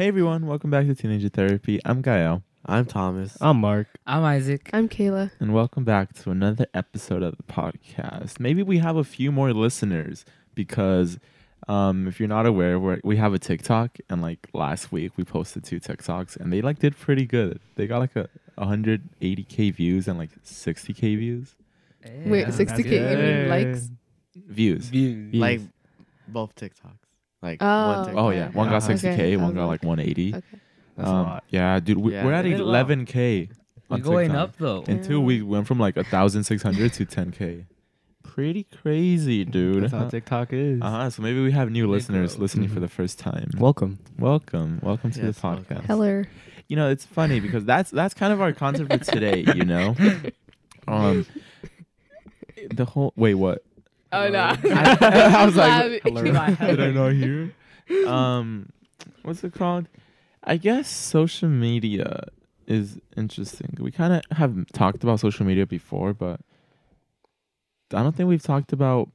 Hey 0.00 0.08
everyone, 0.08 0.46
welcome 0.46 0.70
back 0.70 0.86
to 0.86 0.94
Teenager 0.94 1.28
Therapy. 1.28 1.78
I'm 1.84 2.00
Gael, 2.00 2.42
I'm 2.64 2.86
Thomas. 2.86 3.36
I'm 3.38 3.60
Mark. 3.60 3.86
I'm 4.06 4.24
Isaac. 4.24 4.70
I'm 4.72 4.88
Kayla. 4.88 5.30
and 5.38 5.52
welcome 5.52 5.84
back 5.84 6.14
to 6.22 6.30
another 6.30 6.66
episode 6.72 7.22
of 7.22 7.36
the 7.36 7.42
podcast. 7.42 8.40
Maybe 8.40 8.62
we 8.62 8.78
have 8.78 8.96
a 8.96 9.04
few 9.04 9.30
more 9.30 9.52
listeners 9.52 10.24
because 10.54 11.18
um, 11.68 12.08
if 12.08 12.18
you're 12.18 12.30
not 12.30 12.46
aware, 12.46 12.80
we're, 12.80 12.98
we 13.04 13.18
have 13.18 13.34
a 13.34 13.38
TikTok, 13.38 13.98
and 14.08 14.22
like 14.22 14.48
last 14.54 14.90
week 14.90 15.12
we 15.18 15.24
posted 15.24 15.64
two 15.64 15.78
TikToks, 15.78 16.34
and 16.34 16.50
they 16.50 16.62
like 16.62 16.78
did 16.78 16.96
pretty 16.98 17.26
good. 17.26 17.60
They 17.74 17.86
got 17.86 17.98
like 17.98 18.16
a 18.16 18.30
180k 18.56 19.74
views 19.74 20.08
and 20.08 20.18
like 20.18 20.30
60k 20.42 21.18
views. 21.18 21.56
Wait, 22.24 22.46
60k 22.46 22.84
good. 22.84 23.18
even 23.18 23.48
likes? 23.50 23.90
Views. 24.34 24.86
Views. 24.86 25.20
Views. 25.26 25.34
like 25.34 25.60
both 26.26 26.54
TikToks. 26.54 27.09
Like 27.42 27.58
Oh. 27.62 28.02
one 28.04 28.18
Oh 28.18 28.30
yeah, 28.30 28.50
one 28.50 28.68
got 28.68 28.82
60k, 28.82 29.12
Okay, 29.14 29.36
one 29.36 29.54
got 29.54 29.66
like- 29.66 29.82
like 29.82 29.88
180. 29.88 30.34
Okay. 30.36 30.42
That's 30.96 31.08
a 31.08 31.12
Um, 31.12 31.26
lot. 31.26 31.44
Yeah, 31.48 31.80
dude, 31.80 31.98
we, 31.98 32.12
Yeah. 32.12 32.24
we're 32.26 32.32
at 32.32 32.42
They 32.42 32.50
did 32.50 32.60
well. 32.60 32.68
11k. 32.68 33.48
We're 33.88 33.98
going 33.98 34.28
TikTok. 34.30 34.48
up 34.50 34.56
though. 34.58 34.84
Until 34.86 35.18
Yeah. 35.20 35.24
we 35.24 35.42
went 35.42 35.66
from 35.66 35.78
like 35.78 35.96
1,600 35.96 36.92
to 36.94 37.06
10k. 37.06 37.64
Pretty 38.22 38.64
crazy, 38.64 39.44
dude. 39.44 39.82
That's 39.84 39.92
how 39.92 40.08
TikTok 40.08 40.52
is. 40.52 40.80
Uh 40.82 40.90
huh. 40.90 41.10
So 41.10 41.22
maybe 41.22 41.42
we 41.42 41.50
have 41.52 41.70
new 41.70 41.86
They 41.86 41.92
listeners 41.92 42.34
grow. 42.36 42.42
listening 42.42 42.68
for 42.68 42.76
Mhm. 42.78 42.82
the 42.82 42.88
first 42.88 43.18
time. 43.18 43.50
Welcome. 43.58 43.98
welcome, 44.18 44.78
welcome 44.82 45.10
to 45.12 45.22
Yes, 45.22 45.40
the 45.40 45.46
welcome. 45.46 45.64
podcast. 45.64 45.84
Hello. 45.86 46.22
You 46.68 46.76
know, 46.76 46.88
it's 46.90 47.04
funny 47.04 47.40
because 47.40 47.64
that's 47.64 47.90
that's 47.90 48.14
kind 48.14 48.32
of 48.32 48.40
our 48.40 48.52
concept 48.52 48.92
for 48.92 48.98
today. 49.12 49.44
You 49.56 49.64
know, 49.64 49.96
um, 50.88 51.26
the 52.72 52.84
whole 52.84 53.12
wait, 53.16 53.34
what? 53.34 53.64
Oh 54.12 54.28
no. 54.28 54.38
I, 54.64 55.34
I 55.40 55.46
was 55.46 55.56
like, 55.56 56.02
Hello. 56.02 56.22
did 56.22 56.36
I 56.80 56.90
not 56.90 57.12
hear? 57.12 57.54
Um, 58.06 58.70
what's 59.22 59.44
it 59.44 59.52
called? 59.54 59.86
I 60.44 60.56
guess 60.56 60.88
social 60.88 61.48
media 61.48 62.24
is 62.66 62.98
interesting. 63.16 63.76
We 63.78 63.90
kind 63.90 64.14
of 64.14 64.36
have 64.36 64.70
talked 64.72 65.02
about 65.02 65.20
social 65.20 65.44
media 65.44 65.66
before, 65.66 66.14
but 66.14 66.40
I 67.92 68.02
don't 68.02 68.14
think 68.16 68.28
we've 68.28 68.42
talked 68.42 68.72
about 68.72 69.10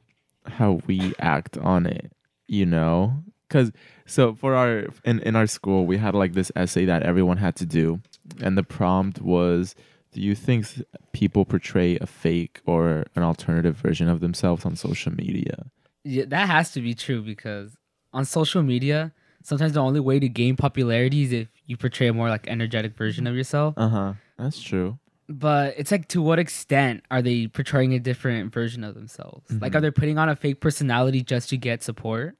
how 0.45 0.81
we 0.87 1.13
act 1.19 1.57
on 1.57 1.85
it. 1.85 2.11
You 2.47 2.65
know, 2.65 3.23
because 3.47 3.71
so 4.05 4.35
for 4.35 4.53
our 4.53 4.85
in 5.03 5.19
in 5.21 5.35
our 5.35 5.47
school 5.47 5.87
we 5.87 5.97
had 5.97 6.13
like 6.13 6.33
this 6.33 6.52
essay 6.55 6.85
that 6.85 7.02
everyone 7.03 7.37
had 7.37 7.55
to 7.55 7.65
do, 7.65 8.02
and 8.41 8.57
the 8.57 8.63
prompt 8.63 9.21
was. 9.21 9.75
Do 10.16 10.21
you 10.21 10.33
think 10.33 10.66
people 11.11 11.44
portray 11.44 11.97
a 11.97 12.08
fake 12.08 12.61
or 12.66 13.05
an 13.17 13.23
alternative 13.23 13.75
version 13.75 14.08
of 14.08 14.21
themselves 14.21 14.66
on 14.66 14.77
social 14.77 15.11
media? 15.13 15.66
Yeah, 16.05 16.23
that 16.30 16.47
has 16.47 16.71
to 16.71 16.80
be 16.81 16.94
true 16.94 17.21
because 17.21 17.75
on 18.13 18.23
social 18.23 18.63
media, 18.63 19.11
sometimes 19.43 19.73
the 19.73 19.81
only 19.81 19.99
way 19.99 20.19
to 20.21 20.30
gain 20.30 20.55
popularity 20.55 21.23
is 21.23 21.33
if 21.33 21.49
you 21.66 21.75
portray 21.75 22.08
a 22.08 22.13
more 22.13 22.30
like 22.30 22.47
energetic 22.47 22.95
version 22.95 23.27
of 23.27 23.36
yourself. 23.36 23.73
Uh 23.75 23.89
huh. 23.89 24.13
That's 24.38 24.61
true. 24.61 24.99
But 25.27 25.73
it's 25.77 25.91
like 25.91 26.08
to 26.09 26.21
what 26.21 26.39
extent 26.39 27.03
are 27.11 27.21
they 27.21 27.47
portraying 27.47 27.93
a 27.93 27.99
different 27.99 28.53
version 28.53 28.86
of 28.86 28.95
themselves? 28.95 29.52
Like 29.52 29.73
Mhm. 29.73 29.75
are 29.75 29.81
they 29.81 29.91
putting 29.91 30.17
on 30.17 30.30
a 30.30 30.36
fake 30.38 30.61
personality 30.61 31.23
just 31.23 31.49
to 31.49 31.58
get 31.58 31.83
support? 31.83 32.38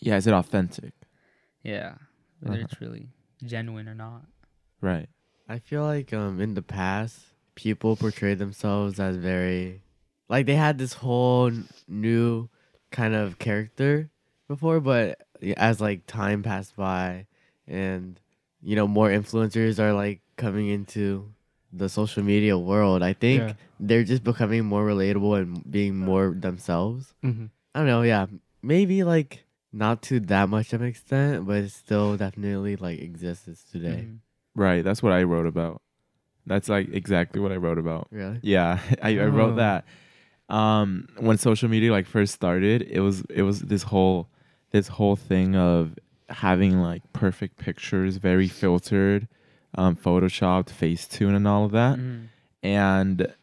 Yeah, 0.00 0.16
is 0.16 0.26
it 0.26 0.32
authentic? 0.32 0.94
Yeah. 1.62 1.96
Whether 2.40 2.60
Uh-huh. 2.60 2.68
it's 2.70 2.80
really 2.80 3.08
genuine 3.44 3.88
or 3.88 3.94
not. 3.94 4.22
Right. 4.80 5.10
I 5.48 5.58
feel 5.58 5.82
like 5.82 6.12
um 6.12 6.40
in 6.40 6.54
the 6.54 6.62
past 6.62 7.20
people 7.54 7.96
portrayed 7.96 8.38
themselves 8.38 9.00
as 9.00 9.16
very 9.16 9.80
like 10.28 10.46
they 10.46 10.54
had 10.54 10.78
this 10.78 10.92
whole 10.92 11.46
n- 11.48 11.68
new 11.88 12.48
kind 12.90 13.14
of 13.14 13.38
character 13.38 14.10
before, 14.46 14.80
but 14.80 15.20
as 15.56 15.80
like 15.80 16.06
time 16.06 16.42
passed 16.42 16.76
by 16.76 17.26
and 17.66 18.20
you 18.62 18.76
know 18.76 18.86
more 18.86 19.08
influencers 19.08 19.78
are 19.78 19.92
like 19.92 20.20
coming 20.36 20.68
into 20.68 21.32
the 21.72 21.88
social 21.88 22.22
media 22.22 22.56
world, 22.56 23.02
I 23.02 23.12
think 23.12 23.42
Yeah. 23.42 23.52
they're 23.78 24.04
just 24.04 24.24
becoming 24.24 24.64
more 24.64 24.86
relatable 24.86 25.38
and 25.38 25.70
being 25.70 25.96
more 25.98 26.30
themselves. 26.36 27.12
Mm-hmm. 27.22 27.46
I 27.74 27.78
don't 27.80 27.86
know, 27.88 28.02
yeah. 28.02 28.26
Maybe 28.62 29.04
like 29.04 29.44
not 29.72 30.00
to 30.08 30.18
that 30.32 30.48
much 30.48 30.72
of 30.72 30.80
an 30.80 30.88
extent, 30.88 31.46
but 31.46 31.56
it 31.58 31.70
still 31.70 32.16
definitely 32.16 32.76
like 32.76 33.00
exists 33.00 33.64
today. 33.70 34.06
Mhm. 34.08 34.18
Right. 34.58 34.82
That's 34.84 35.02
what 35.02 35.12
I 35.12 35.22
wrote 35.22 35.46
about. 35.46 35.80
That's 36.46 36.68
like 36.68 36.88
exactly 36.92 37.40
what 37.40 37.52
I 37.52 37.56
wrote 37.56 37.78
about. 37.78 38.08
Really? 38.10 38.40
Yeah, 38.42 38.80
I, 39.02 39.18
I 39.18 39.24
wrote 39.26 39.52
Oh. 39.52 39.56
that. 39.56 39.84
Um, 40.48 41.08
when 41.18 41.36
social 41.38 41.68
media 41.68 41.92
like 41.92 42.06
first 42.06 42.34
started, 42.34 42.82
it 42.82 43.00
was 43.00 43.22
it 43.28 43.42
was 43.42 43.60
this 43.60 43.82
whole 43.84 44.28
this 44.70 44.88
whole 44.88 45.14
thing 45.16 45.54
of 45.56 45.98
having 46.30 46.80
like 46.80 47.02
perfect 47.12 47.58
pictures, 47.58 48.16
very 48.16 48.48
filtered, 48.48 49.28
um, 49.76 49.94
photoshopped, 49.96 50.70
Facetune, 50.70 51.36
and 51.36 51.46
all 51.46 51.64
of 51.66 51.72
that. 51.72 51.98
Mhm. 51.98 52.28
And 52.62 53.34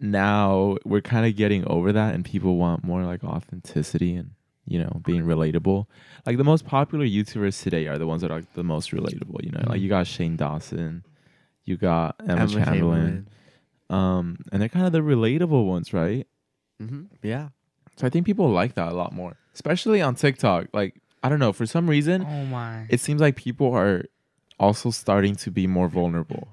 now 0.00 0.76
we're 0.84 1.00
kind 1.02 1.26
of 1.26 1.36
getting 1.36 1.64
over 1.66 1.92
that, 1.92 2.14
and 2.14 2.24
people 2.24 2.56
want 2.56 2.84
more 2.84 3.04
like 3.04 3.22
authenticity 3.24 4.14
and 4.14 4.30
you 4.66 4.78
know 4.78 5.00
being 5.04 5.22
relatable. 5.22 5.86
Like 6.26 6.36
the 6.36 6.44
most 6.44 6.64
popular 6.66 7.04
YouTubers 7.04 7.62
today 7.62 7.86
are 7.86 7.98
the 7.98 8.06
ones 8.06 8.22
that 8.22 8.30
are 8.30 8.42
the 8.54 8.64
most 8.64 8.90
relatable. 8.90 9.44
You 9.44 9.52
know, 9.52 9.64
like 9.68 9.80
you 9.80 9.88
got 9.88 10.06
Shane 10.06 10.36
Dawson, 10.36 11.04
you 11.64 11.76
got 11.76 12.16
Emma, 12.28 12.46
Chamberlain, 12.48 13.28
um, 13.90 14.38
and 14.52 14.60
they're 14.60 14.68
kind 14.68 14.86
of 14.86 14.92
the 14.92 15.00
relatable 15.00 15.66
ones, 15.66 15.92
right? 15.92 16.26
Mm-hmm. 16.82 17.02
Yeah. 17.22 17.48
So 17.96 18.06
I 18.06 18.10
think 18.10 18.26
people 18.26 18.50
like 18.50 18.74
that 18.74 18.92
a 18.92 18.94
lot 18.94 19.12
more, 19.14 19.36
especially 19.54 20.02
on 20.02 20.14
TikTok. 20.14 20.66
Like 20.72 21.00
I 21.22 21.28
don't 21.28 21.38
know, 21.38 21.52
for 21.52 21.66
some 21.66 21.88
reason, 21.88 22.26
Oh 22.28 22.44
my. 22.46 22.86
it 22.88 23.00
seems 23.00 23.20
like 23.20 23.36
people 23.36 23.72
are 23.72 24.04
also 24.60 24.90
starting 24.90 25.34
to 25.36 25.50
be 25.50 25.66
more 25.66 25.88
vulnerable. 25.88 26.48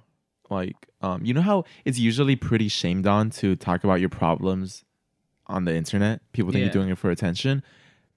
Like, 0.50 0.76
um, 1.02 1.26
you 1.26 1.34
know 1.34 1.42
how 1.42 1.64
it's 1.86 1.98
usually 2.00 2.36
pretty 2.36 2.68
shamed 2.68 3.08
on 3.08 3.30
to 3.32 3.56
talk 3.56 3.84
about 3.84 4.00
your 4.00 4.10
problems 4.10 4.84
on 5.48 5.66
the 5.66 5.76
internet. 5.76 6.22
People 6.32 6.52
think 6.52 6.60
Yeah. 6.62 6.66
you're 6.66 6.74
doing 6.74 6.90
it 6.90 6.98
for 6.98 7.10
attention, 7.12 7.64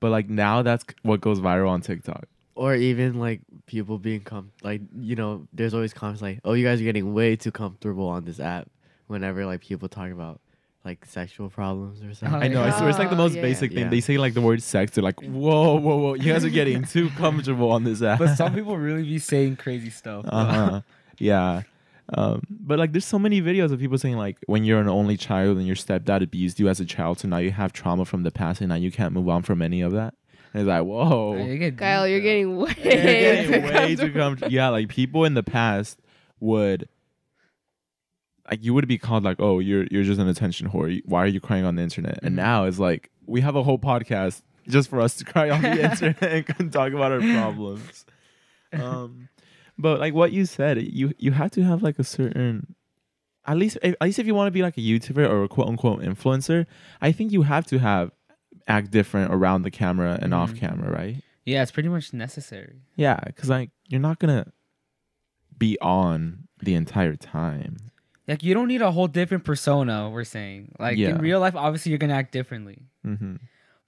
but 0.01 0.11
like 0.11 0.29
now 0.29 0.63
that's 0.63 0.85
what 1.03 1.21
goes 1.21 1.41
viral 1.41 1.69
on 1.69 1.81
TikTok. 1.81 2.25
Or 2.55 2.75
even 2.75 3.19
like 3.21 3.41
people 3.67 3.99
being 3.99 4.21
com 4.23 4.51
like 4.63 4.81
you 4.99 5.15
know, 5.17 5.47
there's 5.53 5.75
always 5.75 5.93
comments 5.93 6.23
like, 6.23 6.41
"Oh, 6.45 6.55
you 6.55 6.65
guys 6.65 6.81
are 6.81 6.85
getting 6.85 7.13
way 7.13 7.37
too 7.37 7.51
comfortable 7.53 8.09
on 8.09 8.25
this 8.25 8.41
app." 8.41 8.69
Whenever 9.09 9.45
like 9.47 9.61
people 9.61 9.89
talk 9.89 10.11
about 10.11 10.41
like 10.85 11.05
sexual 11.05 11.51
problems 11.51 12.03
or 12.03 12.15
something. 12.15 12.41
Oh, 12.41 12.45
I 12.45 12.49
know. 12.49 12.63
I 12.63 12.71
swear 12.71 12.89
it's 12.89 12.99
like 12.99 13.11
the 13.11 13.15
Oh, 13.15 13.19
most 13.19 13.35
yeah. 13.35 13.43
basic 13.43 13.73
thing. 13.73 13.85
Yeah. 13.85 13.89
They 13.91 14.01
say 14.01 14.19
like 14.19 14.35
the 14.35 14.41
word 14.41 14.63
sex. 14.63 14.93
They're 14.93 15.05
like, 15.05 15.21
whoa, 15.21 15.77
whoa, 15.79 15.97
whoa. 15.97 16.15
You 16.15 16.33
guys 16.33 16.45
are 16.45 16.49
getting 16.51 16.85
too 16.85 17.11
comfortable 17.11 17.71
on 17.71 17.85
this 17.85 18.03
app. 18.11 18.19
but 18.21 18.37
some 18.37 18.55
people 18.55 18.77
really 18.77 19.03
be 19.03 19.19
saying 19.19 19.57
crazy 19.57 19.91
stuff. 19.91 20.25
uh-huh. 20.29 20.81
yeah. 21.19 21.63
Um, 22.15 22.43
but 22.49 22.79
like, 22.79 22.93
there's 22.93 23.05
so 23.05 23.19
many 23.19 23.43
videos 23.43 23.73
of 23.73 23.81
people 23.81 23.99
saying 23.99 24.17
like, 24.17 24.39
when 24.47 24.65
you're 24.65 24.81
an 24.81 24.89
only 24.89 25.17
child 25.17 25.57
and 25.59 25.67
your 25.67 25.75
stepdad 25.77 26.23
abused 26.23 26.61
you 26.61 26.69
as 26.69 26.79
a 26.81 26.85
child, 26.85 27.19
so 27.21 27.29
now 27.29 27.39
you 27.39 27.51
have 27.51 27.73
trauma 27.73 28.05
from 28.05 28.23
the 28.23 28.31
past, 28.31 28.61
and 28.61 28.69
now 28.69 28.77
you 28.77 28.93
can't 28.93 29.13
move 29.13 29.29
on 29.29 29.43
from 29.43 29.61
any 29.61 29.81
of 29.81 29.93
that. 29.93 30.15
And 30.55 30.63
it's 30.63 30.69
like, 30.69 30.85
whoa, 30.85 31.37
You 31.37 31.59
get 31.59 31.77
Kyle, 31.77 32.05
deep, 32.07 32.11
you're 32.13 32.21
though. 32.21 32.25
getting 32.25 32.57
way, 32.57 32.75
you're 32.77 33.03
getting 33.03 33.53
too 33.53 33.61
way 33.61 33.61
too 33.61 33.97
comfortable. 33.97 34.21
comfortable. 34.21 34.53
Yeah, 34.53 34.69
like 34.69 34.89
people 34.89 35.25
in 35.25 35.35
the 35.35 35.43
past 35.43 35.99
would. 36.41 36.89
Like 38.49 38.63
you 38.65 38.75
would 38.75 38.87
be 38.87 38.97
called 38.99 39.25
like, 39.25 39.39
oh, 39.41 39.59
you're 39.59 39.87
you're 39.91 40.05
just 40.05 40.21
an 40.21 40.29
attention 40.29 40.71
whore. 40.71 41.01
Why 41.05 41.25
are 41.25 41.27
you 41.27 41.41
crying 41.41 41.65
on 41.65 41.75
the 41.75 41.83
internet? 41.83 42.21
And 42.23 42.35
Mhm. 42.35 42.37
now 42.37 42.65
it's 42.67 42.79
like 42.79 43.11
we 43.27 43.41
have 43.41 43.57
a 43.57 43.63
whole 43.65 43.79
podcast 43.79 44.43
just 44.69 44.89
for 44.89 45.01
us 45.01 45.17
to 45.17 45.25
cry 45.25 45.51
on 45.51 45.63
the 45.63 45.83
internet 45.91 46.59
and 46.61 46.73
talk 46.73 46.93
about 46.93 47.11
our 47.13 47.19
problems. 47.21 48.05
Um, 48.73 49.29
but 49.79 50.01
like 50.01 50.15
what 50.15 50.33
you 50.33 50.45
said, 50.47 50.81
you 50.83 51.13
you 51.19 51.33
have 51.33 51.51
to 51.53 51.63
have 51.63 51.83
like 51.83 51.99
a 51.99 52.05
certain, 52.05 52.75
at 53.47 53.57
least 53.57 53.77
at 53.83 53.97
least 54.01 54.19
if 54.19 54.27
you 54.27 54.35
want 54.35 54.47
to 54.49 54.51
be 54.53 54.63
like 54.63 54.77
a 54.77 54.81
YouTuber 54.81 55.29
or 55.29 55.45
a 55.45 55.49
quote 55.49 55.69
unquote 55.69 56.01
influencer, 56.03 56.67
I 57.01 57.13
think 57.13 57.33
you 57.33 57.43
have 57.43 57.67
to 57.67 57.79
have 57.79 58.11
act 58.69 58.91
different 58.91 59.33
around 59.33 59.63
the 59.63 59.71
camera 59.71 60.19
and 60.21 60.35
off 60.35 60.53
Mhm. 60.53 60.59
camera, 60.59 60.91
right? 60.91 61.23
Yeah, 61.45 61.63
it's 61.63 61.71
pretty 61.71 61.89
much 61.89 62.13
necessary. 62.13 62.81
Yeah, 62.97 63.21
because 63.25 63.49
like 63.49 63.71
you're 63.89 64.01
not 64.01 64.19
gonna 64.19 64.47
be 65.57 65.79
on 65.81 66.49
the 66.63 66.75
entire 66.75 67.15
time. 67.17 67.77
Like 68.27 68.43
you 68.43 68.55
don't 68.55 68.67
need 68.69 68.83
a 68.83 68.91
whole 68.91 69.07
different 69.07 69.45
persona. 69.45 70.11
We're 70.11 70.25
saying 70.25 70.73
like 70.81 70.97
Yeah. 70.99 71.11
in 71.11 71.19
real 71.19 71.39
life, 71.39 71.55
obviously 71.55 71.91
you're 71.91 71.99
gonna 71.99 72.15
act 72.15 72.33
differently. 72.33 72.83
Mm-hmm. 73.07 73.37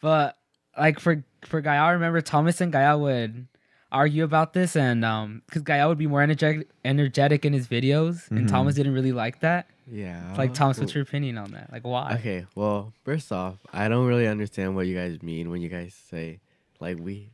But 0.00 0.36
like 0.78 1.00
for 1.00 1.24
for 1.44 1.60
Gael, 1.60 1.82
I 1.84 1.90
remember 1.92 2.20
Thomas 2.20 2.60
and 2.60 2.70
Gael 2.70 3.00
would 3.00 3.48
argue 3.90 4.24
about 4.24 4.52
this, 4.52 4.76
and 4.76 5.04
um, 5.04 5.42
because 5.46 5.62
Gael 5.62 5.88
would 5.88 5.98
be 5.98 6.06
more 6.06 6.22
energetic 6.22 6.68
energetic 6.84 7.44
in 7.44 7.52
his 7.52 7.66
videos, 7.68 8.28
Mhm. 8.28 8.38
and 8.38 8.48
Thomas 8.48 8.74
didn't 8.74 8.94
really 8.94 9.12
like 9.12 9.40
that. 9.40 9.66
Yeah. 9.90 10.34
Like 10.36 10.52
Thomas, 10.52 10.78
what's 10.78 10.94
your 10.94 11.02
opinion 11.02 11.38
on 11.38 11.52
that? 11.52 11.72
Like 11.72 11.84
why? 11.84 12.14
Okay, 12.18 12.44
well, 12.54 12.92
first 13.04 13.32
off, 13.32 13.56
I 13.72 13.88
don't 13.88 14.06
really 14.06 14.26
understand 14.26 14.76
what 14.76 14.86
you 14.86 14.94
guys 14.94 15.22
mean 15.22 15.48
when 15.50 15.62
you 15.62 15.68
guys 15.70 15.94
say 15.94 16.40
like 16.80 16.98
we 16.98 17.30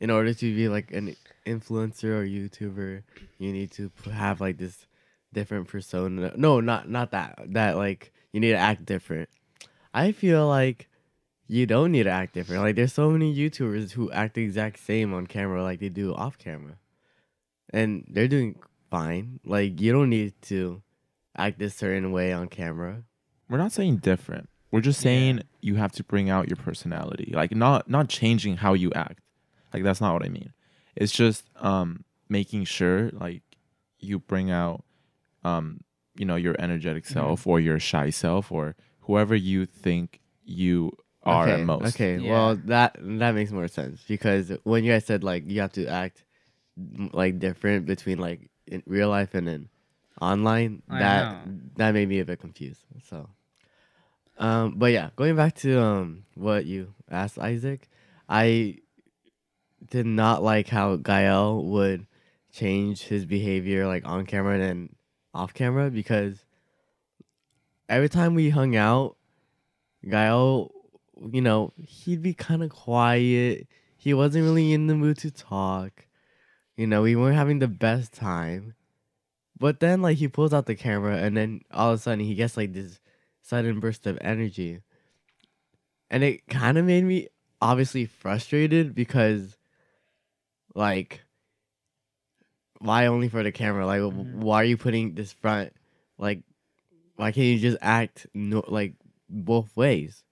in 0.00 0.10
order 0.10 0.32
to 0.34 0.54
be 0.54 0.68
like 0.68 0.92
an 0.92 1.16
influencer 1.46 2.04
or 2.20 2.24
YouTuber, 2.26 3.02
you 3.38 3.52
need 3.52 3.70
to 3.72 3.90
have 4.12 4.40
like 4.40 4.58
this 4.58 4.86
different 5.32 5.66
persona. 5.66 6.32
No, 6.36 6.60
not 6.60 6.88
not 6.88 7.10
that. 7.10 7.38
That 7.48 7.76
like 7.76 8.12
you 8.32 8.38
need 8.40 8.52
to 8.52 8.58
act 8.58 8.84
different. 8.86 9.28
I 9.92 10.12
feel 10.12 10.46
like 10.46 10.88
you 11.46 11.66
don't 11.66 11.92
need 11.92 12.04
to 12.04 12.10
act 12.10 12.34
different. 12.34 12.62
Like 12.62 12.76
there's 12.76 12.92
so 12.92 13.10
many 13.10 13.34
YouTubers 13.34 13.92
who 13.92 14.10
act 14.12 14.34
the 14.34 14.42
exact 14.42 14.78
same 14.78 15.12
on 15.14 15.26
camera 15.26 15.62
like 15.62 15.80
they 15.80 15.88
do 15.90 16.14
off 16.14 16.38
camera. 16.38 16.76
and 17.70 18.04
they're 18.08 18.28
doing 18.28 18.58
fine. 18.90 19.40
Like 19.44 19.80
you 19.80 19.92
don't 19.92 20.10
need 20.10 20.34
to 20.42 20.82
act 21.36 21.58
this 21.58 21.74
certain 21.74 22.12
way 22.12 22.32
on 22.32 22.48
camera. 22.48 23.02
We're 23.48 23.58
not 23.58 23.72
saying 23.72 23.98
different. 23.98 24.48
We're 24.70 24.80
just 24.80 25.00
Yeah. 25.00 25.10
saying 25.10 25.42
you 25.60 25.74
have 25.76 25.92
to 25.92 26.04
bring 26.04 26.30
out 26.30 26.48
your 26.48 26.56
personality. 26.56 27.32
Like 27.34 27.54
not 27.54 27.88
not 27.88 28.08
changing 28.08 28.58
how 28.58 28.74
you 28.74 28.92
act. 28.94 29.20
Like 29.72 29.82
that's 29.82 30.00
not 30.00 30.12
what 30.14 30.24
I 30.24 30.28
mean. 30.28 30.52
It's 30.96 31.12
just 31.12 31.44
um 31.56 32.04
making 32.28 32.64
sure 32.64 33.10
like 33.10 33.42
you 33.98 34.18
bring 34.18 34.50
out 34.50 34.84
um 35.44 35.80
you 36.16 36.24
know 36.24 36.36
your 36.36 36.54
energetic 36.58 37.04
self 37.06 37.46
or 37.46 37.58
your 37.60 37.78
shy 37.80 38.10
self 38.10 38.52
or 38.52 38.76
whoever 39.00 39.34
you 39.34 39.66
think 39.66 40.20
you 40.44 40.92
are 41.24 41.48
okay, 41.48 41.52
at 41.52 41.66
most. 41.66 41.84
Okay, 41.86 42.18
Yeah. 42.18 42.30
well 42.30 42.56
that 42.66 42.96
that 43.00 43.34
makes 43.34 43.50
more 43.50 43.68
sense 43.68 44.02
because 44.06 44.52
when 44.64 44.84
you 44.84 44.92
guys 44.92 45.04
said 45.04 45.24
like 45.24 45.44
you 45.48 45.60
have 45.60 45.72
to 45.72 45.86
act 45.86 46.24
like 47.12 47.38
different 47.38 47.86
between 47.86 48.18
like 48.18 48.50
in 48.66 48.82
real 48.86 49.08
life 49.08 49.34
and 49.34 49.48
in 49.48 49.68
online, 50.20 50.82
I 50.90 50.98
that 51.00 51.28
know. 51.30 51.38
that 51.76 51.92
made 51.92 52.08
me 52.08 52.20
a 52.20 52.24
bit 52.24 52.40
confused. 52.40 52.84
So, 53.08 53.28
um, 54.38 54.74
but 54.76 54.92
yeah, 54.92 55.10
going 55.16 55.36
back 55.36 55.54
to 55.56 55.80
um 55.80 56.24
what 56.34 56.66
you 56.66 56.94
asked 57.10 57.38
Isaac, 57.38 57.88
I 58.28 58.78
did 59.90 60.06
not 60.06 60.42
like 60.42 60.68
how 60.68 60.96
Gael 60.96 61.64
would 61.64 62.06
change 62.52 63.02
his 63.02 63.24
behavior 63.26 63.86
like 63.86 64.06
on 64.06 64.26
camera 64.26 64.54
and 64.54 64.62
then 64.62 64.96
off 65.34 65.52
camera 65.54 65.90
because 65.90 66.44
every 67.88 68.08
time 68.08 68.34
we 68.34 68.50
hung 68.50 68.76
out, 68.76 69.16
Gael, 70.08 70.72
you 71.32 71.40
know, 71.40 71.72
he'd 71.86 72.22
be 72.22 72.34
kind 72.34 72.62
of 72.62 72.70
quiet. 72.70 73.68
He 73.96 74.14
wasn't 74.14 74.44
really 74.44 74.72
in 74.72 74.86
the 74.86 74.94
mood 74.94 75.18
to 75.18 75.30
talk. 75.30 76.06
You 76.76 76.86
know, 76.86 77.02
we 77.02 77.16
weren't 77.16 77.36
having 77.36 77.60
the 77.60 77.68
best 77.68 78.12
time. 78.12 78.74
But 79.58 79.80
then, 79.80 80.02
like, 80.02 80.18
he 80.18 80.28
pulls 80.28 80.54
out 80.54 80.66
the 80.66 80.74
camera, 80.76 81.16
and 81.18 81.36
then 81.36 81.62
all 81.72 81.92
of 81.92 82.00
a 82.00 82.02
sudden, 82.02 82.20
he 82.24 82.34
gets 82.34 82.56
like 82.56 82.72
this 82.74 83.00
sudden 83.42 83.80
burst 83.80 84.06
of 84.06 84.18
energy. 84.20 84.80
And 86.10 86.22
it 86.22 86.46
kind 86.48 86.78
of 86.78 86.84
made 86.86 87.04
me 87.04 87.28
obviously 87.60 88.06
frustrated 88.06 88.94
because, 88.94 89.56
like, 90.74 91.24
why 92.80 93.06
only 93.06 93.28
for 93.28 93.42
the 93.42 93.52
camera? 93.52 93.86
Like, 93.86 94.00
w 94.00 94.24
Mhm. 94.24 94.34
why 94.42 94.56
are 94.62 94.64
you 94.64 94.76
putting 94.76 95.14
this 95.14 95.32
front? 95.32 95.72
Like, 96.18 96.42
why 97.16 97.32
can't 97.32 97.46
you 97.48 97.60
just 97.60 97.78
act 97.82 98.28
no, 98.34 98.64
like 98.68 98.94
both 99.30 99.76
ways? 99.76 100.23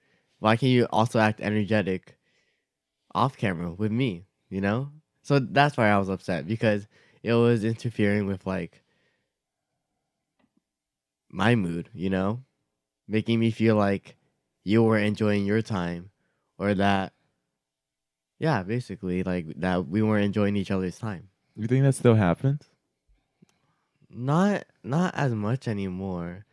Why 0.42 0.56
can't 0.56 0.72
you 0.72 0.86
also 0.86 1.20
act 1.20 1.40
energetic 1.40 2.18
off 3.14 3.36
camera 3.36 3.70
with 3.70 3.92
me? 3.92 4.26
You 4.50 4.60
know? 4.60 4.90
So 5.22 5.38
that's 5.38 5.76
why 5.76 5.88
I 5.88 5.98
was 5.98 6.08
upset 6.08 6.48
because 6.48 6.88
it 7.22 7.32
was 7.32 7.62
interfering 7.62 8.26
with 8.26 8.44
like 8.44 8.82
my 11.30 11.54
mood, 11.54 11.90
you 11.94 12.10
know? 12.10 12.42
Making 13.06 13.38
me 13.38 13.52
feel 13.52 13.76
like 13.76 14.16
you 14.64 14.82
were 14.82 14.98
enjoying 14.98 15.46
your 15.46 15.62
time 15.62 16.10
or 16.58 16.74
that 16.74 17.12
yeah, 18.40 18.64
basically 18.64 19.22
like 19.22 19.46
that 19.60 19.86
we 19.86 20.02
weren't 20.02 20.24
enjoying 20.24 20.56
each 20.56 20.72
other's 20.72 20.98
time. 20.98 21.28
You 21.54 21.68
think 21.68 21.84
that 21.84 21.94
still 21.94 22.16
happens? 22.16 22.62
Not 24.10 24.64
not 24.82 25.14
as 25.14 25.32
much 25.34 25.68
anymore. 25.68 26.46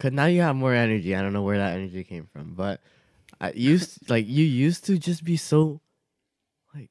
Cause 0.00 0.12
now 0.12 0.24
you 0.26 0.40
have 0.40 0.56
more 0.56 0.72
energy. 0.74 1.14
I 1.14 1.20
don't 1.20 1.34
know 1.34 1.42
where 1.42 1.58
that 1.58 1.74
energy 1.74 2.04
came 2.04 2.26
from, 2.32 2.54
but 2.54 2.80
I 3.40 3.52
used 3.52 4.10
like 4.10 4.26
you 4.26 4.44
used 4.44 4.86
to 4.86 4.98
just 4.98 5.24
be 5.24 5.36
so 5.36 5.80
like 6.74 6.90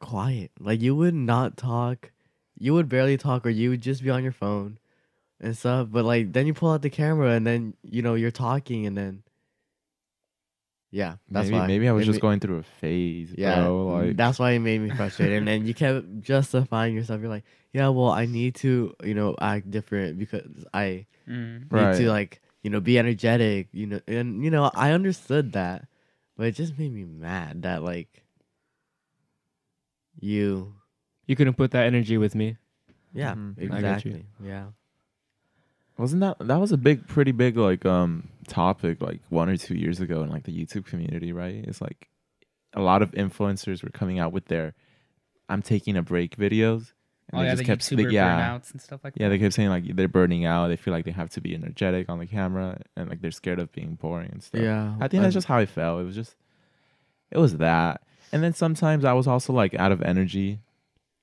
quiet. 0.00 0.50
Like 0.60 0.80
you 0.82 0.94
would 0.94 1.14
not 1.14 1.56
talk. 1.56 2.12
You 2.58 2.74
would 2.74 2.88
barely 2.88 3.16
talk, 3.16 3.46
or 3.46 3.50
you 3.50 3.70
would 3.70 3.80
just 3.80 4.02
be 4.04 4.10
on 4.10 4.22
your 4.22 4.32
phone 4.32 4.78
and 5.40 5.56
stuff. 5.56 5.88
But 5.90 6.04
like 6.04 6.32
then 6.32 6.46
you 6.46 6.54
pull 6.54 6.70
out 6.72 6.82
the 6.82 6.90
camera, 6.90 7.30
and 7.30 7.46
then 7.46 7.74
you 7.82 8.02
know 8.02 8.14
you're 8.14 8.30
talking, 8.30 8.86
and 8.86 8.96
then 8.96 9.22
yeah, 10.90 11.16
that's 11.30 11.48
maybe 11.48 11.58
why. 11.58 11.66
maybe 11.66 11.88
I 11.88 11.92
was 11.92 12.04
It 12.04 12.12
just 12.12 12.20
going 12.20 12.40
through 12.40 12.58
a 12.58 12.62
phase, 12.62 13.34
yeah, 13.36 13.60
bro. 13.60 13.86
Like 13.88 14.16
that's 14.16 14.38
why 14.38 14.52
it 14.52 14.60
made 14.60 14.80
me 14.80 14.90
frustrated. 14.90 15.38
and 15.38 15.48
then 15.48 15.66
you 15.66 15.74
kept 15.74 16.20
justifying 16.20 16.94
yourself. 16.94 17.20
You're 17.20 17.30
like, 17.30 17.44
yeah, 17.72 17.88
well, 17.88 18.10
I 18.10 18.26
need 18.26 18.54
to, 18.56 18.94
you 19.02 19.14
know, 19.14 19.36
act 19.40 19.70
different 19.70 20.18
because 20.18 20.64
I 20.72 21.06
Mm. 21.28 21.66
Right. 21.70 21.92
need 21.92 21.98
to, 22.04 22.10
like, 22.10 22.40
you 22.62 22.70
know, 22.70 22.80
be 22.80 22.98
energetic, 22.98 23.68
you 23.72 23.86
know, 23.86 24.00
and 24.06 24.42
you 24.44 24.50
know, 24.50 24.70
I 24.74 24.92
understood 24.92 25.52
that, 25.52 25.86
but 26.36 26.46
it 26.46 26.52
just 26.54 26.78
made 26.78 26.92
me 26.92 27.04
mad 27.04 27.62
that 27.62 27.82
like 27.82 28.24
you, 30.20 30.74
You 31.26 31.36
couldn't 31.36 31.54
put 31.54 31.70
that 31.72 31.86
energy 31.86 32.18
with 32.18 32.34
me. 32.34 32.56
yeah. 33.12 33.32
I 33.32 33.34
got 33.34 34.04
you. 34.04 34.12
exactly, 34.12 34.26
yeah, 34.42 34.66
Wasn't 35.98 36.20
that 36.20 36.38
that 36.40 36.60
was 36.60 36.72
a 36.72 36.76
big, 36.76 37.06
pretty 37.06 37.32
big 37.32 37.56
like 37.56 37.84
um 37.86 38.28
topic 38.48 39.00
like 39.00 39.20
one 39.28 39.48
or 39.48 39.56
two 39.56 39.74
years 39.76 40.00
ago 40.00 40.22
in 40.22 40.28
like 40.30 40.44
the 40.44 40.52
YouTube 40.56 40.86
community, 40.86 41.32
right? 41.32 41.64
It's 41.66 41.80
like 41.80 42.08
a 42.74 42.80
lot 42.80 43.02
of 43.02 43.10
influencers 43.12 43.82
were 43.82 43.90
coming 43.90 44.18
out 44.18 44.32
with 44.32 44.46
their 44.46 44.74
"I'm 45.48 45.62
taking 45.62 45.96
a 45.96 46.02
break" 46.02 46.36
videos, 46.36 46.92
Oh 47.32 47.42
yeah, 47.42 47.56
the 47.56 47.64
YouTuber 47.64 48.12
yeah, 48.12 48.40
burnouts 48.40 48.70
and 48.70 48.80
stuff 48.80 49.00
like 49.02 49.14
yeah, 49.16 49.28
that. 49.28 49.30
they 49.30 49.38
kept 49.38 49.54
saying 49.54 49.68
like 49.68 49.96
they're 49.96 50.06
burning 50.06 50.44
out. 50.44 50.68
They 50.68 50.76
feel 50.76 50.94
like 50.94 51.04
they 51.04 51.10
have 51.10 51.30
to 51.30 51.40
be 51.40 51.54
energetic 51.54 52.08
on 52.08 52.18
the 52.20 52.26
camera, 52.26 52.80
and 52.96 53.08
like 53.08 53.20
they're 53.20 53.32
scared 53.32 53.58
of 53.58 53.72
being 53.72 53.94
boring 53.94 54.30
and 54.30 54.42
stuff. 54.42 54.60
yeah. 54.60 54.94
I 55.00 55.08
think 55.08 55.22
that's 55.22 55.34
just 55.34 55.48
how 55.48 55.58
I 55.58 55.66
felt. 55.66 56.00
It 56.00 56.04
was 56.04 56.14
just, 56.14 56.36
it 57.32 57.38
was 57.38 57.56
that, 57.56 58.02
and 58.32 58.44
then 58.44 58.54
sometimes 58.54 59.04
I 59.04 59.12
was 59.12 59.26
also 59.26 59.52
like 59.52 59.74
out 59.74 59.90
of 59.90 60.02
energy 60.02 60.60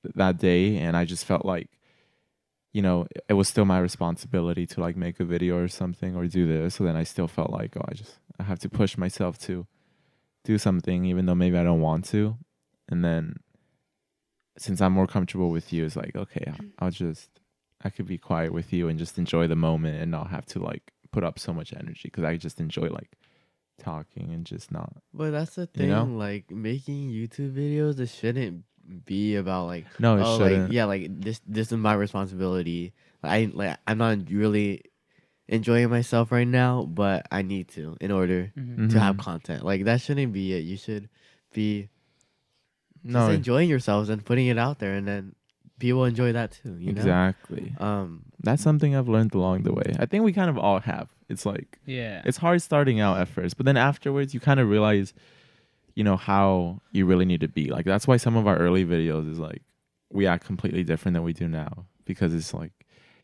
th- 0.02 0.14
that 0.16 0.36
day, 0.38 0.76
and 0.76 0.94
I 0.94 1.06
just 1.06 1.24
felt 1.24 1.46
like, 1.46 1.70
you 2.72 2.82
know, 2.82 3.06
it 3.28 3.34
was 3.34 3.48
still 3.48 3.64
my 3.64 3.78
responsibility 3.78 4.66
to 4.66 4.80
like 4.82 4.96
make 4.96 5.20
a 5.20 5.24
video 5.24 5.56
or 5.56 5.68
something 5.68 6.16
or 6.16 6.26
do 6.26 6.46
this. 6.46 6.74
So 6.74 6.84
then 6.84 6.96
I 6.96 7.04
still 7.04 7.28
felt 7.28 7.48
like, 7.50 7.78
oh, 7.78 7.84
I 7.88 7.94
just 7.94 8.18
I 8.38 8.42
have 8.42 8.58
to 8.58 8.68
push 8.68 8.98
myself 8.98 9.38
to 9.40 9.66
do 10.44 10.58
something, 10.58 11.06
even 11.06 11.24
though 11.24 11.34
maybe 11.34 11.56
I 11.56 11.64
don't 11.64 11.80
want 11.80 12.04
to, 12.06 12.36
and 12.90 13.02
then 13.02 13.36
since 14.58 14.80
I'm 14.80 14.92
more 14.92 15.06
comfortable 15.06 15.50
with 15.50 15.72
you, 15.72 15.84
it's 15.84 15.96
like 15.96 16.14
okay, 16.16 16.44
I- 16.46 16.84
I'll 16.84 16.90
just 16.90 17.28
I 17.82 17.90
could 17.90 18.06
be 18.06 18.18
quiet 18.18 18.52
with 18.52 18.72
you 18.72 18.88
and 18.88 18.98
just 18.98 19.18
enjoy 19.18 19.46
the 19.46 19.56
moment 19.56 20.00
and 20.00 20.10
not 20.10 20.30
have 20.30 20.46
to 20.46 20.58
like 20.58 20.92
put 21.12 21.22
up 21.24 21.38
so 21.38 21.52
much 21.52 21.72
energy 21.72 22.02
because 22.04 22.24
I 22.24 22.36
just 22.36 22.58
enjoy 22.60 22.88
like 22.88 23.12
talking 23.78 24.32
and 24.32 24.44
just 24.46 24.70
not. 24.72 24.92
But 25.12 25.32
that's 25.32 25.54
the 25.56 25.62
You 25.62 25.66
thing, 25.74 25.88
know? 25.90 26.04
like 26.04 26.50
making 26.50 27.10
YouTube 27.10 27.52
videos. 27.54 27.98
It 27.98 28.06
shouldn't 28.08 28.64
be 29.04 29.36
about 29.36 29.66
like 29.66 29.86
No, 29.98 30.16
it 30.18 30.22
oh, 30.24 30.38
shouldn't. 30.38 30.64
like 30.64 30.72
yeah, 30.72 30.84
like 30.84 31.06
this 31.20 31.40
this 31.46 31.72
is 31.72 31.78
my 31.78 31.94
responsibility. 31.94 32.92
I 33.22 33.50
like 33.52 33.78
I'm 33.86 33.98
not 33.98 34.18
really 34.30 34.82
enjoying 35.48 35.90
myself 35.90 36.32
right 36.32 36.48
now, 36.48 36.84
but 36.84 37.26
I 37.30 37.42
need 37.42 37.68
to 37.68 37.96
in 38.00 38.10
order 38.10 38.52
Mhm. 38.56 38.90
to 38.90 39.00
have 39.00 39.16
Mhm. 39.16 39.20
content. 39.20 39.64
Like 39.64 39.84
that 39.84 40.00
shouldn't 40.00 40.32
be 40.32 40.52
it. 40.54 40.60
You 40.64 40.76
should 40.76 41.08
be 41.52 41.88
No, 43.04 43.26
just 43.26 43.36
enjoying 43.36 43.68
yourselves 43.68 44.08
and 44.08 44.24
putting 44.24 44.46
it 44.46 44.58
out 44.58 44.78
there, 44.78 44.94
and 44.94 45.06
then 45.06 45.34
people 45.78 46.04
enjoy 46.04 46.32
that 46.32 46.58
too. 46.62 46.76
You 46.78 46.90
exactly. 46.90 47.74
know. 47.78 47.86
Um. 47.86 48.22
That's 48.42 48.62
something 48.62 48.94
I've 48.96 49.08
learned 49.08 49.34
along 49.34 49.62
the 49.62 49.72
way. 49.72 49.94
I 49.98 50.06
think 50.06 50.24
we 50.24 50.32
kind 50.32 50.50
of 50.50 50.58
all 50.58 50.80
have. 50.80 51.08
It's 51.28 51.46
like 51.46 51.78
Yeah. 51.86 52.20
it's 52.24 52.36
hard 52.38 52.60
starting 52.62 53.00
out 53.00 53.18
at 53.18 53.28
first, 53.28 53.56
but 53.56 53.64
then 53.66 53.76
afterwards 53.76 54.34
you 54.34 54.40
kind 54.40 54.60
of 54.60 54.68
realize, 54.68 55.14
you 55.94 56.04
know, 56.04 56.16
how 56.16 56.80
you 56.92 57.06
really 57.06 57.24
need 57.24 57.40
to 57.40 57.48
be. 57.48 57.70
Like 57.70 57.86
that's 57.86 58.06
why 58.06 58.18
some 58.18 58.36
of 58.36 58.46
our 58.46 58.56
early 58.58 58.84
videos 58.84 59.30
is 59.30 59.38
like 59.38 59.62
we 60.12 60.26
act 60.26 60.44
completely 60.44 60.84
different 60.84 61.14
than 61.14 61.22
we 61.24 61.32
do 61.32 61.48
now 61.48 61.86
because 62.04 62.34
it's 62.34 62.52
like 62.52 62.72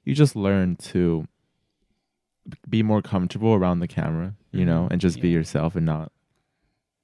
you 0.04 0.14
just 0.14 0.34
learn 0.34 0.76
to 0.76 1.26
be 2.68 2.82
more 2.82 3.02
comfortable 3.02 3.52
around 3.52 3.80
the 3.80 3.88
camera, 3.88 4.34
you 4.52 4.64
know, 4.64 4.88
and 4.90 5.00
just 5.00 5.20
be 5.20 5.28
yourself 5.28 5.76
and 5.76 5.84
not 5.84 6.10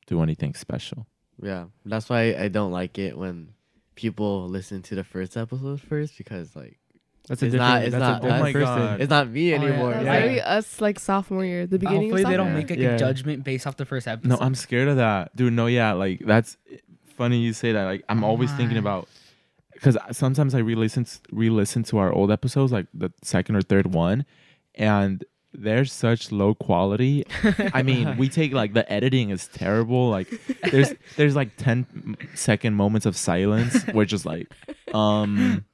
do 0.07 0.23
anything 0.23 0.55
special. 0.55 1.07
Yeah. 1.43 1.67
That's 1.85 2.09
why 2.09 2.35
I 2.35 2.49
don't 2.49 2.73
like 2.73 2.99
it 2.99 3.17
when 3.17 3.51
people 3.95 4.47
listen 4.49 4.83
to 4.83 4.95
the 4.95 5.05
first 5.05 5.37
episode 5.37 5.81
first 5.81 6.17
because 6.19 6.55
like 6.55 6.79
That's 7.29 7.43
a 7.43 7.47
It's 7.47 7.53
different. 7.55 7.73
not- 7.75 7.83
it's 7.83 7.93
not- 7.97 8.23
a 8.25 8.27
oh 8.27 8.29
my 8.41 8.47
different 8.53 8.67
God. 8.67 8.79
person. 8.79 9.01
it's 9.01 9.11
not 9.11 9.29
me 9.29 9.53
Oh, 9.53 9.57
yeah. 9.57 9.63
anymore. 9.69 9.91
Yeah. 9.93 10.13
literally 10.13 10.41
us 10.43 10.81
like 10.81 10.99
sophomore 11.01 11.45
year, 11.45 11.67
the 11.67 11.79
beginning 11.79 12.03
Hopefully 12.03 12.23
of 12.23 12.29
they 12.31 12.37
don't 12.37 12.55
make 12.55 12.71
like 12.71 12.79
Yeah. 12.79 12.95
a 12.95 12.99
judgment 12.99 13.43
based 13.45 13.67
off 13.67 13.77
the 13.77 13.85
first 13.85 14.07
episode. 14.07 14.29
No, 14.29 14.39
I'm 14.41 14.55
scared 14.55 14.89
of 14.89 14.97
that, 14.97 15.35
dude. 15.35 15.53
No, 15.53 15.67
yeah, 15.67 15.93
like 15.93 16.21
that's 16.21 16.57
funny 17.17 17.39
you 17.41 17.53
say 17.53 17.73
that. 17.73 17.85
Like 17.85 18.05
I'm 18.09 18.23
Oh 18.23 18.29
always 18.29 18.53
thinking 18.53 18.77
about 18.79 19.09
because 19.73 19.97
sometimes 20.13 20.55
I 20.55 20.59
re-listen 20.59 21.05
re-listen 21.33 21.83
to 21.85 21.99
our 21.99 22.13
old 22.13 22.31
episodes, 22.31 22.71
like 22.73 22.87
the 22.95 23.11
second 23.23 23.57
or 23.57 23.63
third 23.63 23.93
one, 23.93 24.25
and 24.75 25.25
they're 25.59 25.85
such 25.85 26.31
low 26.33 26.55
quality. 26.55 27.25
I 27.73 27.83
mean, 27.83 28.17
we 28.17 28.29
take 28.41 28.53
like 28.53 28.75
the 28.75 28.91
editing 28.93 29.31
is 29.31 29.49
terrible. 29.49 30.11
Like 30.11 30.29
there's 30.71 30.93
there's 31.17 31.35
like 31.37 31.57
10 31.57 31.87
m- 31.95 32.17
second 32.35 32.75
moments 32.75 33.07
of 33.07 33.17
silence. 33.17 33.85
We're 33.95 34.05
just 34.05 34.27
like, 34.27 34.49
um, 34.95 35.65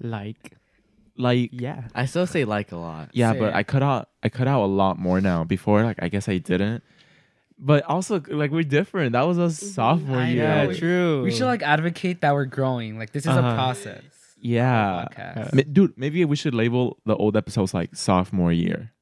Like, 0.00 0.56
like 1.16 1.50
yeah. 1.52 1.84
I 1.94 2.06
still 2.06 2.26
say 2.26 2.44
like 2.44 2.72
a 2.72 2.76
lot. 2.76 3.10
Yeah, 3.12 3.32
Say 3.32 3.38
but 3.40 3.48
it. 3.50 3.54
I 3.54 3.62
cut 3.62 3.82
out 3.82 4.08
I 4.22 4.28
cut 4.28 4.46
out 4.48 4.62
a 4.64 4.66
lot 4.66 4.98
more 4.98 5.20
now. 5.20 5.44
Before, 5.44 5.82
like 5.82 6.02
I 6.02 6.08
guess 6.08 6.28
I 6.28 6.38
didn't. 6.38 6.82
but 7.58 7.82
also 7.84 8.20
like 8.28 8.50
we're 8.50 8.62
different. 8.62 9.12
That 9.12 9.26
was 9.26 9.38
us 9.38 9.58
sophomore 9.58 10.18
I 10.18 10.28
year. 10.28 10.42
know. 10.48 10.70
Yeah, 10.70 10.78
true. 10.78 11.22
We 11.22 11.30
should 11.30 11.46
like 11.46 11.62
advocate 11.62 12.20
that 12.20 12.34
we're 12.34 12.44
growing. 12.44 12.98
Like 12.98 13.12
this 13.12 13.24
is 13.24 13.28
a 13.34 13.38
Uh-huh. 13.38 13.54
process. 13.54 14.02
Yeah. 14.38 15.06
Podcast. 15.10 15.54
Ma- 15.54 15.62
Dude, 15.72 15.94
maybe 15.96 16.24
we 16.24 16.36
should 16.36 16.54
label 16.54 16.98
the 17.06 17.16
old 17.16 17.36
episodes 17.36 17.72
like 17.74 17.94
sophomore 17.96 18.52
year 18.52 18.92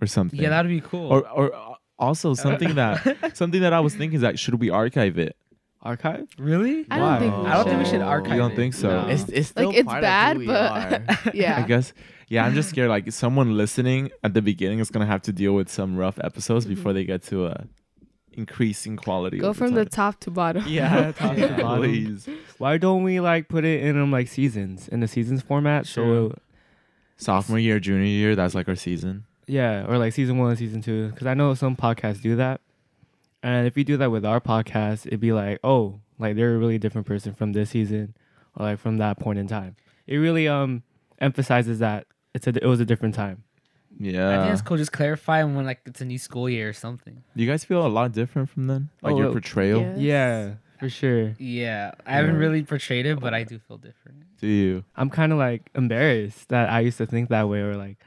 or 0.00 0.06
something. 0.06 0.38
Yeah, 0.40 0.50
that'd 0.50 0.70
be 0.70 0.80
cool. 0.80 1.10
or 1.12 1.28
or 1.28 1.54
uh, 1.54 1.74
also 1.98 2.34
something 2.34 2.74
that 2.76 3.32
something 3.36 3.60
that 3.60 3.72
I 3.72 3.80
was 3.80 3.94
thinking 3.94 4.16
is 4.16 4.22
like 4.22 4.38
should 4.38 4.54
we 4.60 4.70
archive 4.70 5.18
it? 5.18 5.36
archive. 5.80 6.26
really? 6.38 6.84
I 6.90 6.98
don't 6.98 7.18
think 7.20 7.36
we 7.36 7.46
I 7.46 7.54
don't 7.54 7.64
think 7.64 7.78
we 7.78 7.84
should 7.84 7.90
should. 7.92 8.02
archive. 8.02 8.32
You 8.32 8.38
don't 8.38 8.52
it. 8.52 8.56
think 8.56 8.74
so? 8.74 9.02
No. 9.02 9.08
It's 9.08 9.24
it's 9.28 9.48
still 9.48 9.68
Like, 9.68 9.76
it's 9.78 9.86
part 9.88 10.02
bad, 10.02 10.36
of 10.36 10.42
who 10.42 10.48
we 10.48 10.52
but- 10.54 11.26
are. 11.26 11.30
yeah. 11.34 11.58
I 11.58 11.62
guess. 11.62 11.92
Yeah, 12.28 12.44
I'm 12.44 12.54
just 12.54 12.68
scared. 12.70 12.88
Like 12.90 13.10
someone 13.12 13.56
listening 13.56 14.10
at 14.22 14.34
the 14.34 14.42
beginning 14.42 14.80
is 14.80 14.90
gonna 14.90 15.06
have 15.06 15.22
to 15.22 15.32
deal 15.32 15.54
with 15.54 15.68
some 15.70 15.96
rough 15.96 16.18
episodes 16.22 16.66
Mhm. 16.66 16.70
before 16.70 16.92
they 16.92 17.04
get 17.04 17.22
to 17.24 17.46
a 17.46 17.66
increasing 18.38 18.96
quality. 18.96 19.38
Go 19.38 19.52
from 19.52 19.74
the 19.74 19.84
time. 19.84 19.90
top 20.14 20.20
to 20.20 20.30
bottom. 20.30 20.64
Yeah, 20.66 21.12
top 21.12 21.36
to 21.36 21.48
bottom. 21.60 21.82
please. 21.82 22.28
Why 22.58 22.78
don't 22.78 23.02
we 23.02 23.20
like 23.20 23.48
put 23.48 23.64
it 23.64 23.82
in 23.82 24.00
um 24.00 24.10
like 24.10 24.28
seasons 24.28 24.88
in 24.88 25.00
the 25.00 25.08
seasons 25.08 25.42
format? 25.42 25.86
Sure. 25.86 26.30
So 26.30 26.38
Sophomore 27.16 27.58
year, 27.58 27.80
junior 27.80 28.04
year, 28.06 28.36
that's 28.36 28.54
like 28.54 28.68
our 28.68 28.76
season. 28.76 29.24
yeah, 29.46 29.84
or 29.88 29.98
like 29.98 30.12
season 30.12 30.38
one, 30.38 30.54
season 30.56 30.80
two. 30.80 31.08
Because 31.10 31.26
I 31.26 31.34
know 31.34 31.52
some 31.54 31.74
podcasts 31.76 32.22
do 32.22 32.36
that, 32.36 32.60
and 33.42 33.66
if 33.66 33.76
you 33.76 33.84
do 33.84 33.96
that 33.96 34.10
with 34.10 34.24
our 34.24 34.40
podcast, 34.40 35.06
it'd 35.06 35.20
be 35.20 35.32
like, 35.32 35.58
oh, 35.64 36.00
like 36.18 36.36
they're 36.36 36.54
a 36.54 36.58
really 36.58 36.78
different 36.78 37.06
person 37.06 37.34
from 37.34 37.52
this 37.52 37.70
season, 37.70 38.14
or 38.56 38.66
like 38.66 38.78
from 38.78 38.98
that 38.98 39.18
point 39.18 39.38
in 39.38 39.48
time. 39.48 39.74
It 40.06 40.16
really 40.18 40.46
um 40.48 40.82
emphasizes 41.20 41.80
that 41.80 42.06
it's 42.34 42.46
a 42.46 42.50
it 42.50 42.66
was 42.68 42.78
a 42.80 42.84
different 42.84 43.14
time. 43.16 43.42
I 44.00 44.02
think 44.04 44.14
Yeah. 44.14 44.52
it's 44.52 44.62
cool. 44.62 44.76
Just 44.76 44.92
clarify 44.92 45.42
when 45.42 45.64
like 45.66 45.80
it's 45.86 46.00
a 46.00 46.04
new 46.04 46.18
school 46.18 46.48
year 46.48 46.68
or 46.68 46.72
something. 46.72 47.22
Do 47.36 47.42
you 47.42 47.48
guys 47.50 47.64
feel 47.64 47.84
a 47.84 47.88
lot 47.88 48.12
different 48.12 48.48
from 48.50 48.66
then? 48.68 48.90
Like 49.02 49.14
Oh, 49.14 49.18
your 49.18 49.32
portrayal? 49.32 49.80
Yes. 49.80 49.98
Yeah, 49.98 50.54
for 50.78 50.88
sure. 50.88 51.34
Yeah, 51.38 51.92
I 52.06 52.12
haven't 52.12 52.34
Yeah. 52.34 52.40
really 52.40 52.62
portrayed 52.62 53.06
it, 53.06 53.18
but 53.18 53.34
I 53.34 53.42
do 53.42 53.58
feel 53.58 53.76
different. 53.78 54.24
Do 54.38 54.46
you? 54.46 54.84
I'm 54.94 55.10
kind 55.10 55.32
of 55.32 55.38
like 55.38 55.70
embarrassed 55.74 56.48
that 56.50 56.70
I 56.70 56.80
used 56.80 56.98
to 56.98 57.06
think 57.06 57.28
that 57.30 57.48
way, 57.48 57.60
or 57.60 57.76
like 57.76 57.98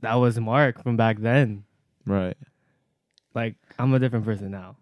that 0.00 0.14
was 0.14 0.38
Mark 0.38 0.82
from 0.82 0.96
back 0.96 1.18
then. 1.20 1.64
Right. 2.06 2.36
Like 3.34 3.56
I'm 3.78 3.92
a 3.94 3.98
different 3.98 4.24
person 4.24 4.50
now. 4.50 4.76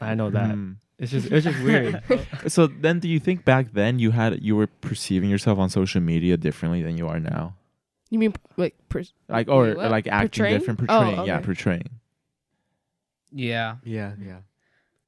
I 0.00 0.14
know 0.14 0.28
that. 0.30 0.50
Hmm. 0.52 0.72
It's 0.98 1.10
just 1.10 1.32
it's 1.32 1.44
just 1.44 1.60
weird. 1.62 2.02
So 2.48 2.66
then, 2.66 3.00
do 3.00 3.08
you 3.08 3.18
think 3.18 3.44
back 3.44 3.72
then 3.72 3.98
you 3.98 4.10
had 4.10 4.42
you 4.42 4.54
were 4.56 4.66
perceiving 4.66 5.30
yourself 5.30 5.58
on 5.58 5.70
social 5.70 6.00
media 6.02 6.36
differently 6.36 6.82
than 6.82 6.98
you 6.98 7.08
are 7.08 7.18
now? 7.18 7.56
You 8.14 8.20
mean 8.20 8.32
like 8.56 8.76
pers- 8.88 9.12
Like 9.28 9.48
or, 9.48 9.74
what? 9.74 9.90
like 9.90 10.06
acting 10.06 10.28
Portraying? 10.44 10.58
different, 10.60 10.80
Oh, 10.82 10.86
portraying. 10.86 11.26
Yeah, 11.26 11.40
portraying. 11.40 11.90
Yeah, 13.32 13.76
yeah, 13.82 14.12
yeah. 14.24 14.38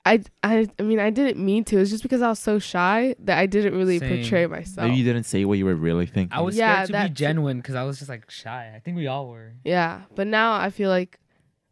I, 0.04 0.22
I 0.42 0.66
I 0.76 0.82
mean 0.82 0.98
I 0.98 1.10
didn't 1.10 1.38
mean 1.44 1.62
to. 1.66 1.78
It's 1.78 1.90
just 1.90 2.02
because 2.02 2.20
I 2.20 2.28
was 2.28 2.40
so 2.40 2.58
shy 2.58 3.14
that 3.20 3.38
I 3.38 3.46
didn't 3.46 3.75
really 3.75 4.00
Same. 4.00 4.08
portray 4.22 4.46
myself. 4.46 4.88
Maybe 4.88 4.96
you 4.98 5.04
didn't 5.04 5.22
say 5.22 5.44
what 5.44 5.56
you 5.58 5.64
were 5.66 5.76
really 5.76 6.06
thinking. 6.06 6.36
I 6.36 6.40
was 6.40 6.56
Yeah, 6.56 6.75
scared 6.82 6.86
to 6.88 6.92
be 6.94 6.98
that 6.98 7.08
too. 7.10 7.14
genuine 7.14 7.58
because 7.58 7.76
I 7.76 7.84
was 7.84 7.98
just 7.98 8.08
like 8.08 8.28
shy. 8.28 8.72
I 8.75 8.80
think 8.80 8.96
we 8.96 9.06
all 9.06 9.28
were. 9.28 9.52
yeah, 9.64 10.02
but 10.16 10.26
now 10.26 10.54
I 10.54 10.70
feel 10.70 10.90
like 10.90 11.20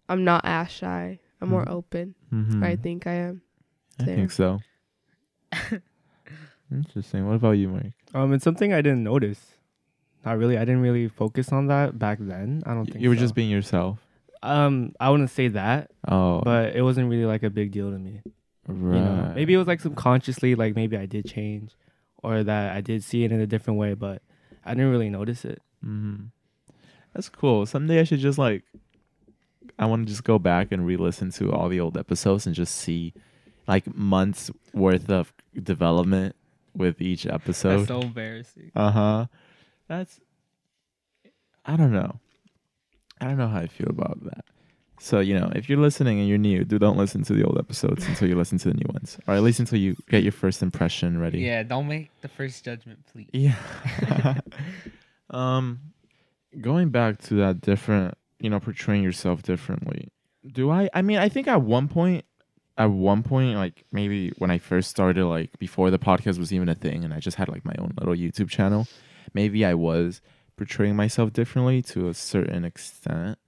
I'm 0.09 0.23
not 0.23 0.43
as 0.45 0.71
shy. 0.71 1.19
I'm 1.41 1.49
more 1.49 1.65
Mhm. 1.65 1.71
open. 1.71 2.15
Mhm. 2.33 2.63
I 2.63 2.77
think 2.77 3.09
I 3.09 3.15
am. 3.15 3.43
I 3.99 4.05
think 4.05 4.31
so. 4.31 4.61
Interesting. 6.71 7.27
What 7.27 7.35
about 7.35 7.53
you, 7.53 7.69
Mike? 7.69 7.93
um, 8.15 8.33
it's 8.33 8.45
something 8.45 8.73
I 8.73 8.83
didn't 8.83 9.03
notice. 9.03 9.54
Not 10.25 10.39
really. 10.39 10.57
I 10.57 10.61
didn't 10.65 10.81
really 10.81 11.09
focus 11.09 11.53
on 11.53 11.67
that 11.67 11.99
back 11.99 12.19
then. 12.21 12.63
I 12.67 12.75
don't 12.75 12.87
think 12.87 13.01
You 13.03 13.09
were 13.11 13.15
so. 13.17 13.21
just 13.21 13.35
being 13.35 13.51
yourself. 13.51 13.99
Um, 14.43 14.93
I 15.01 15.11
wouldn't 15.11 15.31
say 15.31 15.49
that, 15.49 15.91
Oh, 16.07 16.41
but 16.41 16.75
it 16.77 16.83
wasn't 16.83 17.09
really 17.11 17.25
like 17.25 17.43
a 17.43 17.51
big 17.51 17.73
deal 17.73 17.91
to 17.91 17.99
me. 17.99 18.21
right. 18.67 18.97
You 18.97 19.03
know, 19.03 19.33
maybe 19.35 19.55
it 19.55 19.59
was 19.59 19.67
like 19.67 19.81
subconsciously, 19.81 20.55
like 20.55 20.75
maybe 20.77 20.97
I 20.97 21.07
did 21.07 21.25
change, 21.27 21.73
or 22.23 22.43
that 22.43 22.77
I 22.77 22.81
did 22.83 23.03
see 23.05 23.25
it 23.25 23.33
in 23.33 23.41
a 23.41 23.47
different 23.47 23.79
way, 23.79 23.95
but 23.95 24.21
I 24.65 24.75
didn't 24.75 24.91
really 24.91 25.09
notice 25.11 25.45
it. 25.47 25.61
hmm 25.83 26.17
That's 27.15 27.29
cool. 27.31 27.65
Someday 27.67 28.01
I 28.01 28.05
should 28.05 28.21
just 28.21 28.39
like, 28.39 28.65
I 29.79 29.87
want 29.87 30.07
to 30.07 30.11
just 30.13 30.25
go 30.25 30.39
back 30.39 30.73
and 30.73 30.87
re-listen 30.87 31.31
to 31.33 31.51
all 31.53 31.69
the 31.69 31.81
old 31.81 31.97
episodes 31.97 32.47
and 32.47 32.55
just 32.55 32.75
see, 32.75 33.13
like 33.67 33.95
months 33.95 34.51
worth 34.75 35.09
of 35.11 35.33
development 35.63 36.37
with 36.77 37.01
each 37.01 37.27
episode. 37.27 37.79
That's 37.79 37.89
so 37.89 38.01
embarrassing. 38.03 38.73
Uh 38.77 38.91
huh. 38.91 39.27
That's. 39.89 40.21
I 41.65 41.77
don't 41.77 41.93
know. 41.93 42.21
I 43.21 43.27
don't 43.27 43.39
know 43.39 43.49
how 43.49 43.61
I 43.61 43.67
feel 43.67 43.89
about 43.89 44.23
that. 44.25 44.45
So 44.99 45.21
you 45.21 45.39
know, 45.39 45.51
if 45.55 45.69
you're 45.69 45.79
listening 45.79 46.19
and 46.21 46.29
you're 46.29 46.39
new, 46.39 46.65
do 46.65 46.79
don't 46.79 46.97
listen 46.97 47.23
to 47.25 47.33
the 47.33 47.45
old 47.45 47.59
episodes 47.59 48.07
until 48.07 48.29
you 48.29 48.37
listen 48.37 48.59
to 48.59 48.69
the 48.69 48.75
new 48.75 48.87
ones, 48.93 49.19
or 49.27 49.35
at 49.35 49.43
least 49.43 49.61
until 49.61 49.79
you 49.79 49.97
get 50.09 50.23
your 50.23 50.33
first 50.33 50.63
impression 50.63 51.19
ready. 51.19 51.41
Yeah, 51.41 51.63
don't 51.63 51.89
make 51.89 52.11
the 52.21 52.29
first 52.29 52.65
judgment, 52.65 53.01
please. 53.13 53.29
Yeah. 53.33 54.41
um, 55.31 55.81
going 56.61 56.91
back 56.91 57.21
to 57.23 57.35
that 57.35 57.61
different, 57.61 58.17
you 58.39 58.51
know, 58.51 58.61
portraying 58.61 59.03
yourself 59.03 59.43
differently. 59.43 60.09
Do 60.47 60.71
I? 60.71 60.89
I 60.95 61.03
mean, 61.03 61.19
I 61.19 61.29
think 61.29 61.49
at 61.49 61.63
one 61.63 61.89
point, 61.89 62.25
at 62.79 62.91
one 62.91 63.23
point, 63.23 63.57
like 63.57 63.85
maybe 63.93 64.31
when 64.39 64.51
I 64.51 64.59
first 64.59 64.91
started, 64.91 65.27
like 65.27 65.59
before 65.59 65.91
the 65.91 65.99
podcast 65.99 66.39
was 66.39 66.53
even 66.53 66.69
a 66.69 66.75
thing, 66.75 67.05
and 67.05 67.13
I 67.13 67.21
just 67.21 67.37
had 67.37 67.49
like 67.49 67.65
my 67.65 67.75
own 67.79 67.93
little 67.99 68.15
YouTube 68.15 68.49
channel, 68.49 68.87
maybe 69.33 69.65
I 69.65 69.75
was 69.75 70.21
portraying 70.57 70.97
myself 70.97 71.33
differently 71.33 71.83
to 71.83 72.09
a 72.09 72.15
certain 72.15 72.65
extent. 72.65 73.39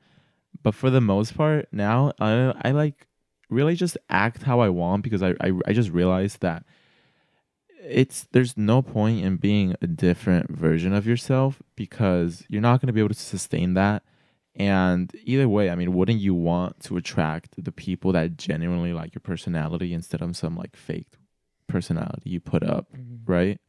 But 0.63 0.75
for 0.75 0.91
the 0.91 1.01
most 1.01 1.37
part, 1.37 1.69
now 1.73 2.13
I 2.19 2.55
I 2.63 2.71
like 2.73 3.07
really 3.51 3.77
just 3.77 3.97
act 4.09 4.43
how 4.43 4.61
I 4.61 4.69
want 4.69 5.03
because 5.03 5.23
I 5.23 5.35
I, 5.41 5.53
I 5.67 5.73
just 5.73 5.91
realized 5.91 6.41
that 6.41 6.65
it's 7.81 8.27
there's 8.33 8.57
no 8.57 8.83
point 8.83 9.25
in 9.25 9.37
being 9.37 9.75
a 9.81 9.87
different 9.87 10.51
version 10.51 10.93
of 10.93 11.07
yourself 11.07 11.63
because 11.77 12.45
you're 12.49 12.63
not 12.63 12.81
going 12.81 12.89
to 12.89 12.93
be 12.93 13.01
able 13.01 13.11
to 13.11 13.15
sustain 13.15 13.75
that. 13.75 14.03
And 14.59 15.13
either 15.25 15.51
way 15.51 15.69
i 15.69 15.75
mean 15.75 15.93
wouldn't 15.93 16.19
you 16.19 16.35
want 16.35 16.81
to 16.81 16.97
attract 16.97 17.63
the 17.63 17.71
people 17.71 18.13
that 18.13 18.39
genuinely 18.39 18.95
like 18.95 19.15
your 19.15 19.21
personality 19.21 19.93
instead 19.93 20.23
of 20.23 20.35
some 20.35 20.57
like 20.57 20.75
fake 20.75 21.19
personality 21.67 22.31
you 22.31 22.41
put 22.41 22.63
up 22.63 22.87
mm-hmm. 22.97 23.31
right 23.31 23.61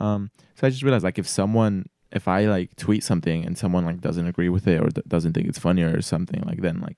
um 0.00 0.30
so 0.54 0.66
i 0.66 0.70
just 0.70 0.82
realized 0.82 1.04
like 1.04 1.18
if 1.18 1.28
someone 1.28 1.86
if 2.12 2.28
i 2.28 2.44
like 2.46 2.74
tweet 2.76 3.02
something 3.02 3.44
and 3.44 3.56
someone 3.58 3.84
like 3.84 4.00
doesn't 4.00 4.26
agree 4.26 4.48
with 4.48 4.66
it 4.66 4.80
or 4.80 4.88
th- 4.88 5.06
doesn't 5.06 5.32
think 5.32 5.46
it's 5.48 5.58
funny 5.58 5.82
or 5.82 6.00
something 6.02 6.42
like 6.46 6.60
then 6.62 6.80
like 6.80 6.96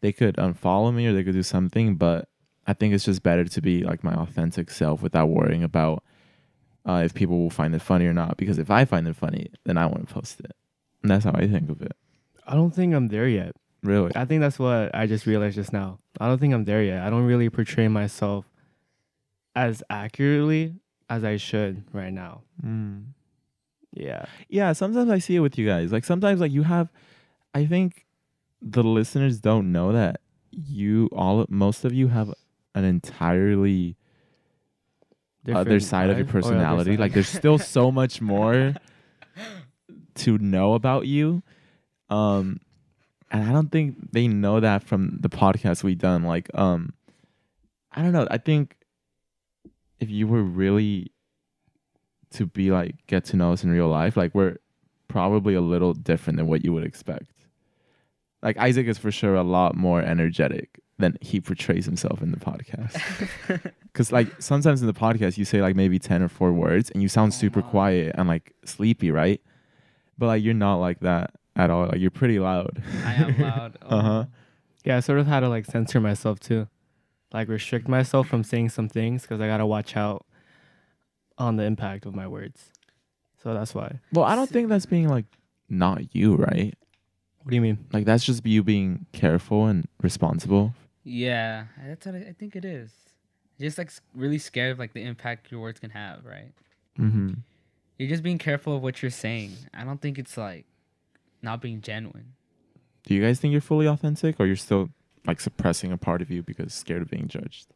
they 0.00 0.12
could 0.12 0.36
unfollow 0.36 0.94
me 0.94 1.06
or 1.06 1.12
they 1.12 1.22
could 1.22 1.34
do 1.34 1.42
something 1.42 1.96
but 1.96 2.28
I 2.66 2.72
think 2.72 2.94
it's 2.94 3.04
just 3.04 3.22
better 3.24 3.44
to 3.44 3.60
be 3.60 3.82
like 3.82 4.04
my 4.04 4.14
authentic 4.14 4.70
self 4.70 5.02
without 5.02 5.26
worrying 5.26 5.64
about 5.64 6.04
uh, 6.86 7.02
if 7.04 7.14
people 7.14 7.38
will 7.38 7.50
find 7.50 7.74
it 7.74 7.82
funny 7.82 8.06
or 8.06 8.12
not. 8.12 8.36
Because 8.36 8.58
if 8.58 8.70
I 8.70 8.84
find 8.84 9.08
it 9.08 9.16
funny, 9.16 9.50
then 9.64 9.76
I 9.76 9.86
want 9.86 10.06
to 10.06 10.14
post 10.14 10.40
it. 10.40 10.52
And 11.02 11.10
that's 11.10 11.24
how 11.24 11.32
I 11.34 11.48
think 11.48 11.68
of 11.68 11.82
it. 11.82 11.96
I 12.46 12.54
don't 12.54 12.74
think 12.74 12.94
I'm 12.94 13.08
there 13.08 13.26
yet. 13.28 13.52
Really. 13.82 14.12
I 14.14 14.24
think 14.24 14.40
that's 14.40 14.58
what 14.58 14.94
I 14.94 15.06
just 15.06 15.26
realized 15.26 15.56
just 15.56 15.72
now. 15.72 15.98
I 16.20 16.28
don't 16.28 16.38
think 16.38 16.54
I'm 16.54 16.64
there 16.64 16.82
yet. 16.82 17.02
I 17.02 17.10
don't 17.10 17.24
really 17.24 17.50
portray 17.50 17.88
myself 17.88 18.44
as 19.56 19.82
accurately 19.90 20.74
as 21.10 21.24
I 21.24 21.36
should 21.36 21.84
right 21.92 22.12
now. 22.12 22.42
Mm. 22.64 23.06
Yeah. 23.92 24.24
Yeah, 24.48 24.72
sometimes 24.72 25.10
I 25.10 25.18
see 25.18 25.36
it 25.36 25.40
with 25.40 25.58
you 25.58 25.66
guys. 25.66 25.92
Like 25.92 26.04
sometimes 26.04 26.40
like 26.40 26.52
you 26.52 26.62
have 26.62 26.90
I 27.52 27.66
think 27.66 28.06
the 28.62 28.84
listeners 28.84 29.40
don't 29.40 29.72
know 29.72 29.92
that 29.92 30.20
you 30.52 31.08
all 31.12 31.44
most 31.48 31.84
of 31.84 31.92
you 31.92 32.08
have 32.08 32.32
an 32.74 32.84
entirely 32.84 33.96
other 35.48 35.64
Different 35.64 35.82
side 35.82 36.10
of 36.10 36.18
your 36.18 36.26
life 36.26 36.34
other 36.34 36.42
personality. 36.42 36.96
Like 36.96 37.12
there's 37.12 37.28
still 37.28 37.58
so 37.58 37.90
much 38.00 38.20
more 38.20 38.74
to 40.14 40.38
know 40.38 40.74
about 40.74 41.06
you. 41.06 41.42
Um 42.08 42.60
and 43.32 43.48
I 43.48 43.52
don't 43.52 43.70
think 43.70 44.12
they 44.12 44.28
know 44.28 44.60
that 44.60 44.84
from 44.84 45.18
the 45.20 45.28
podcast 45.28 45.82
we've 45.82 45.98
done. 45.98 46.22
Like, 46.22 46.48
um 46.54 46.94
I 47.92 48.02
don't 48.02 48.12
know. 48.12 48.28
I 48.30 48.38
think 48.38 48.76
if 50.00 50.10
you 50.10 50.26
were 50.26 50.42
really 50.42 51.12
to 52.32 52.46
be 52.46 52.70
like 52.70 53.06
get 53.06 53.24
to 53.26 53.36
know 53.36 53.52
us 53.52 53.62
in 53.62 53.70
real 53.70 53.88
life, 53.88 54.16
like 54.16 54.34
we're 54.34 54.56
probably 55.08 55.54
a 55.54 55.60
little 55.60 55.92
different 55.92 56.36
than 56.38 56.46
what 56.46 56.64
you 56.64 56.72
would 56.72 56.84
expect. 56.84 57.32
Like 58.42 58.56
Isaac 58.56 58.86
is 58.86 58.98
for 58.98 59.10
sure 59.10 59.34
a 59.34 59.42
lot 59.42 59.76
more 59.76 60.00
energetic 60.00 60.80
than 60.98 61.16
he 61.20 61.40
portrays 61.40 61.84
himself 61.84 62.22
in 62.22 62.30
the 62.30 62.38
podcast. 62.38 63.72
Cause 63.92 64.12
like 64.12 64.40
sometimes 64.40 64.80
in 64.80 64.86
the 64.86 64.94
podcast 64.94 65.36
you 65.36 65.44
say 65.44 65.60
like 65.60 65.76
maybe 65.76 65.98
ten 65.98 66.22
or 66.22 66.28
four 66.28 66.52
words 66.52 66.90
and 66.90 67.02
you 67.02 67.08
sound 67.08 67.34
super 67.34 67.60
wow. 67.60 67.68
quiet 67.68 68.14
and 68.16 68.28
like 68.28 68.54
sleepy, 68.64 69.10
right? 69.10 69.40
But 70.16 70.26
like 70.26 70.44
you're 70.44 70.54
not 70.54 70.76
like 70.76 71.00
that 71.00 71.32
at 71.56 71.70
all. 71.70 71.86
Like 71.86 71.98
you're 71.98 72.10
pretty 72.10 72.38
loud. 72.38 72.82
I 73.04 73.14
am 73.14 73.38
loud. 73.38 73.78
Oh. 73.82 73.96
Uh 73.96 74.02
huh. 74.02 74.24
Yeah, 74.84 74.96
I 74.96 75.00
sort 75.00 75.18
of 75.18 75.26
had 75.26 75.40
to 75.40 75.48
like 75.48 75.66
censor 75.66 76.00
myself 76.00 76.40
too. 76.40 76.68
Like 77.32 77.48
restrict 77.48 77.88
myself 77.88 78.28
from 78.28 78.42
saying 78.42 78.70
some 78.70 78.88
things 78.88 79.22
because 79.22 79.40
I 79.40 79.46
gotta 79.46 79.66
watch 79.66 79.96
out 79.96 80.26
on 81.38 81.56
the 81.56 81.64
impact 81.64 82.06
of 82.06 82.14
my 82.14 82.26
words. 82.26 82.70
So 83.42 83.54
that's 83.54 83.74
why. 83.74 84.00
Well, 84.12 84.24
I 84.24 84.34
don't 84.34 84.50
think 84.50 84.68
that's 84.68 84.86
being 84.86 85.08
like 85.08 85.26
not 85.68 86.14
you, 86.14 86.34
right? 86.36 86.74
What 87.42 87.50
do 87.50 87.54
you 87.54 87.62
mean? 87.62 87.86
Like 87.92 88.04
that's 88.04 88.24
just 88.24 88.44
you 88.44 88.62
being 88.62 89.06
careful 89.12 89.66
and 89.66 89.86
responsible 90.02 90.74
Yeah, 91.04 91.64
that's 91.86 92.04
what 92.06 92.16
I, 92.16 92.18
I 92.18 92.32
think 92.38 92.56
it 92.56 92.64
is. 92.64 92.92
Just 93.58 93.78
like 93.78 93.90
really 94.14 94.38
scared 94.38 94.72
of 94.72 94.78
like 94.78 94.92
the 94.92 95.02
impact 95.02 95.50
your 95.50 95.60
words 95.60 95.80
can 95.80 95.90
have, 95.90 96.24
right? 96.24 96.52
Mm-hmm. 96.98 97.34
You're 97.98 98.08
just 98.08 98.22
being 98.22 98.38
careful 98.38 98.76
of 98.76 98.82
what 98.82 99.02
you're 99.02 99.10
saying. 99.10 99.54
I 99.74 99.84
don't 99.84 100.00
think 100.00 100.18
it's 100.18 100.36
like 100.36 100.66
not 101.42 101.60
being 101.60 101.80
genuine. 101.80 102.32
Do 103.06 103.14
you 103.14 103.22
guys 103.22 103.38
think 103.40 103.52
you're 103.52 103.60
fully 103.60 103.86
authentic, 103.86 104.38
or 104.38 104.46
you're 104.46 104.56
still 104.56 104.90
like 105.26 105.40
suppressing 105.40 105.92
a 105.92 105.96
part 105.98 106.22
of 106.22 106.30
you 106.30 106.42
because 106.42 106.72
scared 106.74 107.02
of 107.02 107.10
being 107.10 107.28
judged? 107.28 107.68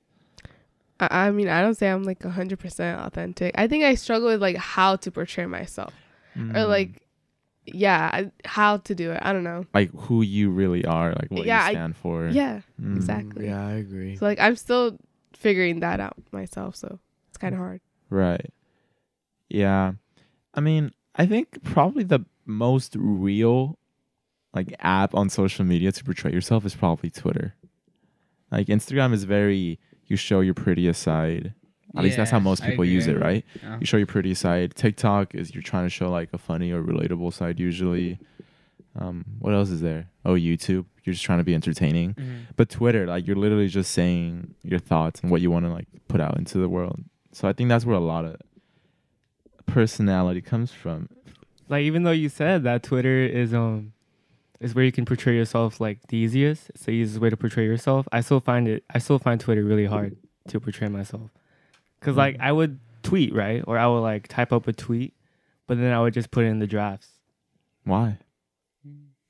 I, 1.00 1.26
I 1.26 1.30
mean, 1.30 1.48
I 1.48 1.60
don't 1.60 1.74
say 1.74 1.88
I'm 1.90 2.04
like 2.04 2.20
100% 2.20 3.06
authentic. 3.06 3.54
I 3.56 3.66
think 3.68 3.84
I 3.84 3.94
struggle 3.96 4.28
with 4.28 4.40
like 4.40 4.56
how 4.56 4.96
to 4.96 5.10
portray 5.10 5.46
myself 5.46 5.92
or 6.36 6.40
Mm. 6.40 6.68
like, 6.68 7.02
yeah, 7.66 8.10
I, 8.12 8.30
how 8.44 8.76
to 8.78 8.94
do 8.94 9.12
it. 9.12 9.18
I 9.22 9.32
don't 9.32 9.44
know. 9.44 9.66
like 9.72 9.90
who 9.92 10.22
you 10.22 10.50
really 10.50 10.84
are, 10.84 11.12
like 11.12 11.30
what 11.30 11.46
Yeah, 11.46 11.66
you 11.68 11.74
stand 11.74 11.96
for. 11.96 12.28
Yeah, 12.28 12.60
Mm. 12.80 12.96
exactly. 12.96 13.46
Yeah, 13.46 13.66
I 13.66 13.72
agree. 13.72 14.16
So 14.16 14.24
like, 14.26 14.38
I'm 14.40 14.56
still 14.56 14.98
figuring 15.32 15.80
that 15.80 15.98
out 16.00 16.16
myself. 16.32 16.76
So 16.76 16.98
it's 17.28 17.38
kind 17.38 17.54
of 17.54 17.58
hard. 17.60 17.80
Right. 18.10 18.52
Yeah. 19.48 19.92
I 20.54 20.60
mean, 20.60 20.92
I 21.16 21.26
think 21.26 21.62
probably 21.64 22.04
the 22.04 22.20
most 22.46 22.94
real 22.98 23.78
like 24.54 24.74
app 24.80 25.14
on 25.14 25.28
social 25.28 25.64
media 25.64 25.90
to 25.92 26.04
portray 26.04 26.32
yourself 26.32 26.64
is 26.64 26.74
probably 26.74 27.10
Twitter. 27.10 27.54
Like 28.50 28.68
Instagram 28.68 29.12
is 29.12 29.24
very 29.24 29.78
you 30.06 30.16
show 30.16 30.40
your 30.40 30.54
prettiest 30.54 31.02
side. 31.02 31.54
At 31.96 32.02
least 32.02 32.16
that's 32.16 32.30
how 32.30 32.40
most 32.40 32.64
people 32.64 32.84
use 32.84 33.06
it, 33.06 33.18
right? 33.20 33.44
Yeah. 33.62 33.78
You 33.80 33.86
show 33.86 33.96
your 33.96 34.06
prettiest 34.06 34.40
side. 34.42 34.74
TikTok 34.74 35.34
is 35.34 35.54
you're 35.54 35.62
trying 35.62 35.86
to 35.86 35.90
show 35.90 36.10
like 36.10 36.28
a 36.32 36.38
funny 36.38 36.72
or 36.72 36.82
relatable 36.82 37.32
side 37.32 37.60
usually. 37.60 38.18
Um, 38.96 39.24
what 39.38 39.54
else 39.54 39.70
is 39.70 39.80
there? 39.80 40.08
Oh, 40.24 40.34
YouTube. 40.34 40.86
You're 41.04 41.12
just 41.14 41.24
trying 41.24 41.38
to 41.38 41.44
be 41.44 41.54
entertaining. 41.54 42.14
Mhm. 42.14 42.46
But 42.56 42.68
Twitter, 42.68 43.06
like 43.06 43.26
you're 43.26 43.36
literally 43.36 43.68
just 43.68 43.90
saying 43.92 44.54
your 44.62 44.78
thoughts 44.80 45.20
and 45.20 45.30
what 45.30 45.40
you 45.40 45.50
want 45.50 45.66
to 45.66 45.72
like 45.72 45.86
put 46.08 46.20
out 46.20 46.36
into 46.38 46.58
the 46.58 46.68
world. 46.68 47.02
So 47.32 47.48
I 47.48 47.52
think 47.52 47.68
that's 47.68 47.84
where 47.84 47.96
a 47.96 48.00
lot 48.00 48.24
of 48.24 48.36
personality 49.66 50.40
comes 50.40 50.70
from. 50.72 51.08
like 51.68 51.82
even 51.82 52.02
though 52.02 52.10
you 52.10 52.28
said 52.28 52.62
that 52.64 52.82
Twitter 52.82 53.20
is 53.24 53.54
um 53.54 53.93
is 54.60 54.74
where 54.74 54.84
you 54.84 54.92
can 54.92 55.04
portray 55.04 55.34
yourself 55.36 55.80
like 55.80 55.98
the 56.08 56.16
easiest, 56.16 56.70
it's 56.70 56.84
the 56.84 56.92
easiest 56.92 57.20
way 57.20 57.30
to 57.30 57.36
portray 57.36 57.64
yourself. 57.64 58.06
I 58.12 58.20
still 58.20 58.40
find 58.40 58.68
it. 58.68 58.84
I 58.92 58.98
still 58.98 59.18
find 59.18 59.40
Twitter 59.40 59.64
really 59.64 59.86
hard 59.86 60.16
to 60.48 60.60
portray 60.60 60.88
myself, 60.88 61.30
because 62.00 62.16
like 62.16 62.36
I 62.40 62.52
would 62.52 62.78
tweet 63.02 63.34
right, 63.34 63.62
or 63.66 63.78
I 63.78 63.86
would 63.86 64.00
like 64.00 64.28
type 64.28 64.52
up 64.52 64.66
a 64.68 64.72
tweet, 64.72 65.14
but 65.66 65.78
then 65.78 65.92
I 65.92 66.00
would 66.00 66.14
just 66.14 66.30
put 66.30 66.44
it 66.44 66.48
in 66.48 66.58
the 66.58 66.66
drafts. 66.66 67.08
Why? 67.84 68.18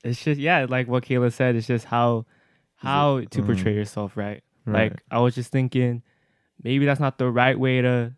It's 0.03 0.23
just 0.23 0.39
yeah, 0.39 0.65
like 0.69 0.87
what 0.87 1.03
Kayla 1.03 1.33
said. 1.33 1.55
It's 1.55 1.67
just 1.67 1.85
how 1.85 2.25
how 2.75 3.21
to 3.21 3.41
Mm. 3.41 3.45
portray 3.45 3.73
yourself, 3.73 4.15
right? 4.15 4.43
Right. 4.65 4.91
Like 4.91 5.01
I 5.09 5.19
was 5.19 5.33
just 5.35 5.51
thinking, 5.51 6.03
maybe 6.63 6.85
that's 6.85 6.99
not 6.99 7.17
the 7.17 7.29
right 7.31 7.59
way 7.59 7.81
to 7.81 8.13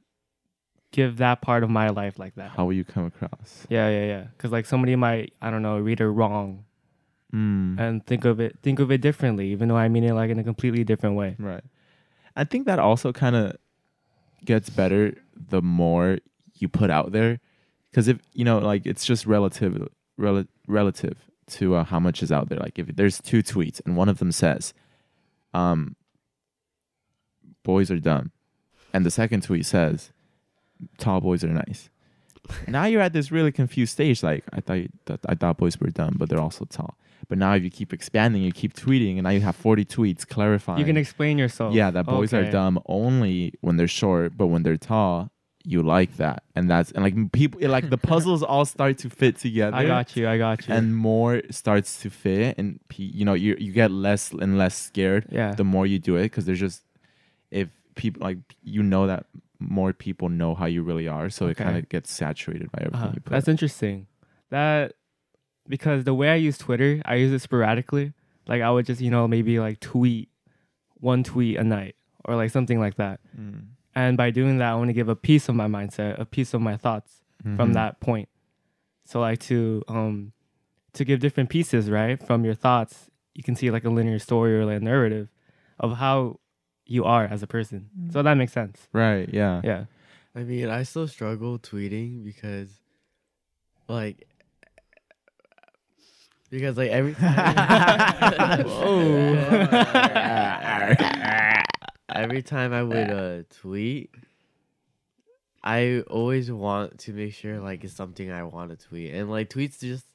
give 0.91 1.17
that 1.17 1.41
part 1.41 1.63
of 1.63 1.69
my 1.69 1.89
life 1.89 2.17
like 2.19 2.35
that. 2.35 2.51
How 2.51 2.65
will 2.65 2.73
you 2.73 2.83
come 2.83 3.05
across? 3.05 3.65
Yeah, 3.69 3.89
yeah, 3.89 4.05
yeah. 4.05 4.23
Because 4.35 4.51
like 4.51 4.65
somebody 4.65 4.95
might, 4.95 5.33
I 5.41 5.49
don't 5.49 5.61
know, 5.61 5.79
read 5.79 6.01
it 6.01 6.07
wrong 6.07 6.65
Mm. 7.33 7.77
and 7.77 8.05
think 8.05 8.23
of 8.23 8.39
it, 8.39 8.57
think 8.61 8.79
of 8.79 8.89
it 8.89 9.01
differently, 9.01 9.51
even 9.51 9.67
though 9.67 9.75
I 9.75 9.89
mean 9.89 10.03
it 10.05 10.13
like 10.13 10.29
in 10.29 10.39
a 10.39 10.43
completely 10.43 10.83
different 10.83 11.15
way. 11.17 11.35
Right. 11.37 11.63
I 12.35 12.43
think 12.45 12.65
that 12.67 12.79
also 12.79 13.11
kind 13.11 13.35
of 13.35 13.57
gets 14.45 14.69
better 14.69 15.13
the 15.35 15.61
more 15.61 16.19
you 16.55 16.69
put 16.69 16.89
out 16.89 17.11
there, 17.11 17.39
because 17.91 18.07
if 18.07 18.19
you 18.33 18.45
know, 18.45 18.59
like 18.59 18.85
it's 18.85 19.05
just 19.05 19.25
relative, 19.25 19.89
rel- 20.17 20.45
relative 20.67 21.17
to 21.47 21.75
uh, 21.75 21.83
how 21.83 21.99
much 21.99 22.21
is 22.23 22.31
out 22.31 22.49
there. 22.49 22.59
Like 22.59 22.79
if 22.79 22.95
there's 22.95 23.21
two 23.21 23.43
tweets 23.43 23.81
and 23.85 23.97
one 23.97 24.09
of 24.09 24.19
them 24.19 24.31
says, 24.31 24.73
um, 25.53 25.95
"Boys 27.63 27.91
are 27.91 27.99
dumb," 27.99 28.31
and 28.93 29.05
the 29.05 29.11
second 29.11 29.43
tweet 29.43 29.65
says, 29.65 30.11
"Tall 30.97 31.21
boys 31.21 31.43
are 31.43 31.47
nice." 31.47 31.89
now 32.67 32.85
you're 32.85 33.01
at 33.01 33.13
this 33.13 33.31
really 33.31 33.51
confused 33.51 33.93
stage. 33.93 34.23
Like 34.23 34.43
I 34.53 34.61
thought, 34.61 34.75
you, 34.75 34.89
th- 35.05 35.19
I 35.27 35.35
thought 35.35 35.57
boys 35.57 35.79
were 35.79 35.89
dumb, 35.89 36.15
but 36.17 36.29
they're 36.29 36.39
also 36.39 36.65
tall. 36.65 36.97
But 37.27 37.37
now 37.37 37.53
if 37.55 37.63
you 37.63 37.69
keep 37.69 37.93
expanding, 37.93 38.41
you 38.41 38.51
keep 38.51 38.73
tweeting, 38.73 39.15
and 39.15 39.23
now 39.23 39.31
you 39.31 39.41
have 39.41 39.55
40 39.55 39.85
tweets 39.85 40.27
clarifying. 40.27 40.79
You 40.79 40.85
can 40.85 40.97
explain 40.97 41.37
yourself. 41.37 41.73
Yeah, 41.73 41.91
that 41.91 42.05
boys 42.05 42.33
are 42.33 42.49
dumb 42.49 42.81
only 42.85 43.53
when 43.61 43.77
they're 43.77 43.87
short, 43.87 44.37
but 44.37 44.47
when 44.47 44.63
they're 44.63 44.77
tall, 44.77 45.31
you 45.67 45.83
like 45.83 46.15
that, 46.15 46.43
and 46.55 46.69
that's 46.69 46.91
and 46.91 47.03
like 47.03 47.33
people 47.33 47.59
like 47.69 47.89
the 47.89 47.97
puzzles 48.11 48.41
all 48.41 48.63
start 48.63 48.97
to 48.99 49.09
fit 49.09 49.37
together. 49.37 49.75
I 49.75 49.85
got 49.85 50.15
you. 50.15 50.25
I 50.25 50.37
got 50.37 50.65
you. 50.65 50.73
And 50.73 50.95
more 50.95 51.41
starts 51.51 52.01
to 52.03 52.09
fit, 52.09 52.57
and 52.57 52.79
you 52.95 53.25
know 53.25 53.33
you 53.33 53.57
you 53.59 53.73
get 53.73 53.91
less 53.91 54.31
and 54.31 54.57
less 54.57 54.77
scared 54.77 55.27
yeah, 55.29 55.53
the 55.55 55.65
more 55.65 55.85
you 55.85 55.99
do 55.99 56.15
it 56.15 56.23
because 56.23 56.45
there's 56.45 56.61
just 56.61 56.83
if 57.51 57.67
people 57.95 58.23
like 58.23 58.37
you 58.63 58.81
know 58.81 59.07
that 59.07 59.25
more 59.59 59.91
people 59.91 60.29
know 60.29 60.55
how 60.55 60.67
you 60.67 60.83
really 60.83 61.09
are, 61.09 61.29
so 61.29 61.47
it 61.47 61.57
kind 61.57 61.77
of 61.77 61.89
gets 61.89 62.11
saturated 62.11 62.71
by 62.71 62.83
everything 62.85 63.09
uh, 63.09 63.13
you 63.15 63.19
put. 63.19 63.31
that's 63.31 63.49
interesting. 63.49 64.07
That 64.49 64.93
because 65.67 66.03
the 66.03 66.13
way 66.13 66.29
I 66.29 66.35
use 66.35 66.57
Twitter, 66.57 67.01
I 67.05 67.15
use 67.15 67.31
it 67.33 67.39
sporadically. 67.41 68.13
Like 68.47 68.61
I 68.61 68.69
would 68.71 68.85
just, 68.85 69.01
you 69.01 69.11
know, 69.11 69.27
maybe 69.27 69.59
like 69.59 69.79
tweet 69.79 70.29
one 70.99 71.23
tweet 71.23 71.57
a 71.57 71.63
night 71.63 71.95
or 72.25 72.35
like 72.35 72.51
something 72.51 72.79
like 72.79 72.95
that. 72.95 73.19
Mm. 73.37 73.65
And 73.95 74.17
by 74.17 74.29
doing 74.31 74.57
that, 74.59 74.71
I 74.71 74.75
want 74.75 74.89
to 74.89 74.93
give 74.93 75.09
a 75.09 75.15
piece 75.15 75.49
of 75.49 75.55
my 75.55 75.67
mindset, 75.67 76.19
a 76.19 76.25
piece 76.25 76.53
of 76.53 76.61
my 76.61 76.77
thoughts 76.77 77.23
from 77.41 77.71
Mhm. 77.71 77.73
that 77.73 77.99
point. 77.99 78.29
So 79.05 79.19
like 79.19 79.39
to 79.41 79.83
um 79.87 80.33
to 80.93 81.05
give 81.05 81.19
different 81.19 81.49
pieces, 81.49 81.89
right, 81.89 82.21
from 82.21 82.43
your 82.45 82.55
thoughts, 82.55 83.09
you 83.35 83.43
can 83.43 83.55
see 83.55 83.69
like 83.69 83.85
a 83.85 83.89
linear 83.89 84.17
story 84.19 84.55
or 84.57 84.65
like 84.65 84.77
a 84.81 84.83
narrative 84.83 85.29
of 85.79 85.97
how 85.97 86.39
you 86.85 87.03
are 87.03 87.25
as 87.25 87.43
a 87.43 87.47
person. 87.47 87.89
So 88.11 88.23
that 88.23 88.33
makes 88.35 88.53
sense. 88.53 88.87
Right? 88.93 89.29
Yeah. 89.31 89.61
Yeah. 89.63 89.85
I 90.35 90.43
mean, 90.43 90.69
I 90.69 90.83
still 90.83 91.07
struggle 91.07 91.59
tweeting 91.59 92.23
because, 92.23 92.79
like, 93.87 94.27
because 96.49 96.77
like 96.77 96.91
every 96.91 97.13
time, 97.15 97.45
every 102.09 102.41
time 102.41 102.73
I 102.73 102.83
would 102.83 103.09
uh, 103.09 103.43
tweet, 103.61 104.11
I 105.63 106.01
always 106.07 106.51
want 106.51 106.99
to 106.99 107.13
make 107.13 107.33
sure 107.33 107.59
like 107.59 107.83
it's 107.83 107.93
something 107.93 108.31
I 108.31 108.43
want 108.43 108.71
to 108.71 108.87
tweet, 108.87 109.13
and 109.13 109.29
like 109.29 109.49
tweets 109.49 109.79
just 109.79 110.05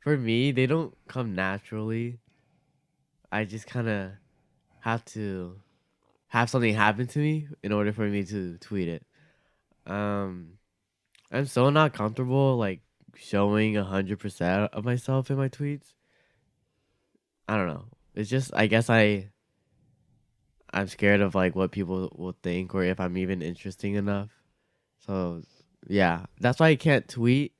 for 0.00 0.16
me 0.16 0.52
they 0.52 0.66
don't 0.66 0.94
come 1.08 1.34
naturally. 1.34 2.18
I 3.30 3.44
just 3.44 3.66
kind 3.66 3.88
of 3.88 4.10
have 4.80 5.04
to 5.06 5.60
have 6.28 6.50
something 6.50 6.74
happen 6.74 7.06
to 7.06 7.18
me 7.18 7.48
in 7.62 7.72
order 7.72 7.92
for 7.92 8.08
me 8.08 8.24
to 8.24 8.58
tweet 8.58 8.88
it. 8.88 9.04
Um, 9.86 10.58
I'm 11.32 11.46
so 11.46 11.70
not 11.70 11.92
comfortable 11.94 12.56
like 12.56 12.80
showing 13.18 13.76
a 13.76 13.84
hundred 13.84 14.18
percent 14.20 14.72
of 14.72 14.84
myself 14.84 15.30
in 15.30 15.36
my 15.36 15.48
tweets. 15.48 15.94
I 17.48 17.56
don't 17.56 17.68
know. 17.68 17.86
It's 18.14 18.30
just 18.30 18.52
I 18.54 18.66
guess 18.66 18.88
I 18.88 19.30
I'm 20.72 20.88
scared 20.88 21.20
of 21.20 21.34
like 21.34 21.54
what 21.54 21.72
people 21.72 22.12
will 22.14 22.36
think 22.42 22.74
or 22.74 22.84
if 22.84 23.00
I'm 23.00 23.16
even 23.16 23.42
interesting 23.42 23.94
enough. 23.94 24.30
So 25.06 25.42
yeah, 25.86 26.26
that's 26.40 26.60
why 26.60 26.68
I 26.68 26.76
can't 26.76 27.08
tweet 27.08 27.52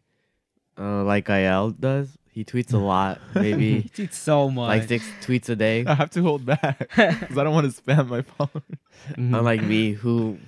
uh, 0.78 1.02
like 1.04 1.26
Gael 1.26 1.70
does. 1.70 2.16
He 2.30 2.44
tweets 2.44 2.72
a 2.72 2.78
lot, 2.78 3.20
maybe 3.34 3.80
he 3.80 3.88
tweets 3.88 4.14
so 4.14 4.48
much. 4.48 4.68
like 4.68 4.88
six 4.88 5.04
tweets 5.22 5.48
a 5.48 5.56
day. 5.56 5.84
I 5.86 5.94
have 5.94 6.10
to 6.10 6.22
hold 6.22 6.46
back 6.46 6.78
because 6.78 7.36
I 7.36 7.42
don't 7.42 7.52
want 7.52 7.74
to 7.74 7.82
spam 7.82 8.08
my 8.08 8.22
phone. 8.22 8.62
Unlike 9.16 9.62
me, 9.62 9.92
who 9.92 10.38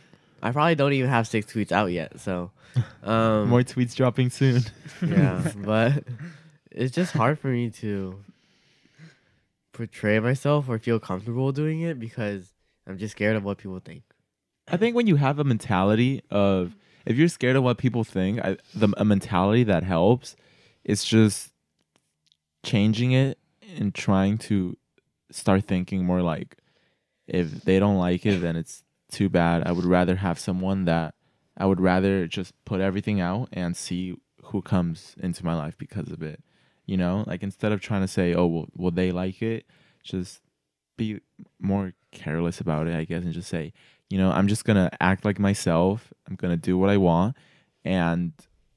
I 0.42 0.53
probably 0.53 0.74
don't 0.74 0.92
even 0.92 1.11
have 1.11 1.26
six 1.26 1.53
tweets 1.53 1.72
out 1.72 1.87
yet. 1.87 2.20
So 2.20 2.50
um, 3.03 3.48
More 3.48 3.62
tweets 3.62 3.94
dropping 3.94 4.31
soon. 4.31 4.62
yeah, 5.07 5.53
but 5.57 6.05
it's 6.70 6.94
just 6.94 7.12
hard 7.12 7.38
for 7.38 7.48
me 7.48 7.70
to 7.70 8.22
portray 9.72 10.18
myself 10.20 10.68
or 10.68 10.79
feel 10.79 10.98
comfortable 10.98 11.53
doing 11.53 11.81
it 11.81 11.98
because 11.98 12.53
I'm 12.87 12.98
just 12.98 13.12
scared 13.12 13.37
of 13.37 13.44
what 13.44 13.59
people 13.59 13.81
think. 13.81 14.03
I 14.68 14.76
think 14.76 14.94
when 14.94 15.07
you 15.07 15.16
have 15.16 15.38
a 15.38 15.44
mentality 15.44 16.22
of 16.31 16.76
if 17.07 17.16
you're 17.16 17.29
scared 17.29 17.57
of 17.57 17.64
what 17.64 17.79
people 17.79 18.05
think, 18.05 18.40
I, 18.40 18.57
the 18.74 18.92
a 18.96 19.05
mentality 19.05 19.64
that 19.64 19.83
helps 19.83 20.37
is 20.85 21.05
just 21.05 21.50
changing 22.62 23.12
it 23.12 23.38
and 23.79 23.94
trying 23.94 24.38
to 24.38 24.76
start 25.31 25.64
thinking 25.64 26.05
more 26.05 26.22
like 26.22 26.57
if 27.26 27.62
they 27.62 27.79
don't 27.79 27.96
like 27.96 28.26
it 28.26 28.40
then 28.40 28.57
it's 28.57 28.83
too 29.11 29.29
bad. 29.29 29.66
I 29.66 29.73
would 29.73 29.85
rather 29.85 30.16
have 30.16 30.38
someone 30.38 30.85
that 30.85 31.14
I 31.57 31.66
would 31.66 31.81
rather 31.81 32.27
just 32.27 32.53
put 32.64 32.81
everything 32.81 33.20
out 33.20 33.49
and 33.53 33.77
see 33.77 34.16
who 34.44 34.62
comes 34.62 35.14
into 35.20 35.44
my 35.44 35.55
life 35.55 35.77
because 35.77 36.11
of 36.11 36.23
it. 36.23 36.42
You 36.87 36.96
know, 36.96 37.25
like 37.27 37.42
instead 37.42 37.73
of 37.73 37.81
trying 37.81 38.01
to 38.01 38.09
say, 38.09 38.35
"Oh, 38.35 38.46
will, 38.46 38.68
will 38.77 38.90
they 38.90 39.12
like 39.12 39.42
it?" 39.42 39.66
just 40.03 40.40
be 40.96 41.20
more 41.61 41.94
careless 42.12 42.61
about 42.61 42.87
it, 42.87 42.94
I 42.94 43.05
guess, 43.05 43.23
and 43.23 43.33
just 43.33 43.49
say, 43.49 43.73
you 44.09 44.18
know, 44.18 44.31
I'm 44.31 44.49
just 44.49 44.64
gonna 44.64 44.90
act 45.01 45.25
like 45.25 45.38
myself. 45.38 46.12
I'm 46.29 46.37
gonna 46.37 46.57
do 46.57 46.77
what 46.77 46.90
I 46.90 46.96
want, 46.96 47.37
and 47.85 48.33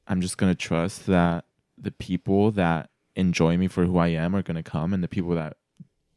I'm 0.08 0.22
just 0.22 0.38
gonna 0.38 0.56
trust 0.56 1.08
that 1.08 1.46
the 1.78 1.91
people 1.91 2.52
that 2.52 2.89
enjoy 3.15 3.58
me 3.58 3.67
for 3.67 3.86
who 3.86 3.98
I 3.98 4.10
am 4.10 4.36
are 4.36 4.43
gonna 4.43 4.63
come, 4.63 4.93
and 4.93 5.04
the 5.04 5.08
people 5.08 5.36
that 5.36 5.58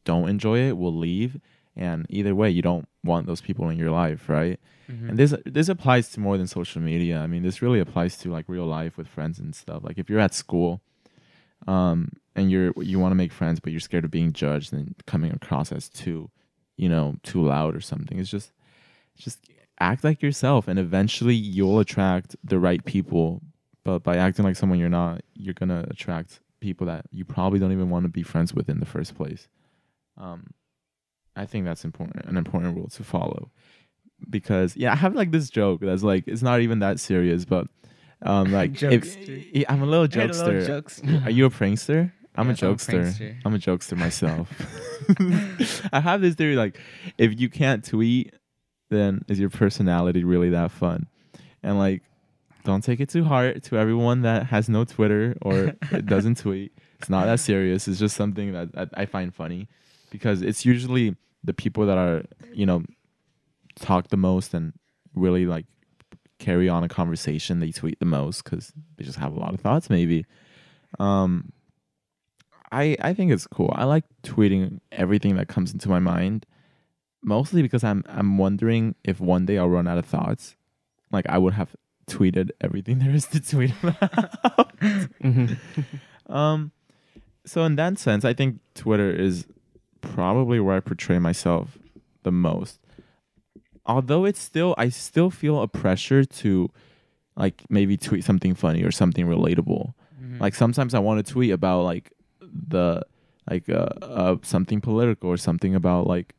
don't 0.05 0.29
enjoy 0.29 0.59
it 0.59 0.77
will 0.77 0.95
leave. 0.95 1.39
And 1.77 2.05
either 2.09 2.35
way, 2.35 2.49
you 2.49 2.61
don't 2.61 2.87
want 3.03 3.27
those 3.27 3.39
people 3.41 3.69
in 3.69 3.77
your 3.77 3.91
life, 3.91 4.27
right? 4.27 4.59
Mhm. 4.89 5.09
And 5.09 5.19
this 5.19 5.33
this 5.45 5.69
applies 5.69 6.09
to 6.11 6.19
more 6.19 6.37
than 6.37 6.47
social 6.47 6.81
media. 6.81 7.19
I 7.19 7.27
mean, 7.27 7.43
this 7.43 7.61
really 7.61 7.79
applies 7.79 8.17
to 8.19 8.31
like 8.31 8.45
real 8.47 8.65
life 8.65 8.97
with 8.97 9.07
friends 9.07 9.39
and 9.39 9.53
stuff. 9.55 9.83
Like 9.83 9.97
if 9.97 10.09
you're 10.09 10.19
at 10.19 10.33
school, 10.33 10.81
um, 11.67 12.11
and 12.35 12.51
you're 12.51 12.73
you 12.81 12.99
want 12.99 13.11
to 13.11 13.15
make 13.15 13.31
friends, 13.31 13.59
but 13.59 13.71
you're 13.71 13.79
scared 13.79 14.05
of 14.05 14.11
being 14.11 14.33
judged 14.33 14.73
and 14.73 14.95
coming 15.05 15.31
across 15.31 15.71
as 15.71 15.89
too, 15.89 16.29
you 16.77 16.89
know, 16.89 17.15
too 17.23 17.43
loud 17.43 17.75
or 17.75 17.81
something. 17.81 18.19
It's 18.19 18.29
just, 18.29 18.51
just 19.15 19.39
act 19.79 20.03
like 20.03 20.21
yourself, 20.21 20.67
and 20.67 20.79
eventually 20.79 21.35
you'll 21.35 21.79
attract 21.79 22.35
the 22.43 22.59
right 22.59 22.83
people. 22.85 23.41
But 23.83 24.03
by 24.03 24.17
acting 24.17 24.45
like 24.45 24.55
someone 24.55 24.79
you're 24.79 24.89
not, 24.89 25.21
you're 25.33 25.53
gonna 25.53 25.85
attract 25.89 26.39
people 26.59 26.87
that 26.87 27.05
you 27.11 27.23
probably 27.25 27.59
don't 27.59 27.71
even 27.71 27.89
want 27.89 28.03
to 28.03 28.09
be 28.09 28.23
friends 28.23 28.53
with 28.53 28.69
in 28.69 28.79
the 28.79 28.85
first 28.85 29.15
place. 29.15 29.47
Um, 30.17 30.47
I 31.37 31.45
think 31.45 31.65
that's 31.65 31.85
important, 31.85 32.25
an 32.25 32.37
important 32.37 32.75
rule 32.75 32.87
to 32.89 33.03
follow 33.03 33.51
because 34.29 34.75
yeah, 34.75 34.91
I 34.91 34.95
have 34.95 35.15
like 35.15 35.31
this 35.31 35.49
joke 35.49 35.81
that's 35.81 36.03
like 36.03 36.27
it's 36.27 36.41
not 36.41 36.61
even 36.61 36.79
that 36.79 36.99
serious, 36.99 37.45
but 37.45 37.67
um, 38.23 38.51
like 38.51 38.81
if, 38.81 39.17
Jokester. 39.17 39.65
I'm 39.69 39.81
a 39.81 39.85
little 39.85 40.07
Hey, 40.07 40.27
the 40.27 40.43
little 40.43 40.81
jokester. 40.81 41.25
Are 41.25 41.29
you 41.29 41.45
a 41.45 41.49
prankster? 41.49 42.11
I'm 42.35 42.47
a 42.47 42.49
I'm 42.49 42.51
a 42.51 42.53
jokester. 42.55 43.03
prankster. 43.03 43.41
I'm 43.45 43.55
a 43.55 43.59
jokester 43.59 43.97
myself. 43.97 44.49
I 45.93 45.99
have 45.99 46.21
this 46.21 46.35
theory 46.35 46.55
like 46.55 46.79
if 47.17 47.39
you 47.39 47.49
can't 47.49 47.83
tweet, 47.83 48.33
then 48.89 49.23
is 49.27 49.39
your 49.39 49.49
personality 49.49 50.23
really 50.23 50.49
that 50.49 50.71
fun? 50.71 51.07
And 51.63 51.77
like 51.77 52.03
don't 52.63 52.83
take 52.83 52.99
it 52.99 53.09
too 53.09 53.23
hard 53.23 53.63
to 53.63 53.77
everyone 53.77 54.23
that 54.23 54.47
has 54.47 54.67
no 54.67 54.83
Twitter 54.83 55.37
or 55.41 55.73
doesn't 56.05 56.37
tweet. 56.37 56.73
It's 56.99 57.09
not 57.09 57.25
that 57.25 57.39
serious. 57.39 57.87
It's 57.87 57.99
just 57.99 58.15
something 58.15 58.53
that, 58.53 58.73
that 58.73 58.89
I 58.93 59.05
find 59.05 59.33
funny 59.33 59.67
because 60.09 60.41
it's 60.41 60.65
usually 60.65 61.15
the 61.43 61.53
people 61.53 61.85
that 61.85 61.97
are, 61.97 62.23
you 62.53 62.65
know, 62.65 62.83
talk 63.79 64.07
the 64.09 64.17
most 64.17 64.53
and 64.53 64.73
really 65.13 65.45
like 65.45 65.65
carry 66.39 66.69
on 66.69 66.83
a 66.83 66.87
conversation 66.87 67.59
they 67.59 67.71
tweet 67.71 67.99
the 67.99 68.05
most 68.05 68.43
because 68.43 68.71
they 68.95 69.03
just 69.03 69.17
have 69.17 69.35
a 69.35 69.39
lot 69.39 69.53
of 69.53 69.59
thoughts 69.61 69.89
maybe. 69.89 70.25
Um 70.99 71.51
i 72.71 72.95
i 73.01 73.13
think 73.13 73.31
it's 73.31 73.47
cool. 73.47 73.71
I 73.75 73.85
like 73.85 74.03
tweeting 74.23 74.79
everything 74.91 75.35
that 75.37 75.47
comes 75.47 75.71
into 75.73 75.89
my 75.89 75.99
mind 75.99 76.45
mostly 77.23 77.61
because 77.61 77.83
i'm 77.83 78.03
i'm 78.07 78.37
wondering 78.37 78.93
if 79.03 79.19
one 79.19 79.45
day 79.45 79.57
i'll 79.57 79.69
run 79.69 79.87
out 79.87 79.97
of 79.97 80.05
thoughts. 80.05 80.55
Like 81.11 81.25
i 81.29 81.37
would 81.37 81.53
have 81.53 81.75
tweeted 82.09 82.49
everything 82.61 82.99
there 83.03 83.11
is 83.13 83.25
to 83.27 83.39
tweet 83.39 83.73
about. 83.83 84.77
Mhm. 84.79 85.57
um 86.29 86.71
so 87.45 87.63
in 87.63 87.75
that 87.77 87.97
sense 87.97 88.23
i 88.25 88.33
think 88.33 88.59
twitter 88.75 89.09
is 89.09 89.47
probably 90.01 90.59
where 90.59 90.75
i 90.75 90.79
portray 90.79 91.19
myself 91.19 91.77
the 92.23 92.31
most 92.31 92.79
although 93.85 94.25
it's 94.25 94.39
still 94.41 94.75
i 94.77 94.89
still 94.89 95.29
feel 95.29 95.61
a 95.61 95.67
pressure 95.67 96.23
to 96.25 96.69
like 97.35 97.63
maybe 97.69 97.95
tweet 97.97 98.23
something 98.23 98.53
funny 98.55 98.83
or 98.83 98.91
something 98.91 99.25
relatable 99.27 99.93
Mhm. 100.21 100.39
like 100.39 100.55
sometimes 100.55 100.93
i 100.93 100.99
want 100.99 101.23
to 101.25 101.31
tweet 101.33 101.51
about 101.51 101.83
like 101.83 102.11
the 102.41 103.03
like 103.49 103.69
uh, 103.69 103.89
uh 104.01 104.35
something 104.41 104.81
political 104.81 105.29
or 105.29 105.37
something 105.37 105.75
about 105.75 106.07
like 106.07 106.33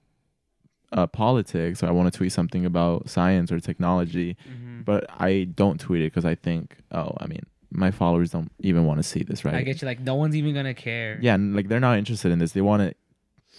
uh 0.92 1.06
politics 1.06 1.82
or 1.82 1.86
i 1.86 1.90
want 1.90 2.12
to 2.12 2.16
tweet 2.16 2.32
something 2.32 2.64
about 2.66 3.08
science 3.08 3.52
or 3.52 3.60
technology 3.60 4.36
Mhm. 4.50 4.84
but 4.84 5.06
i 5.20 5.44
don't 5.54 5.78
tweet 5.80 6.02
it 6.02 6.06
because 6.12 6.24
i 6.24 6.34
think 6.34 6.76
oh 6.92 7.12
i 7.18 7.26
mean 7.26 7.42
my 7.70 7.90
followers 7.90 8.30
don't 8.30 8.50
even 8.60 8.84
want 8.86 8.98
to 8.98 9.02
see 9.02 9.22
this 9.22 9.44
right 9.44 9.54
I 9.54 9.62
get 9.62 9.82
you. 9.82 9.86
Like 9.86 10.00
no 10.00 10.14
one's 10.14 10.34
even 10.34 10.54
gonna 10.54 10.72
care. 10.74 11.18
yeah 11.20 11.36
like 11.38 11.68
they're 11.68 11.80
not 11.80 11.98
interested 11.98 12.32
in 12.32 12.38
this 12.38 12.52
they 12.52 12.62
want 12.62 12.82
to 12.82 12.94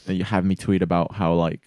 you 0.07 0.23
have 0.23 0.45
me 0.45 0.55
tweet 0.55 0.81
about 0.81 1.13
how 1.13 1.33
like 1.33 1.62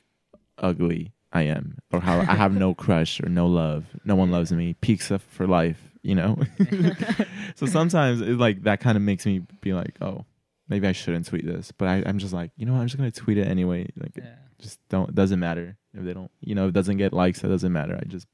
ugly 0.59 1.13
i 1.33 1.43
am 1.43 1.79
or 1.93 2.01
how 2.01 2.19
i 2.21 2.35
have 2.35 2.55
no 2.55 2.75
crush 2.75 3.21
or 3.21 3.29
no 3.29 3.47
love. 3.47 3.87
No 4.05 4.15
one 4.17 4.31
loves 4.31 4.53
me. 4.53 4.75
Pizza 4.81 5.19
for 5.19 5.47
life 5.47 5.89
you 6.03 6.15
know? 6.17 6.37
So 7.55 7.67
sometimes 7.67 8.21
it's 8.21 8.41
like 8.41 8.63
that 8.65 8.81
kind 8.81 8.97
of 8.97 9.03
makes 9.03 9.25
me 9.27 9.43
be 9.61 9.73
like 9.73 9.97
oh 10.01 10.25
maybe 10.69 10.87
i 10.89 10.93
shouldn't 10.93 11.27
tweet 11.27 11.47
this. 11.47 11.73
But 11.73 11.89
I, 11.89 12.03
i'm 12.07 12.19
just 12.19 12.33
like 12.33 12.51
you 12.57 12.67
know 12.67 12.73
what, 12.73 12.81
i'm 12.81 12.87
just 12.87 12.97
gonna 12.99 13.11
tweet 13.11 13.39
it 13.39 13.47
anyway. 13.47 13.89
Like 13.97 14.17
it 14.17 14.25
just 14.59 14.79
don't 14.89 15.11
it 15.11 15.15
doesn't 15.15 15.39
matter 15.41 15.77
if 15.95 16.05
they 16.05 16.13
don't 16.13 16.31
you 16.41 16.55
know 16.55 16.65
if 16.65 16.71
it 16.71 16.75
doesn't 16.75 16.97
get 16.97 17.13
likes 17.13 17.43
it 17.45 17.49
doesn't 17.49 17.73
matter. 17.73 17.99
I 18.01 18.05
just 18.07 18.27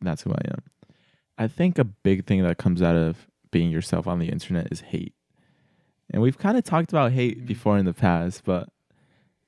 that's 0.00 0.22
who 0.22 0.32
i 0.32 0.40
am. 0.50 0.62
I 1.38 1.48
think 1.48 1.78
a 1.78 1.84
big 1.84 2.26
thing 2.26 2.42
that 2.42 2.58
comes 2.58 2.80
out 2.82 2.96
of 2.96 3.26
being 3.50 3.70
yourself 3.70 4.06
on 4.06 4.18
the 4.18 4.28
internet 4.28 4.68
is 4.70 4.80
hate. 4.80 5.14
And 6.10 6.22
we've 6.22 6.38
kind 6.38 6.56
of 6.58 6.64
talked 6.64 6.90
about 6.92 7.12
hate 7.12 7.42
Mhm. 7.42 7.46
before 7.46 7.76
in 7.78 7.84
the 7.86 7.94
past 7.94 8.44
but 8.44 8.68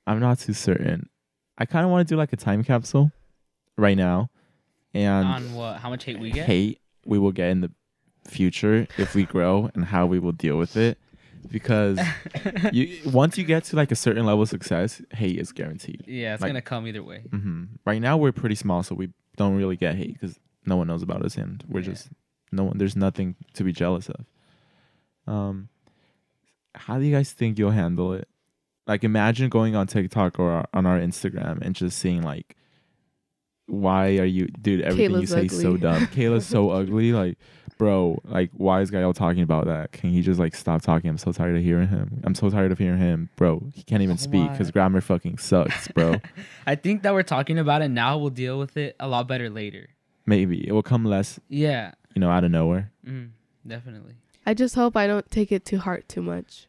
i'm 0.09 0.19
not 0.19 0.39
too 0.39 0.53
certain 0.53 1.07
i 1.57 1.65
kind 1.65 1.85
of 1.85 1.91
want 1.91 2.05
to 2.07 2.13
do 2.13 2.17
like 2.17 2.33
a 2.33 2.37
time 2.37 2.63
capsule 2.63 3.11
right 3.77 3.97
now 3.97 4.29
and 4.93 5.27
On 5.27 5.53
what? 5.53 5.77
How 5.77 5.89
much 5.89 6.03
hate 6.05 6.19
we 6.19 6.31
get? 6.31 6.45
hate 6.47 6.79
we 7.05 7.19
will 7.19 7.31
get 7.31 7.49
in 7.51 7.61
the 7.61 7.71
future 8.27 8.87
if 8.97 9.13
we 9.15 9.23
grow 9.23 9.69
and 9.75 9.85
how 9.85 10.05
we 10.07 10.17
will 10.19 10.31
deal 10.31 10.57
with 10.57 10.75
it 10.75 10.97
because 11.51 11.99
you 12.73 12.99
once 13.11 13.37
you 13.37 13.43
get 13.43 13.63
to 13.65 13.75
like 13.75 13.91
a 13.91 13.95
certain 13.95 14.25
level 14.25 14.41
of 14.43 14.49
success 14.49 15.01
hate 15.11 15.37
is 15.39 15.51
guaranteed 15.51 16.03
yeah, 16.07 16.33
it's 16.33 16.41
like- 16.41 16.49
gonna 16.49 16.61
come 16.61 16.87
either 16.87 17.03
way. 17.03 17.21
hmm 17.31 17.65
right 17.85 18.01
now 18.01 18.17
we're 18.17 18.31
pretty 18.31 18.55
small 18.55 18.83
so 18.83 18.93
we 18.95 19.09
don't 19.37 19.55
really 19.55 19.75
get 19.77 19.95
hate 19.95 20.13
because 20.13 20.39
no 20.65 20.75
one 20.75 20.87
knows 20.87 21.01
about 21.03 21.23
us 21.23 21.37
and 21.37 21.63
we're 21.69 21.79
Yeah. 21.81 21.85
just 21.93 22.09
no 22.51 22.63
one 22.65 22.77
there's 22.77 22.95
nothing 22.95 23.35
to 23.53 23.63
be 23.63 23.71
jealous 23.71 24.09
of 24.09 24.25
um 25.27 25.69
how 26.75 26.97
do 26.99 27.03
you 27.05 27.13
guys 27.15 27.31
think 27.31 27.57
you'll 27.59 27.71
handle 27.71 28.13
it 28.13 28.27
like 28.89 29.03
imagine 29.03 29.47
going 29.49 29.75
on 29.75 29.87
tiktok 29.87 30.37
or 30.39 30.65
on 30.73 30.85
our 30.85 30.99
instagram 30.99 31.61
and 31.61 31.75
just 31.75 31.97
seeing 31.97 32.21
like 32.21 32.55
why 33.67 34.17
are 34.17 34.25
you 34.25 34.47
dude 34.47 34.81
everything 34.81 35.11
you 35.11 35.27
Kayla's 35.27 35.29
say 35.29 35.45
is 35.45 35.61
so 35.61 35.77
dumb. 35.77 36.07
Kayla's 36.07 36.47
so 36.47 36.69
ugly. 36.79 37.13
Like 37.13 37.37
bro 37.77 38.19
like 38.25 38.49
why 38.53 38.81
is 38.81 38.89
Gael 38.89 39.13
talking 39.13 39.43
about 39.43 39.65
that? 39.67 39.91
Can 39.91 40.09
he 40.09 40.21
just 40.23 40.39
like 40.39 40.55
stop 40.55 40.81
talking? 40.81 41.07
I'm 41.09 41.19
so 41.19 41.31
tired 41.31 41.55
of 41.55 41.61
hearing 41.63 41.87
him. 41.87 42.19
I'm 42.23 42.33
so 42.33 42.49
tired 42.49 42.71
of 42.71 42.79
hearing 42.79 42.97
him. 42.97 43.29
Bro 43.35 43.63
he 43.75 43.83
can't 43.83 44.01
even 44.01 44.17
speak 44.17 44.49
because 44.51 44.71
grammar 44.71 45.01
fucking 45.01 45.37
sucks 45.37 45.87
bro. 45.89 46.15
I 46.65 46.73
think 46.75 47.03
that 47.03 47.13
we're 47.13 47.21
talking 47.21 47.59
about 47.59 47.83
it 47.83 47.89
now. 47.89 48.17
We'll 48.17 48.31
deal 48.31 48.57
with 48.57 48.75
it 48.75 48.95
a 48.99 49.07
lot 49.07 49.27
better 49.27 49.51
later. 49.51 49.89
maybe. 50.25 50.67
It 50.67 50.71
will 50.71 50.81
come 50.81 51.05
less 51.05 51.39
Yeah, 51.47 51.91
you 52.15 52.19
know 52.19 52.31
out 52.31 52.43
of 52.43 52.49
nowhere. 52.51 52.91
Mm, 53.05 53.29
definitely. 53.67 54.15
I 54.47 54.55
just 54.55 54.73
hope 54.73 54.97
I 54.97 55.05
don't 55.05 55.29
take 55.29 55.51
it 55.51 55.63
to 55.65 55.77
heart 55.77 56.09
too 56.09 56.23
much. 56.23 56.65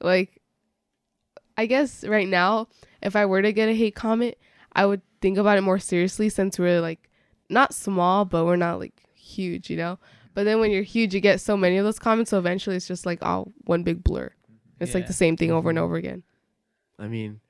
Like, 0.00 0.35
I 1.56 1.66
guess 1.66 2.04
right 2.04 2.28
now, 2.28 2.68
if 3.02 3.16
I 3.16 3.26
were 3.26 3.42
to 3.42 3.52
get 3.52 3.68
a 3.68 3.74
hate 3.74 3.94
comment, 3.94 4.36
I 4.72 4.86
would 4.86 5.02
think 5.20 5.38
about 5.38 5.58
it 5.58 5.62
more 5.62 5.78
seriously 5.78 6.28
since 6.28 6.58
we're 6.58 6.80
like 6.80 7.08
not 7.48 7.74
small, 7.74 8.24
but 8.24 8.44
we're 8.44 8.56
not 8.56 8.78
like 8.78 9.02
huge, 9.14 9.70
you 9.70 9.76
know? 9.76 9.98
But 10.34 10.44
then 10.44 10.60
when 10.60 10.70
you're 10.70 10.82
huge, 10.82 11.14
you 11.14 11.20
get 11.20 11.40
so 11.40 11.56
many 11.56 11.78
of 11.78 11.84
those 11.84 11.98
comments, 11.98 12.30
so 12.30 12.38
eventually 12.38 12.76
it's 12.76 12.86
just 12.86 13.06
like 13.06 13.22
all 13.22 13.52
one 13.64 13.82
big 13.82 14.04
blur. 14.04 14.30
It's 14.78 14.94
like 14.94 15.06
the 15.06 15.14
same 15.14 15.38
thing 15.38 15.50
over 15.50 15.70
and 15.70 15.78
mm-hmm. 15.78 15.84
over 15.84 15.96
again. 15.96 16.22
I 16.98 17.08
mean, 17.08 17.40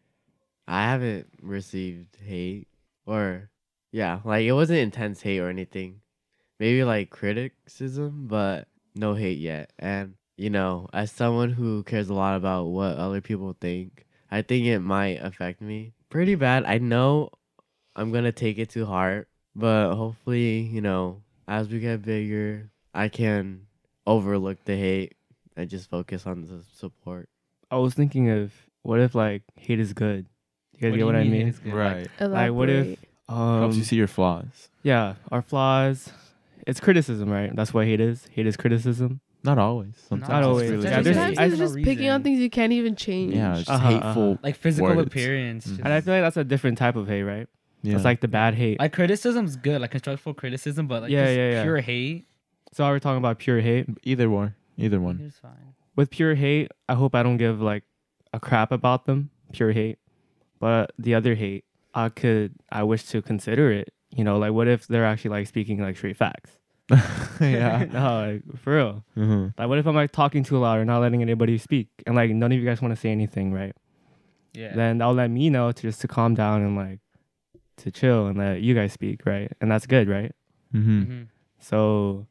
I 0.69 0.85
haven't 0.85 1.27
received 1.43 2.17
hate 2.25 2.69
or 3.07 3.51
yeah, 3.93 4.21
like 4.25 4.45
it 4.45 4.53
wasn't 4.53 4.81
intense 4.81 5.23
hate 5.23 5.41
or 5.41 5.49
anything. 5.49 6.01
Maybe 6.59 6.85
like 6.85 7.11
criticism, 7.11 8.27
but 8.29 8.69
no 8.95 9.15
hate 9.15 9.39
yet. 9.39 9.73
And 9.79 10.15
you 10.37 10.51
know, 10.51 10.89
as 10.93 11.11
someone 11.11 11.51
who 11.53 11.83
cares 11.85 12.09
a 12.09 12.15
lot 12.15 12.37
about 12.37 12.65
what 12.67 12.97
other 12.97 13.21
people 13.21 13.57
think, 13.61 14.07
I 14.31 14.43
think 14.43 14.67
it 14.67 14.81
might 14.81 15.23
affect 15.23 15.61
me 15.61 15.93
pretty 16.11 16.35
bad. 16.35 16.65
I 16.65 16.79
know 16.79 17.31
I'm 17.95 18.13
going 18.13 18.25
to 18.25 18.33
take 18.33 18.59
it 18.59 18.71
to 18.71 18.87
heart, 18.87 19.29
but 19.55 19.95
hopefully, 19.95 20.61
you 20.61 20.81
know, 20.81 21.23
as 21.49 21.69
we 21.69 21.79
get 21.81 22.03
bigger, 22.05 22.71
I 22.95 23.09
can 23.09 23.67
overlook 24.07 24.65
the 24.65 24.77
hate 24.77 25.15
and 25.57 25.69
just 25.71 25.89
focus 25.91 26.27
on 26.27 26.43
the 26.43 26.63
support. 26.77 27.29
I 27.71 27.77
was 27.77 27.95
thinking 27.95 28.31
of 28.31 28.53
what 28.83 29.01
if 29.01 29.15
like 29.15 29.43
hate 29.57 29.81
is 29.81 29.93
good. 29.93 30.27
You 30.75 30.81
guys 30.81 30.91
What 30.93 30.97
get 30.99 31.07
what 31.07 31.15
you 31.15 31.21
I 31.21 31.25
mean 31.25 31.33
mean? 31.33 31.49
it's 31.49 31.59
good? 31.59 31.73
right 31.73 32.09
Like, 32.21 32.53
what 32.53 32.69
if- 32.69 32.87
Elaborate. 32.87 32.99
Um, 33.29 33.59
helps 33.63 33.77
you 33.77 33.83
see 33.83 33.97
your 33.97 34.07
flaws 34.07 34.69
yeah, 34.85 35.15
our 35.33 35.43
flaws. 35.43 36.13
It's 36.65 36.79
criticism, 36.79 37.29
right? 37.29 37.51
That's 37.57 37.75
what 37.75 37.85
hate 37.85 38.01
is. 38.01 38.29
Hate 38.33 38.47
is 38.47 38.57
criticism. 38.57 39.21
Not 39.47 39.59
always 39.59 39.97
sometimes 40.09 40.29
Not 40.29 40.39
it's 40.41 40.47
always. 40.47 40.71
really 40.71 40.85
Yeah, 40.85 40.91
just 40.91 41.05
there's- 41.05 41.17
Sometimes 41.17 41.39
I- 41.39 41.45
it's 41.47 41.57
just 41.59 41.77
no 41.77 41.83
picking 41.85 42.09
on 42.11 42.23
things 42.23 42.39
you 42.41 42.51
can't 42.51 42.73
even 42.73 42.95
change. 42.97 43.35
yeah 43.35 43.53
it's 43.53 43.61
just 43.61 43.71
Uh-huh, 43.71 43.89
hateful 43.89 44.33
uh-huh. 44.33 44.39
Like 44.43 44.57
physical 44.57 44.95
Words. 44.95 45.07
appearance. 45.07 45.67
Mhm. 45.67 45.79
And 45.85 45.89
I 45.89 46.01
feel 46.01 46.15
like 46.15 46.23
that's 46.23 46.37
a 46.37 46.45
different 46.45 46.77
type 46.79 46.97
of 46.97 47.09
hate, 47.09 47.23
right? 47.23 47.49
yeah 47.83 47.95
It's 47.95 48.05
like 48.05 48.21
the 48.21 48.29
bad 48.29 48.55
hate. 48.55 48.79
like 48.81 48.93
criticism's 48.93 49.57
good, 49.57 49.81
like 49.81 49.93
constructive 49.93 50.37
criticism, 50.37 50.87
but 50.89 51.03
like 51.03 51.11
Yeah, 51.13 51.25
just 51.27 51.37
yeah, 51.39 51.51
yeah. 51.51 51.63
pure 51.63 51.81
hate. 51.81 52.27
so 52.73 52.85
are 52.85 52.93
we 52.93 53.01
talking 53.01 53.19
about 53.19 53.39
pure 53.39 53.61
hate? 53.61 53.87
either 54.03 54.29
one 54.29 54.55
either 54.77 55.01
one 55.01 55.21
It's 55.25 55.39
fine. 55.39 55.75
With 55.95 56.11
pure 56.11 56.35
hate, 56.35 56.71
I 56.89 56.95
hope 56.95 57.15
I 57.15 57.23
don't 57.23 57.39
give 57.39 57.63
like 57.63 57.85
a 58.35 58.39
crap 58.41 58.71
about 58.73 59.07
them. 59.07 59.31
Pure 59.53 59.73
hate. 59.73 59.99
But 60.61 60.93
the 60.99 61.15
other 61.15 61.35
hate, 61.35 61.65
I 61.95 62.09
could 62.11 62.53
I 62.71 62.83
wish 62.83 63.05
to 63.07 63.23
consider 63.23 63.71
it. 63.73 63.93
You 64.11 64.25
know, 64.25 64.37
like 64.39 64.53
what 64.53 64.69
if 64.69 64.87
they're 64.87 65.07
actually 65.07 65.31
like 65.31 65.47
speaking 65.47 65.79
like 65.81 65.97
straight 65.97 66.17
facts? 66.17 66.56
yeah 67.41 67.85
no, 67.93 68.21
like 68.45 68.59
for 68.61 68.77
real. 68.77 69.05
Mhm. 69.17 69.55
Like 69.59 69.69
what 69.69 69.79
if 69.79 69.87
I'm 69.87 69.95
like 69.95 70.13
talking 70.13 70.45
too 70.45 70.59
loud 70.59 70.79
or 70.79 70.85
not 70.85 71.01
letting 71.01 71.23
anybody 71.23 71.59
speak 71.59 71.89
and 72.07 72.15
like 72.15 72.31
none 72.31 72.53
of 72.53 72.59
you 72.59 72.65
guys 72.65 72.81
want 72.81 72.95
to 72.95 73.01
say 73.01 73.11
anything, 73.11 73.53
right? 73.53 73.75
Yeah. 74.55 74.75
then 74.75 74.99
that'll 74.99 75.13
let 75.15 75.31
me 75.31 75.51
know 75.51 75.71
to 75.71 75.83
just 75.83 76.01
to 76.01 76.09
calm 76.09 76.35
down 76.35 76.63
and 76.63 76.77
like 76.77 77.01
to 77.79 77.91
chill 77.91 78.27
and 78.27 78.39
let 78.39 78.63
you 78.63 78.75
guys 78.75 78.93
speak, 78.93 79.27
right? 79.27 79.53
And 79.61 79.71
that's 79.71 79.87
good, 79.87 80.09
right? 80.09 80.33
Mm-hmm. 80.75 81.03
hmm 81.03 81.23
So 81.59 82.27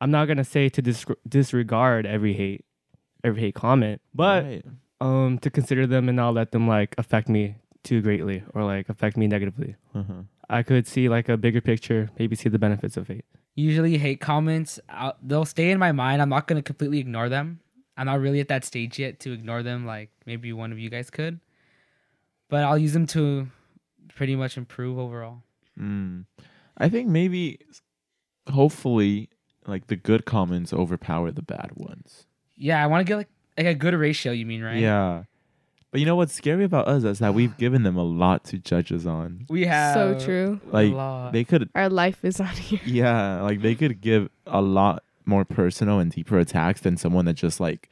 I'm 0.00 0.10
not 0.10 0.26
gonna 0.28 0.44
say 0.44 0.68
to 0.68 0.82
dis- 0.82 1.06
disregard 1.28 2.06
every 2.06 2.34
hate, 2.34 2.64
every 3.24 3.40
hate 3.40 3.54
comment, 3.54 4.00
but 4.14 4.44
Right. 4.44 4.64
um 5.00 5.38
to 5.40 5.50
consider 5.50 5.86
them 5.86 6.08
and 6.08 6.16
not 6.16 6.34
let 6.34 6.52
them 6.52 6.68
like 6.68 6.94
affect 6.98 7.28
me 7.28 7.56
too 7.82 8.00
greatly 8.02 8.42
or 8.54 8.62
like 8.62 8.88
affect 8.88 9.16
me 9.16 9.26
negatively. 9.26 9.74
Uh-huh. 9.94 10.22
I 10.48 10.62
could 10.62 10.86
see 10.86 11.08
like 11.08 11.28
a 11.28 11.36
bigger 11.36 11.60
picture, 11.60 12.10
maybe 12.18 12.36
see 12.36 12.48
the 12.48 12.58
benefits 12.58 12.96
of 12.96 13.08
hate. 13.08 13.24
Usually, 13.56 13.98
hate 13.98 14.20
comments 14.20 14.78
I'll, 14.88 15.16
they'll 15.22 15.44
stay 15.44 15.70
in 15.70 15.78
my 15.78 15.90
mind. 15.90 16.22
I'm 16.22 16.28
not 16.28 16.46
gonna 16.46 16.62
completely 16.62 16.98
ignore 16.98 17.28
them. 17.28 17.60
I'm 17.96 18.06
not 18.06 18.20
really 18.20 18.40
at 18.40 18.48
that 18.48 18.64
stage 18.64 18.98
yet 18.98 19.20
to 19.20 19.32
ignore 19.32 19.62
them, 19.62 19.86
like 19.86 20.10
maybe 20.26 20.52
one 20.52 20.70
of 20.70 20.78
you 20.78 20.90
guys 20.90 21.10
could. 21.10 21.40
But 22.48 22.62
I'll 22.62 22.78
use 22.78 22.92
them 22.92 23.06
to 23.08 23.48
pretty 24.14 24.36
much 24.36 24.56
improve 24.56 24.98
overall. 24.98 25.42
Mm. 25.80 26.26
I 26.76 26.88
think 26.88 27.08
maybe, 27.08 27.58
hopefully, 28.52 29.30
like 29.66 29.86
the 29.86 29.96
good 29.96 30.26
comments 30.26 30.72
overpower 30.72 31.32
the 31.32 31.42
bad 31.42 31.70
ones. 31.74 32.26
Yeah, 32.56 32.82
I 32.82 32.86
want 32.86 33.06
to 33.06 33.10
get 33.10 33.16
like 33.16 33.28
like 33.56 33.66
a 33.66 33.74
good 33.74 33.94
ratio. 33.94 34.32
You 34.32 34.46
mean 34.46 34.62
right? 34.62 34.78
Yeah. 34.78 35.24
But 35.92 36.00
you 36.00 36.06
know 36.06 36.16
what's 36.16 36.32
scary 36.34 36.64
about 36.64 36.88
us 36.88 37.04
is 37.04 37.20
that 37.20 37.32
we've 37.34 37.56
given 37.58 37.82
them 37.82 37.96
a 37.96 38.02
lot 38.04 38.44
to 38.46 38.58
judge 38.58 38.92
us 38.92 39.06
on. 39.06 39.46
we 39.48 39.64
have 39.66 39.94
so 39.94 40.18
true. 40.18 40.60
a 40.70 40.72
Like 40.72 40.92
lot. 40.92 41.32
they 41.32 41.44
could, 41.44 41.70
Our 41.74 41.88
life 41.88 42.24
is 42.24 42.40
on 42.40 42.48
here. 42.48 42.80
yeah, 42.86 43.40
like 43.42 43.62
they 43.62 43.74
could 43.74 44.00
give 44.00 44.28
a 44.46 44.60
lot 44.60 45.02
more 45.24 45.44
personal 45.44 45.98
and 45.98 46.10
deeper 46.12 46.38
attacks 46.38 46.80
than 46.82 46.96
someone 46.96 47.24
that 47.24 47.34
just 47.34 47.58
like 47.60 47.90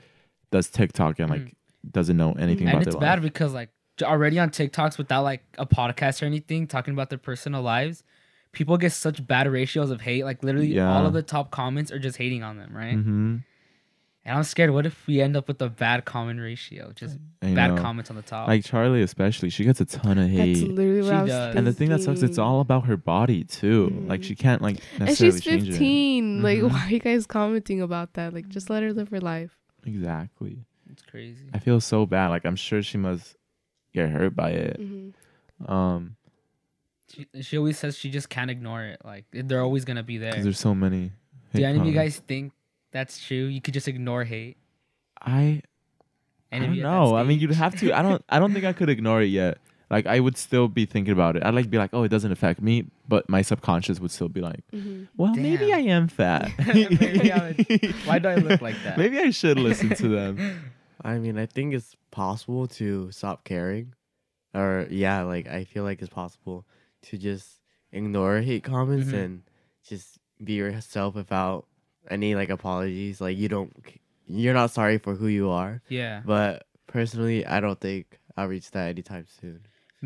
does 0.50 0.68
TikTok 0.68 1.18
and 1.18 1.30
like 1.30 1.40
Mm. 1.42 1.54
doesn't 1.92 2.16
know 2.16 2.32
anything 2.32 2.68
and 2.68 2.76
about 2.76 2.86
it's 2.86 2.94
their 2.94 3.00
bad 3.00 3.18
life. 3.18 3.22
because 3.22 3.52
like 3.52 3.70
already 4.02 4.38
on 4.38 4.50
TikToks 4.50 4.98
without 4.98 5.22
like 5.24 5.42
a 5.58 5.66
podcast 5.66 6.22
or 6.22 6.26
anything 6.26 6.66
talking 6.66 6.94
about 6.94 7.10
their 7.10 7.18
personal 7.18 7.62
lives, 7.62 8.02
people 8.52 8.76
get 8.76 8.92
such 8.92 9.26
bad 9.26 9.46
ratios 9.48 9.90
of 9.90 10.00
hate. 10.00 10.24
Like 10.24 10.42
literally, 10.44 10.68
Yeah. 10.74 10.92
all 10.96 11.06
of 11.06 11.12
the 11.12 11.22
top 11.22 11.50
comments 11.50 11.90
are 11.92 11.98
just 11.98 12.16
hating 12.18 12.42
on 12.42 12.56
them, 12.56 12.72
right? 12.74 12.96
Mm-hmm. 12.96 13.36
And 14.26 14.38
I'm 14.38 14.44
scared. 14.44 14.70
What 14.70 14.86
if 14.86 15.06
we 15.06 15.20
end 15.20 15.36
up 15.36 15.48
with 15.48 15.60
a 15.60 15.68
bad 15.68 16.06
comment 16.06 16.40
ratio? 16.40 16.92
Just 16.94 17.18
I 17.42 17.52
bad 17.52 17.74
know. 17.74 17.82
comments 17.82 18.08
on 18.08 18.16
the 18.16 18.22
top. 18.22 18.48
Like 18.48 18.62
Charli, 18.64 19.02
especially, 19.02 19.50
she 19.50 19.64
gets 19.64 19.82
a 19.82 19.84
ton 19.84 20.16
of 20.16 20.30
hate. 20.30 20.54
That's 20.54 20.62
literally 20.66 21.02
what 21.02 21.08
She 21.10 21.14
I 21.14 21.22
was 21.22 21.30
does. 21.30 21.56
And 21.56 21.66
the 21.66 21.72
thing 21.74 21.90
that 21.90 22.00
sucks, 22.02 22.22
it's 22.22 22.38
all 22.38 22.60
about 22.60 22.86
her 22.86 22.96
body 22.96 23.44
too. 23.44 24.04
Like 24.06 24.20
Mhm. 24.20 24.24
she 24.24 24.34
can't 24.34 24.62
like 24.62 24.78
And 24.96 25.00
necessarily 25.06 25.36
she's 25.40 25.44
change 25.44 25.68
it. 25.68 25.72
15. 25.72 26.42
Like, 26.42 26.58
Mhm. 26.60 26.70
why 26.70 26.86
are 26.86 26.90
you 26.90 27.00
guys 27.00 27.26
commenting 27.26 27.82
about 27.82 28.14
that? 28.14 28.32
Like, 28.32 28.48
just 28.48 28.70
let 28.70 28.82
her 28.82 28.94
live 28.94 29.08
her 29.10 29.20
life. 29.20 29.58
Exactly. 29.84 30.64
it's 30.90 31.02
crazy. 31.02 31.44
I 31.52 31.58
feel 31.58 31.80
so 31.80 32.06
bad. 32.06 32.28
Like 32.28 32.44
I'm 32.46 32.56
sure 32.56 32.82
she 32.82 32.98
must 32.98 33.36
get 33.92 34.08
hurt 34.10 34.34
by 34.36 34.50
it. 34.50 34.76
hmm 34.78 35.10
Um, 35.70 36.16
She, 37.08 37.26
she 37.42 37.58
always 37.58 37.78
says 37.78 37.96
she 37.98 38.10
just 38.10 38.28
can't 38.30 38.50
ignore 38.50 38.82
it. 38.84 39.00
Like 39.04 39.24
they're 39.32 39.60
always 39.62 39.84
gonna 39.84 40.02
be 40.02 40.16
there. 40.18 40.30
because 40.32 40.44
there's 40.44 40.58
so 40.58 40.74
many. 40.74 41.12
Do 41.52 41.60
hate 41.60 41.64
any 41.64 41.78
of 41.80 41.86
you 41.86 41.92
guys 41.92 42.18
think 42.20 42.52
that's 42.94 43.22
true? 43.22 43.44
You 43.46 43.60
could 43.60 43.74
just 43.74 43.88
ignore 43.88 44.24
hate. 44.24 44.56
I 45.20 45.60
I 46.50 46.56
Any 46.56 46.66
don't 46.66 46.74
you 46.76 46.82
at 46.82 46.84
that 46.84 46.90
know. 46.96 47.16
I 47.16 47.24
mean, 47.24 47.38
you'd 47.40 47.50
have 47.52 47.74
to. 47.80 47.92
I 47.92 48.00
don't. 48.02 48.24
I 48.30 48.38
don't 48.38 48.52
think 48.54 48.64
I 48.64 48.72
could 48.72 48.88
ignore 48.88 49.20
it 49.20 49.26
yet. 49.26 49.58
Like 49.90 50.06
I 50.06 50.18
would 50.18 50.36
still 50.38 50.66
be 50.68 50.86
thinking 50.86 51.12
about 51.12 51.36
it. 51.36 51.44
I'd 51.44 51.54
like 51.54 51.68
be 51.68 51.76
like, 51.78 51.90
oh, 51.92 52.04
it 52.04 52.08
doesn't 52.08 52.32
affect 52.32 52.62
me, 52.62 52.86
but 53.06 53.28
my 53.28 53.42
subconscious 53.42 54.00
would 54.00 54.10
still 54.10 54.28
be 54.30 54.40
like, 54.40 54.60
hmm 54.70 55.04
well, 55.16 55.34
maybe 55.34 55.72
I 55.72 55.78
am 55.78 56.08
fat. 56.08 56.50
Maybe 56.66 57.30
I 57.30 57.48
would- 57.48 57.94
why 58.06 58.18
do 58.18 58.28
I 58.28 58.34
look 58.36 58.60
like 58.60 58.74
that? 58.84 58.96
Maybe 58.98 59.18
I 59.18 59.30
should 59.30 59.58
listen 59.58 59.90
to 59.94 60.08
them. 60.08 60.72
I 61.04 61.18
mean, 61.18 61.38
I 61.38 61.46
think 61.46 61.74
it's 61.74 61.94
possible 62.10 62.66
to 62.80 63.10
stop 63.12 63.44
caring, 63.44 63.92
or 64.54 64.86
yeah, 64.90 65.22
like 65.22 65.46
I 65.46 65.64
feel 65.64 65.84
like 65.84 66.00
it's 66.00 66.08
possible 66.12 66.64
to 67.02 67.18
just 67.18 67.60
ignore 67.92 68.40
hate 68.40 68.64
comments 68.64 69.10
Mhm. 69.12 69.14
and 69.24 69.42
just 69.86 70.18
be 70.42 70.54
yourself 70.54 71.14
without 71.14 71.66
any 72.10 72.34
like 72.34 72.50
apologies. 72.50 73.20
Like 73.20 73.36
you 73.38 73.48
don't, 73.48 73.72
you're 74.26 74.54
not 74.54 74.70
sorry 74.70 74.98
for 74.98 75.14
who 75.14 75.26
you 75.26 75.50
are. 75.50 75.82
Yeah. 75.88 76.22
But 76.24 76.66
personally, 76.86 77.44
I 77.46 77.60
don't 77.60 77.80
think 77.80 78.18
I'll 78.36 78.48
reach 78.48 78.70
that 78.72 78.88
anytime 78.88 79.26
soon, 79.40 79.60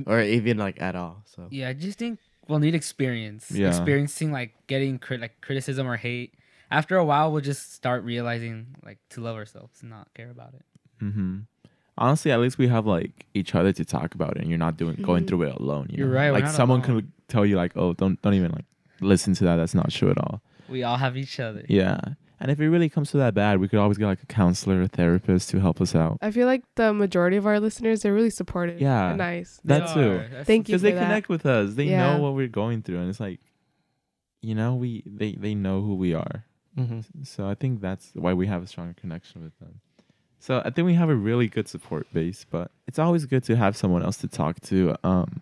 or 0.06 0.20
even 0.20 0.58
like 0.58 0.80
at 0.80 0.94
all. 0.96 1.22
So 1.26 1.48
Yeah, 1.50 1.68
I 1.68 1.72
just 1.72 1.98
think 1.98 2.18
we'll 2.48 2.58
need 2.58 2.74
experience. 2.74 3.50
Yeah. 3.50 3.68
Experiencing 3.68 4.32
like 4.32 4.54
getting 4.66 4.98
crit- 4.98 5.20
like 5.20 5.40
criticism 5.40 5.87
or 5.87 5.96
hate. 5.96 6.34
After 6.70 6.96
a 6.96 7.04
while, 7.04 7.32
we'll 7.32 7.40
just 7.40 7.72
start 7.72 8.04
realizing 8.04 8.76
like 8.84 8.98
to 9.11 9.20
love 9.22 9.37
ourselves 9.37 9.80
and 9.80 9.90
not 9.90 10.08
care 10.14 10.30
about 10.30 10.54
it. 10.54 10.64
hmm 11.00 11.38
Honestly, 12.00 12.30
at 12.30 12.38
least 12.38 12.58
we 12.58 12.68
have 12.68 12.87
like 12.87 13.26
each 13.34 13.56
other 13.56 13.72
to 13.72 13.84
talk 13.84 14.14
about 14.14 14.37
it, 14.37 14.42
and 14.42 14.48
you're 14.50 14.58
not 14.58 14.76
doing 14.76 14.94
going 15.02 15.24
Mhm. 15.24 15.28
through 15.28 15.42
it 15.44 15.56
alone. 15.56 15.88
You 15.90 15.98
You're 15.98 16.08
know? 16.08 16.14
right, 16.14 16.30
Like 16.30 16.46
someone 16.46 16.80
alone. 16.80 17.00
could 17.02 17.12
tell 17.26 17.44
you 17.44 17.56
like, 17.56 17.72
oh, 17.76 17.92
don't 17.94 18.20
don't 18.22 18.34
even 18.34 18.52
like 18.52 18.66
listen 19.00 19.34
to 19.34 19.44
that. 19.44 19.56
That's 19.56 19.74
not 19.74 19.90
true 19.90 20.08
at 20.11 20.18
all. 20.18 20.40
We 20.68 20.83
all 20.83 20.96
have 20.96 21.16
each 21.16 21.38
other. 21.40 21.64
Yeah. 21.68 22.00
And 22.40 22.52
if 22.52 22.61
it 22.61 22.68
really 22.68 22.88
comes 22.88 23.11
to 23.11 23.16
that 23.16 23.35
bad, 23.35 23.59
we 23.59 23.66
could 23.66 23.81
always 23.81 23.98
get 23.98 24.07
like 24.07 24.22
a 24.22 24.26
counselor, 24.26 24.81
a 24.83 24.87
therapist 24.88 25.50
to 25.50 25.61
help 25.61 25.81
us 25.81 25.94
out. 25.96 26.18
I 26.22 26.31
feel 26.31 26.46
like 26.46 26.62
the 26.76 26.92
majority 26.92 27.37
of 27.37 27.46
our 27.46 27.59
listeners 27.59 28.04
are 28.07 28.14
really 28.14 28.31
supportive. 28.31 28.81
Yeah. 28.81 29.09
and 29.09 29.18
nice. 29.18 29.61
They 29.64 29.78
That 29.81 29.92
too. 29.94 30.00
are. 30.00 30.18
That's- 30.18 30.46
Thank 30.46 30.68
you 30.68 30.72
Because 30.74 30.83
they 30.83 30.92
that. 30.92 31.02
connect 31.02 31.28
with 31.28 31.44
us. 31.46 31.74
They 31.74 31.85
Yeah. 31.87 32.16
know 32.16 32.22
what 32.22 32.35
we're 32.35 32.46
going 32.46 32.83
through, 32.83 33.00
and 33.00 33.09
it's 33.11 33.18
like, 33.18 33.40
you 34.40 34.54
know, 34.54 34.76
we 34.76 35.02
they 35.04 35.33
they 35.33 35.54
know 35.57 35.83
who 35.83 35.96
we 35.96 36.14
are. 36.14 36.44
Mm-hmm. 36.78 37.24
So 37.24 37.48
I 37.48 37.54
think 37.57 37.81
that's 37.81 38.12
why 38.14 38.35
we 38.35 38.46
have 38.46 38.62
a 38.62 38.68
stronger 38.68 38.94
connection 38.94 39.42
with 39.42 39.59
them. 39.59 39.81
So 40.38 40.62
I 40.64 40.70
think 40.70 40.87
we 40.87 40.94
have 40.94 41.09
a 41.11 41.16
really 41.16 41.48
good 41.48 41.66
support 41.66 42.07
base, 42.12 42.46
but 42.48 42.70
it's 42.87 43.00
always 43.00 43.26
good 43.26 43.42
to 43.44 43.57
have 43.57 43.76
someone 43.76 44.04
else 44.04 44.16
to 44.18 44.28
talk 44.28 44.61
to. 44.61 44.94
Um, 45.02 45.40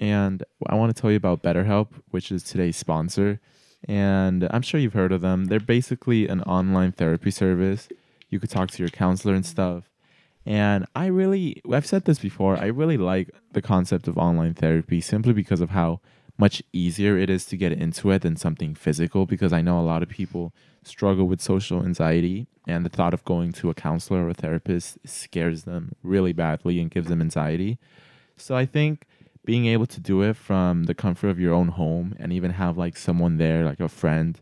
and 0.00 0.42
I 0.68 0.74
want 0.74 0.94
to 0.94 1.00
tell 1.00 1.12
you 1.12 1.16
about 1.16 1.44
BetterHelp, 1.44 1.90
which 2.10 2.32
is 2.32 2.42
today's 2.42 2.76
sponsor. 2.76 3.40
And 3.88 4.48
I'm 4.50 4.62
sure 4.62 4.80
you've 4.80 4.92
heard 4.92 5.12
of 5.12 5.20
them. 5.20 5.46
They're 5.46 5.60
basically 5.60 6.28
an 6.28 6.42
online 6.42 6.92
therapy 6.92 7.30
service. 7.30 7.88
You 8.28 8.40
could 8.40 8.50
talk 8.50 8.70
to 8.72 8.82
your 8.82 8.88
counselor 8.88 9.34
and 9.34 9.46
stuff. 9.46 9.90
And 10.44 10.86
I 10.94 11.06
really, 11.06 11.62
I've 11.70 11.86
said 11.86 12.04
this 12.04 12.18
before, 12.18 12.56
I 12.56 12.66
really 12.66 12.96
like 12.96 13.30
the 13.52 13.62
concept 13.62 14.06
of 14.08 14.16
online 14.18 14.54
therapy 14.54 15.00
simply 15.00 15.32
because 15.32 15.60
of 15.60 15.70
how 15.70 16.00
much 16.38 16.62
easier 16.72 17.16
it 17.16 17.30
is 17.30 17.46
to 17.46 17.56
get 17.56 17.72
into 17.72 18.10
it 18.10 18.22
than 18.22 18.36
something 18.36 18.74
physical. 18.74 19.26
Because 19.26 19.52
I 19.52 19.62
know 19.62 19.80
a 19.80 19.82
lot 19.82 20.02
of 20.02 20.08
people 20.08 20.52
struggle 20.84 21.26
with 21.26 21.40
social 21.40 21.84
anxiety, 21.84 22.46
and 22.66 22.84
the 22.84 22.90
thought 22.90 23.14
of 23.14 23.24
going 23.24 23.52
to 23.52 23.70
a 23.70 23.74
counselor 23.74 24.24
or 24.24 24.30
a 24.30 24.34
therapist 24.34 24.98
scares 25.04 25.64
them 25.64 25.94
really 26.02 26.32
badly 26.32 26.80
and 26.80 26.90
gives 26.90 27.08
them 27.08 27.20
anxiety. 27.20 27.78
So 28.36 28.56
I 28.56 28.66
think 28.66 29.06
being 29.46 29.66
able 29.66 29.86
to 29.86 30.00
do 30.00 30.22
it 30.22 30.36
from 30.36 30.84
the 30.84 30.94
comfort 30.94 31.28
of 31.28 31.40
your 31.40 31.54
own 31.54 31.68
home 31.68 32.14
and 32.18 32.32
even 32.32 32.50
have 32.50 32.76
like 32.76 32.96
someone 32.96 33.38
there, 33.38 33.64
like 33.64 33.80
a 33.80 33.88
friend, 33.88 34.38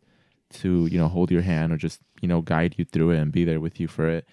to 0.51 0.87
you 0.87 0.99
know 0.99 1.09
hold 1.09 1.31
your 1.31 1.43
hand 1.43 1.73
or 1.73 1.77
just 1.77 2.01
you 2.21 2.27
know 2.27 2.41
guide 2.41 2.75
you 2.79 2.85
through 2.85 3.11
it 3.11 3.19
and 3.19 3.31
be 3.31 3.45
there 3.45 3.61
with 3.61 3.79
you 3.79 3.87
for 3.87 4.09
it. 4.09 4.27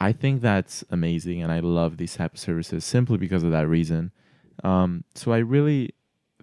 I 0.00 0.12
think 0.12 0.42
that's 0.42 0.84
amazing, 0.90 1.42
and 1.42 1.50
I 1.50 1.60
love 1.60 1.96
these 1.96 2.16
type 2.16 2.34
of 2.34 2.38
services 2.38 2.84
simply 2.84 3.16
because 3.16 3.42
of 3.42 3.50
that 3.52 3.68
reason. 3.68 4.12
Um, 4.62 5.04
so 5.14 5.32
I 5.32 5.38
really 5.38 5.94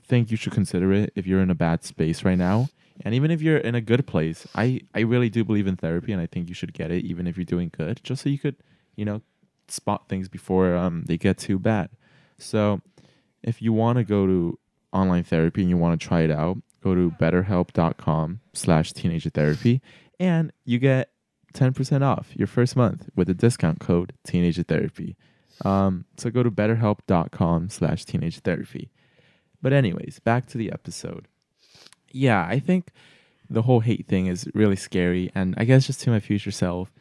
think 0.02 0.32
you 0.32 0.38
should 0.38 0.54
consider 0.54 0.92
it 0.94 1.12
if 1.16 1.28
you're 1.28 1.42
in 1.42 1.50
a 1.50 1.56
bad 1.56 1.84
space 1.84 2.24
right 2.24 2.38
now, 2.38 2.70
and 3.04 3.14
even 3.14 3.30
if 3.30 3.42
you're 3.42 3.58
in 3.58 3.76
a 3.76 3.82
good 3.82 4.08
place. 4.08 4.48
I 4.56 4.82
I 4.96 5.02
really 5.02 5.30
do 5.30 5.44
believe 5.44 5.68
in 5.68 5.76
therapy, 5.76 6.14
and 6.14 6.22
I 6.22 6.28
think 6.28 6.48
you 6.48 6.56
should 6.56 6.74
get 6.74 6.92
it 6.92 7.04
even 7.04 7.28
if 7.28 7.36
you're 7.36 7.46
doing 7.46 7.72
good, 7.76 8.00
just 8.04 8.24
so 8.24 8.30
you 8.30 8.40
could 8.40 8.56
you 8.96 9.04
know 9.04 9.22
spot 9.68 10.08
things 10.08 10.30
before 10.30 10.76
um, 10.76 11.04
they 11.08 11.18
get 11.18 11.38
too 11.38 11.60
bad. 11.60 11.90
So 12.38 12.82
if 13.46 13.62
you 13.62 13.72
want 13.72 13.98
to 13.98 14.04
go 14.04 14.26
to 14.26 14.60
online 14.92 15.24
therapy 15.24 15.62
and 15.62 15.70
you 15.70 15.78
want 15.78 16.00
to 16.00 16.06
try 16.08 16.22
it 16.22 16.32
out, 16.32 16.58
go 16.84 16.96
to 16.96 17.12
betterhelp.com 17.12 18.42
slash 18.54 18.92
teenager 18.92 19.30
therapy 19.30 19.82
and 20.20 20.52
you 20.66 20.80
get 20.80 21.12
10% 21.54 22.02
off 22.02 22.36
your 22.36 22.48
first 22.48 22.76
month 22.76 23.10
with 23.16 23.28
the 23.28 23.34
discount 23.34 23.80
code 23.80 24.14
teenager 24.26 24.64
therapy. 24.64 25.16
Um, 25.64 26.06
so 26.18 26.30
go 26.30 26.44
to 26.44 26.52
betterhelp.com 26.52 27.70
slash 27.70 28.04
teenage 28.04 28.40
therapy. 28.40 28.92
But 29.62 29.74
anyways, 29.74 30.20
back 30.20 30.48
to 30.48 30.58
the 30.58 30.72
episode. 30.72 31.28
Yeah, 32.12 32.46
I 32.46 32.60
think 32.60 32.92
the 33.50 33.62
whole 33.62 33.82
hate 33.82 34.08
thing 34.08 34.28
is 34.28 34.50
really 34.54 34.76
scary. 34.76 35.32
And 35.36 35.54
I 35.58 35.66
guess 35.66 35.88
just 35.88 36.02
to 36.02 36.10
my 36.10 36.20
future 36.20 36.52
self, 36.52 36.92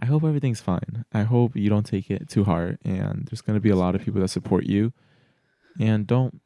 I 0.00 0.06
hope 0.06 0.24
everything's 0.24 0.60
fine. 0.60 1.04
I 1.12 1.22
hope 1.22 1.56
you 1.56 1.68
don't 1.68 1.86
take 1.86 2.10
it 2.10 2.28
too 2.28 2.44
hard 2.44 2.78
and 2.84 3.28
there's 3.30 3.42
going 3.42 3.56
to 3.56 3.60
be 3.60 3.70
a 3.70 3.76
lot 3.76 3.94
of 3.94 4.02
people 4.02 4.20
that 4.22 4.28
support 4.28 4.64
you. 4.64 4.92
And 5.78 6.06
don't 6.06 6.40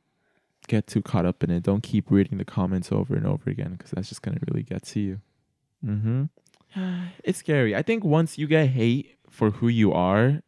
get 0.69 0.87
too 0.87 1.03
caught 1.03 1.27
up 1.27 1.43
in 1.43 1.51
it. 1.51 1.63
Don't 1.63 1.83
keep 1.83 2.11
reading 2.11 2.39
the 2.39 2.45
comments 2.45 2.91
over 2.93 3.15
and 3.15 3.27
over 3.27 3.51
again 3.51 3.73
because 3.73 3.91
that's 3.93 4.09
just 4.09 4.23
going 4.23 4.39
to 4.39 4.45
really 4.49 4.63
get 4.63 4.83
to 4.85 5.01
you. 5.01 5.21
Mm-hmm. 5.85 6.25
It's 7.25 7.39
scary. 7.39 7.75
I 7.77 7.83
think 7.83 8.05
once 8.05 8.37
you 8.39 8.47
get 8.47 8.69
hate 8.69 9.17
for 9.31 9.51
who 9.51 9.69
you 9.69 9.93
are, 9.93 10.43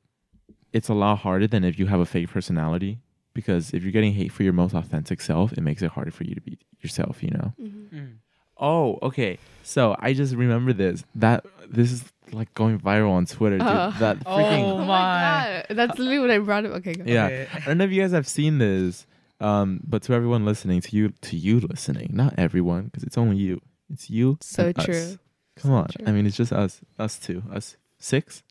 it's 0.72 0.88
a 0.88 0.94
lot 0.94 1.18
harder 1.18 1.46
than 1.46 1.64
if 1.64 1.78
you 1.78 1.86
have 1.86 2.00
a 2.00 2.06
fake 2.06 2.30
personality. 2.30 2.98
Because 3.34 3.72
if 3.74 3.82
you're 3.82 3.92
getting 3.92 4.14
hate 4.14 4.32
for 4.32 4.42
your 4.42 4.52
most 4.54 4.74
authentic 4.74 5.20
self, 5.20 5.52
it 5.52 5.60
makes 5.60 5.82
it 5.82 5.90
harder 5.90 6.10
for 6.10 6.24
you 6.24 6.34
to 6.34 6.40
be 6.40 6.58
yourself, 6.80 7.22
you 7.22 7.30
know? 7.30 7.52
hmm 7.58 7.86
Mm. 7.96 8.16
Oh, 8.58 8.98
okay. 9.02 9.38
So 9.62 9.94
I 9.98 10.14
just 10.14 10.34
remember 10.34 10.72
this. 10.72 11.04
That 11.14 11.44
this 11.68 11.92
is 11.92 12.04
like 12.32 12.52
going 12.54 12.78
viral 12.80 13.10
on 13.10 13.26
Twitter, 13.26 13.58
dude. 13.58 13.66
Uh. 13.66 13.90
that 13.98 14.18
freaking 14.24 14.62
Oh 14.64 14.72
Oh 14.74 14.78
my. 14.78 14.84
my 14.86 15.64
god, 15.68 15.76
that's 15.76 15.98
literally 15.98 16.18
what 16.20 16.30
I 16.30 16.38
brought 16.38 16.64
up. 16.66 16.72
Okay, 16.76 16.94
go. 16.94 17.04
Yeah. 17.06 17.26
Okay. 17.26 17.48
I 17.54 17.60
don't 17.60 17.78
know 17.78 17.84
if 17.84 17.90
you 17.92 18.02
guys 18.02 18.12
have 18.12 18.28
seen 18.28 18.58
this, 18.58 19.06
um, 19.40 19.80
but 19.86 20.02
to 20.04 20.12
everyone 20.14 20.44
listening, 20.44 20.80
to 20.82 20.96
you, 20.96 21.10
to 21.22 21.36
you 21.36 21.60
listening, 21.60 22.10
not 22.12 22.34
everyone, 22.38 22.84
because 22.84 23.02
it's 23.02 23.16
only 23.18 23.36
you. 23.36 23.60
It's 23.92 24.10
you. 24.10 24.38
So 24.40 24.66
and 24.66 24.78
us. 24.78 24.84
true. 24.84 25.18
Come 25.58 25.70
So 25.70 25.74
on. 25.74 25.88
true. 25.88 26.04
I 26.06 26.12
mean, 26.12 26.26
it's 26.26 26.36
just 26.36 26.52
us, 26.52 26.80
us 26.98 27.18
two, 27.18 27.42
us 27.52 27.76
six. 27.98 28.42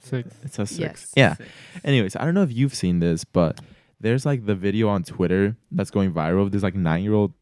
Six. 0.00 0.34
It's 0.44 0.58
us 0.58 0.70
six. 0.70 1.12
Yes. 1.16 1.38
Yeah. 1.40 1.46
Anyways, 1.84 2.14
I 2.16 2.24
don't 2.24 2.34
know 2.34 2.42
if 2.42 2.52
you've 2.52 2.74
seen 2.74 3.00
this, 3.00 3.24
but 3.24 3.60
there's 3.98 4.24
like 4.26 4.46
the 4.46 4.54
video 4.54 4.88
on 4.88 5.02
Twitter 5.02 5.56
that's 5.72 5.90
going 5.90 6.12
viral 6.12 6.42
of 6.42 6.52
this 6.52 6.62
like 6.62 6.74
nine 6.76 7.02
year 7.02 7.14
old 7.14 7.32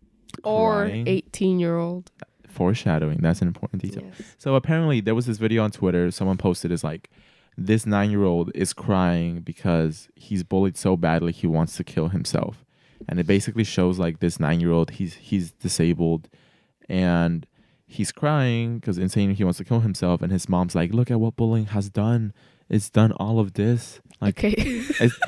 Or 0.45 0.87
eighteen 0.87 1.59
year 1.61 1.77
old. 1.77 2.11
Foreshadowing. 2.55 3.19
That's 3.19 3.43
an 3.43 3.49
important 3.49 3.83
detail. 3.83 4.05
Yes. 4.19 4.37
So 4.39 4.55
apparently 4.55 5.01
there 5.01 5.15
was 5.15 5.27
this 5.27 5.39
video 5.39 5.63
on 5.65 5.71
Twitter. 5.71 6.11
Someone 6.11 6.37
posted 6.37 6.71
is 6.71 6.85
like, 6.85 7.11
this 7.57 7.87
nine 7.87 8.11
year 8.11 8.25
old 8.25 8.51
is 8.55 8.73
crying 8.73 9.41
because 9.41 10.09
he's 10.17 10.43
bullied 10.43 10.77
so 10.77 10.97
badly 10.97 11.33
he 11.33 11.47
wants 11.47 11.77
to 11.77 11.85
kill 11.85 12.09
himself, 12.09 12.65
and 13.09 13.21
it 13.21 13.27
basically 13.27 13.65
shows 13.65 13.99
like 13.99 14.19
this 14.19 14.41
nine 14.41 14.61
year 14.61 14.73
old 14.73 14.91
he's 14.93 15.15
he's 15.15 15.53
disabled, 15.53 16.29
and 16.89 17.47
he's 17.87 18.11
crying 18.11 18.79
because 18.79 18.99
insane 18.99 19.35
he 19.35 19.45
wants 19.45 19.59
to 19.59 19.65
kill 19.65 19.81
himself, 19.81 20.21
and 20.21 20.33
his 20.33 20.49
mom's 20.49 20.75
like, 20.75 20.93
look 20.93 21.11
at 21.11 21.21
what 21.21 21.37
bullying 21.37 21.67
has 21.67 21.89
done. 21.91 22.33
It's 22.71 22.89
done 22.91 23.13
all 23.13 23.39
of 23.41 23.53
this. 23.55 24.01
Like 24.21 24.39
okay. 24.43 24.81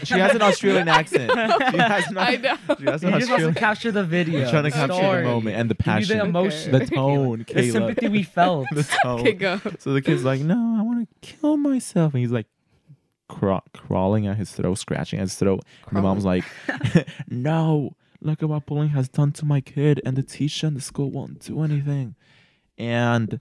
she 0.05 0.15
has 0.15 0.35
an 0.35 0.43
Australian 0.43 0.89
accent. 0.89 1.31
She 1.71 1.77
has 1.77 2.11
not, 2.11 2.29
I 2.29 2.37
know. 2.37 2.57
She 2.79 2.85
has 2.85 3.03
He 3.03 3.09
an 3.09 3.19
just 3.21 3.31
wants 3.31 3.47
to 3.47 3.53
capture 3.55 3.93
the 3.93 4.05
video. 4.05 4.41
She's 4.41 4.51
trying 4.51 4.65
to 4.65 4.71
the 4.71 4.75
capture 4.77 4.95
story. 4.95 5.23
the 5.23 5.29
moment 5.29 5.57
and 5.57 5.69
the 5.71 5.75
Give 5.75 5.87
you 5.87 5.93
passion, 5.93 6.19
the 6.19 6.25
emotion. 6.25 6.73
the 6.73 6.87
tone, 6.87 7.39
the 7.41 7.45
Kayla. 7.45 7.73
sympathy 7.73 8.09
we 8.09 8.23
felt. 8.23 8.67
the 8.73 8.85
tone. 8.85 9.21
Okay, 9.21 9.33
go. 9.33 9.61
So 9.81 9.93
the 9.93 10.01
kid's 10.01 10.25
like, 10.25 10.41
"No, 10.41 10.77
I 10.79 10.83
want 10.83 11.09
to 11.11 11.17
kill 11.21 11.57
myself," 11.59 12.15
and 12.15 12.21
he's 12.23 12.31
like, 12.33 12.47
craw- 13.29 13.61
crawling 13.75 14.27
at 14.27 14.37
his 14.37 14.53
throat, 14.53 14.77
scratching 14.79 15.19
at 15.19 15.25
his 15.25 15.35
throat. 15.35 15.63
And 15.89 15.97
the 15.99 16.03
mom's 16.03 16.25
like, 16.25 16.45
"No, 17.29 17.97
look 18.23 18.43
at 18.43 18.49
what 18.49 18.65
bullying 18.67 18.91
has 18.91 19.09
done 19.09 19.33
to 19.33 19.45
my 19.45 19.61
kid, 19.61 20.01
and 20.07 20.17
the 20.17 20.23
teacher 20.23 20.67
and 20.69 20.77
the 20.77 20.81
school 20.81 21.11
won't 21.11 21.41
do 21.41 21.61
anything." 21.63 22.15
And 22.79 23.41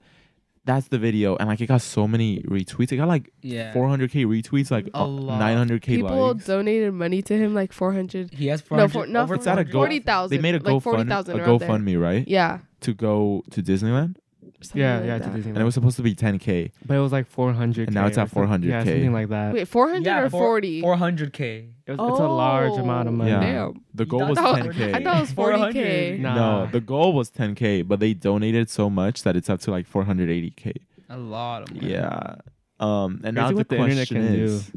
that's 0.66 0.88
the 0.88 0.98
video, 0.98 1.36
and 1.38 1.48
like 1.48 1.62
it 1.62 1.68
got 1.68 1.82
so 1.82 2.08
many 2.08 2.40
retweets. 2.42 2.92
It 2.92 2.98
got 2.98 3.08
like 3.08 3.32
Yeah. 3.42 3.74
400k 3.74 4.26
retweets, 4.26 4.72
like 4.72 4.88
A 4.94 4.98
uh, 5.00 5.06
lot. 5.06 5.40
900k 5.42 5.82
People 5.86 6.34
likes. 6.34 6.46
donated 6.46 6.94
money 6.94 7.22
to 7.22 7.38
him, 7.38 7.54
like 7.54 7.72
four 7.72 7.94
hundred. 7.94 8.34
He 8.34 8.48
has 8.48 8.62
No, 8.72 8.88
400, 8.88 8.92
for, 8.92 9.08
no, 9.08 9.22
over 9.22 9.36
It's 9.36 9.48
at 9.48 9.54
a 9.60 9.66
400. 9.66 9.72
go- 9.72 9.80
forty 9.80 10.00
thousand. 10.00 10.36
They 10.38 10.42
made 10.42 10.56
a 10.56 10.60
like 10.72 10.82
forty 10.84 11.04
GoFund, 11.04 11.10
thousand 11.10 11.40
a. 11.40 11.46
GoFundMe, 11.46 12.02
right? 12.02 12.28
Yeah. 12.28 12.60
To 12.82 12.94
go 12.94 13.44
to 13.52 13.62
Disneyland, 13.64 14.16
something 14.16 14.25
Yeah, 14.74 14.98
like 14.98 15.06
yeah, 15.06 15.18
to 15.20 15.24
that. 15.26 15.34
Disneyland. 15.34 15.46
and 15.48 15.58
it 15.58 15.64
was 15.64 15.74
supposed 15.74 15.98
to 15.98 16.02
be 16.04 16.16
10k. 16.16 16.72
but 16.86 16.96
it 16.96 17.00
was 17.00 17.12
like 17.12 17.28
400. 17.28 17.88
And 17.90 17.96
now 17.96 18.08
it's 18.08 18.18
at 18.18 18.30
400K. 18.32 18.64
Yeah, 18.64 18.84
something 18.84 19.14
like 19.14 19.30
that. 19.30 19.54
Wait, 19.54 19.68
four 19.68 19.90
hundred 19.90 20.06
Yeah, 20.06 20.22
or 20.22 20.30
four- 20.30 20.40
forty? 20.42 20.82
400k. 20.82 21.70
It 21.88 21.92
was, 21.98 22.10
It's 22.12 22.20
a 22.20 22.28
large 22.28 22.78
amount 22.80 23.08
of 23.10 23.14
money. 23.14 23.30
Yeah. 23.32 23.40
Damn. 23.42 23.82
The 23.94 24.06
goal 24.06 24.28
was 24.28 24.38
that 24.38 24.66
was- 24.66 24.76
10k. 24.76 24.94
I 24.96 25.04
thought 25.04 25.18
it 25.18 25.22
was 25.22 25.32
40k. 25.34 26.20
Nah. 26.20 26.36
No, 26.66 26.72
the 26.72 26.82
goal 26.82 27.14
was 27.14 27.30
10k, 27.30 27.88
but 27.88 28.00
they 28.00 28.14
donated 28.16 28.70
so 28.70 28.90
much 28.90 29.22
that 29.24 29.36
it's 29.36 29.50
up 29.50 29.60
to 29.62 29.72
like 29.72 29.88
480k. 29.92 30.74
A 31.10 31.18
lot 31.18 31.62
of 31.64 31.76
money. 31.76 31.92
Yeah. 31.92 32.36
Um, 32.80 33.22
and 33.24 33.36
now 33.36 33.48
Crazy 33.50 33.54
the 33.54 33.58
what 33.58 33.70
the 33.70 33.76
internet 33.78 34.08
question 34.08 34.26
can 34.26 34.36
do. 34.36 34.44
is, 34.46 34.72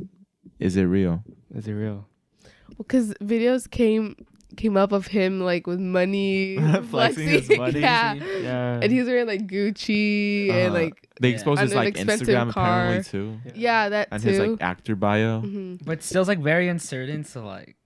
is 0.61 0.77
it 0.77 0.83
real? 0.85 1.25
Is 1.55 1.67
it 1.67 1.73
real? 1.73 2.07
Well, 2.45 2.77
because 2.79 3.15
videos 3.15 3.69
came 3.71 4.15
came 4.57 4.77
up 4.77 4.93
of 4.93 5.07
him 5.09 5.41
like 5.41 5.67
with 5.67 5.79
money, 5.81 6.57
Flexing 6.91 7.29
his 7.29 7.49
money. 7.51 7.81
Yeah. 7.81 8.15
Yeah. 8.15 8.81
And 8.83 8.91
he's 8.91 9.07
wearing 9.07 9.27
like 9.27 9.47
Gucci 9.47 10.51
and 10.51 10.69
Uh-huh. 10.75 10.75
like 10.85 11.09
They 11.21 11.31
exposed 11.31 11.59
On 11.61 11.65
his 11.67 11.73
an 11.73 11.79
like 11.79 11.89
expensive 11.97 12.29
Instagram 12.29 12.51
car. 12.53 12.81
apparently 12.85 13.05
too, 13.11 13.39
yeah, 13.55 13.89
that 13.91 14.09
and 14.11 14.23
too. 14.23 14.29
his 14.29 14.39
like 14.41 14.63
actor 14.63 14.97
bio. 14.97 15.43
Mhm. 15.43 15.85
But 15.85 16.03
still, 16.03 16.23
it's 16.23 16.29
like 16.29 16.39
very 16.41 16.69
uncertain. 16.69 17.25
So 17.25 17.45
like, 17.45 17.77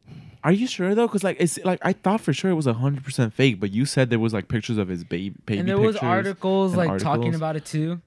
Are 0.44 0.52
you 0.52 0.66
sure 0.66 0.94
though? 0.94 1.06
Because 1.08 1.24
like 1.24 1.36
it's 1.40 1.58
like 1.64 1.80
I 1.82 1.92
thought 1.94 2.20
for 2.20 2.32
sure 2.32 2.50
it 2.50 2.54
was 2.54 2.66
hundred 2.66 3.04
percent 3.04 3.32
fake, 3.34 3.58
but 3.60 3.70
you 3.72 3.84
said 3.84 4.10
there 4.10 4.18
was 4.18 4.32
like 4.32 4.48
pictures 4.48 4.78
of 4.78 4.88
his 4.88 5.02
baby, 5.04 5.34
baby 5.46 5.58
and 5.60 5.68
there 5.68 5.78
was 5.78 5.96
articles 5.96 6.72
and 6.74 6.78
like 6.86 7.00
talking 7.00 7.34
about 7.34 7.56
it 7.56 7.64
too. 7.64 8.00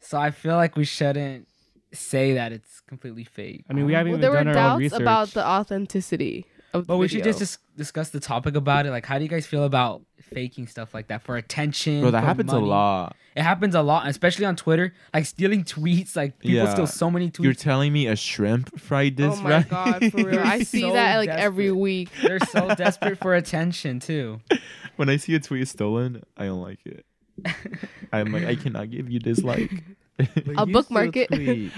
So 0.00 0.16
I 0.18 0.30
feel 0.30 0.54
like 0.56 0.76
we 0.76 0.84
shouldn't 0.84 1.48
say 1.92 2.34
that 2.34 2.52
it's 2.52 2.80
completely 2.80 3.24
fake. 3.24 3.64
I 3.68 3.72
mean, 3.72 3.86
we 3.86 3.92
haven't 3.94 4.12
Well, 4.12 4.18
even 4.18 4.20
there 4.20 4.30
were 4.30 4.36
done 4.44 4.48
our 4.48 4.54
own 4.56 4.68
doubts 4.70 4.78
research. 4.80 5.00
about 5.00 5.28
the 5.30 5.44
authenticity 5.46 6.46
of 6.74 6.82
the 6.86 6.86
But 6.92 6.98
we 6.98 7.08
should 7.08 7.24
just 7.24 7.38
dis- 7.38 7.58
discuss 7.76 8.10
the 8.10 8.20
topic 8.20 8.54
about 8.56 8.86
it. 8.86 8.90
Like, 8.90 9.06
how 9.06 9.18
do 9.18 9.24
you 9.24 9.30
guys 9.30 9.46
feel 9.46 9.64
about 9.64 10.02
faking 10.20 10.66
stuff 10.66 10.92
like 10.94 11.08
that 11.08 11.22
for 11.22 11.36
attention? 11.36 12.00
Bro, 12.02 12.10
that 12.12 12.20
for 12.20 12.26
happens 12.26 12.52
money? 12.52 12.64
a 12.64 12.68
lot. 12.68 13.16
It 13.36 13.42
happens 13.42 13.74
a 13.74 13.82
lot, 13.82 14.08
especially 14.08 14.44
on 14.46 14.56
Twitter. 14.56 14.92
Like 15.14 15.24
stealing 15.26 15.62
tweets. 15.64 16.16
Like 16.16 16.38
people 16.40 16.56
Yeah. 16.56 16.72
steal 16.72 16.86
so 16.86 17.10
many 17.10 17.30
tweets. 17.30 17.44
You're 17.44 17.54
telling 17.54 17.92
me 17.92 18.06
a 18.08 18.16
shrimp 18.16 18.78
fried 18.80 19.16
this 19.16 19.38
oh 19.38 19.42
my 19.42 19.50
right? 19.50 19.68
god, 19.68 20.10
for 20.10 20.16
real. 20.24 20.40
I 20.40 20.62
see 20.64 20.80
So 20.80 20.92
that 20.92 21.16
like 21.18 21.28
every 21.30 21.70
week. 21.72 22.10
They're 22.22 22.40
so 22.40 22.74
desperate 22.76 23.18
for 23.18 23.34
attention 23.34 24.00
too. 24.00 24.40
when 24.96 25.08
I 25.08 25.16
see 25.18 25.34
a 25.36 25.40
tweet 25.40 25.68
stolen, 25.68 26.22
I 26.36 26.46
don't 26.46 26.60
like 26.62 26.80
it. 26.84 27.06
I'm 28.12 28.32
like, 28.32 28.44
I 28.44 28.56
cannot 28.56 28.90
give 28.90 29.08
you 29.08 29.20
dislike. 29.20 29.70
I'll 30.56 30.66
bookmark 30.66 31.16
it. 31.16 31.28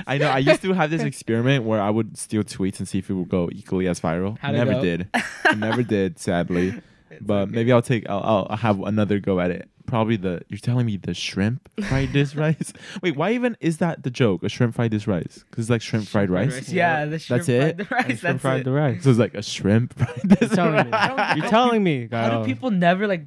I 0.07 0.18
know. 0.18 0.29
I 0.29 0.38
used 0.38 0.62
to 0.62 0.72
have 0.72 0.90
this 0.90 1.03
experiment 1.12 1.64
where 1.64 1.81
I 1.81 1.90
would 1.90 2.16
steal 2.18 2.42
tweets 2.42 2.79
and 2.79 2.88
see 2.88 2.98
if 2.98 3.11
it 3.11 3.14
would 3.14 3.29
go 3.29 3.48
equally 3.53 3.87
as 3.88 4.00
viral. 4.00 4.38
How'd 4.38 4.55
it 4.55 4.59
never 4.59 4.72
go? 4.72 4.83
did. 4.83 5.09
I 5.44 5.55
never 5.55 5.83
did, 5.83 6.18
sadly. 6.18 6.81
but 7.20 7.50
maybe 7.50 7.72
I'll 7.72 7.83
take. 7.83 8.09
I'll, 8.09 8.20
I'll 8.22 8.46
I'll 8.50 8.57
have 8.57 8.81
another 8.81 9.18
go 9.18 9.40
at 9.40 9.50
it. 9.50 9.68
Probably 9.87 10.16
the. 10.16 10.42
You're 10.48 10.59
telling 10.59 10.87
me 10.87 10.96
the 10.96 11.14
shrimp 11.14 11.68
fried 11.85 12.12
this 12.12 12.37
rice? 12.44 12.72
Wait, 13.03 13.16
why 13.16 13.33
even 13.33 13.57
is 13.61 13.79
that 13.79 14.05
the 14.05 14.11
joke? 14.11 14.42
A 14.44 14.48
shrimp 14.48 14.74
fried 14.76 14.92
this 14.92 15.07
rice? 15.09 15.44
Because 15.50 15.64
it's 15.64 15.70
like 15.70 15.83
shrimp 15.83 16.07
fried 16.07 16.31
rice. 16.31 16.68
Yeah, 16.70 17.07
the 17.07 17.18
shrimp 17.18 17.48
it? 17.48 17.74
fried 17.74 17.76
the 17.79 17.85
rice. 17.94 18.05
And 18.09 18.18
shrimp 18.18 18.22
That's 18.35 18.42
fried 18.42 18.61
it. 18.61 18.64
the 18.64 18.72
rice. 18.72 19.03
So 19.03 19.11
it's 19.11 19.18
like 19.18 19.35
a 19.35 19.42
shrimp 19.42 19.98
fried 19.98 20.20
this 20.24 20.40
You're 20.40 20.48
telling 20.57 20.85
me. 20.87 20.90
rice. 20.92 21.37
You're 21.37 21.48
telling 21.48 21.83
me, 21.83 22.09
How 22.11 22.29
Kyle. 22.29 22.42
do 22.44 22.46
people 22.46 22.70
never 22.70 23.07
like 23.09 23.26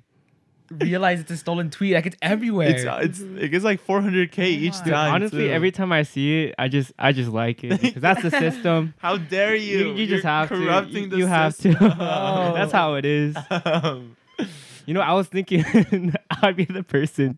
realize 0.71 1.19
it's 1.19 1.31
a 1.31 1.37
stolen 1.37 1.69
tweet? 1.69 1.93
Like 1.93 2.05
it's 2.05 2.17
everywhere. 2.21 2.69
It's 2.69 2.85
uh, 2.85 2.99
it's 3.01 3.19
it 3.19 3.49
gets 3.49 3.63
like 3.63 3.85
400k 3.85 4.39
each 4.39 4.73
my. 4.73 4.83
Dude, 4.83 4.93
time. 4.93 5.13
honestly, 5.13 5.47
too. 5.47 5.51
every 5.51 5.71
time 5.71 5.91
I 5.91 6.03
see 6.03 6.43
it, 6.45 6.55
I 6.57 6.67
just 6.67 6.91
I 6.97 7.11
just 7.11 7.29
like 7.31 7.63
it 7.63 7.81
because 7.81 8.01
that's 8.01 8.21
the 8.21 8.31
system. 8.31 8.93
How 8.99 9.17
dare 9.17 9.55
you? 9.55 9.79
You, 9.79 9.93
you 9.93 10.07
just 10.07 10.23
You're 10.23 10.31
have 10.31 10.49
corrupting 10.49 10.93
to. 10.93 10.99
You, 11.01 11.07
the 11.07 11.17
you 11.17 11.25
have 11.27 11.53
system. 11.55 11.75
to. 11.75 11.95
that's 12.55 12.71
how 12.71 12.95
it 12.95 13.05
is. 13.05 13.35
Um, 13.49 14.15
You 14.85 14.93
know, 14.93 14.99
I 14.99 15.13
was 15.13 15.27
thinking 15.27 16.13
I'd 16.41 16.57
be 16.57 16.65
the 16.65 16.83
person 16.83 17.37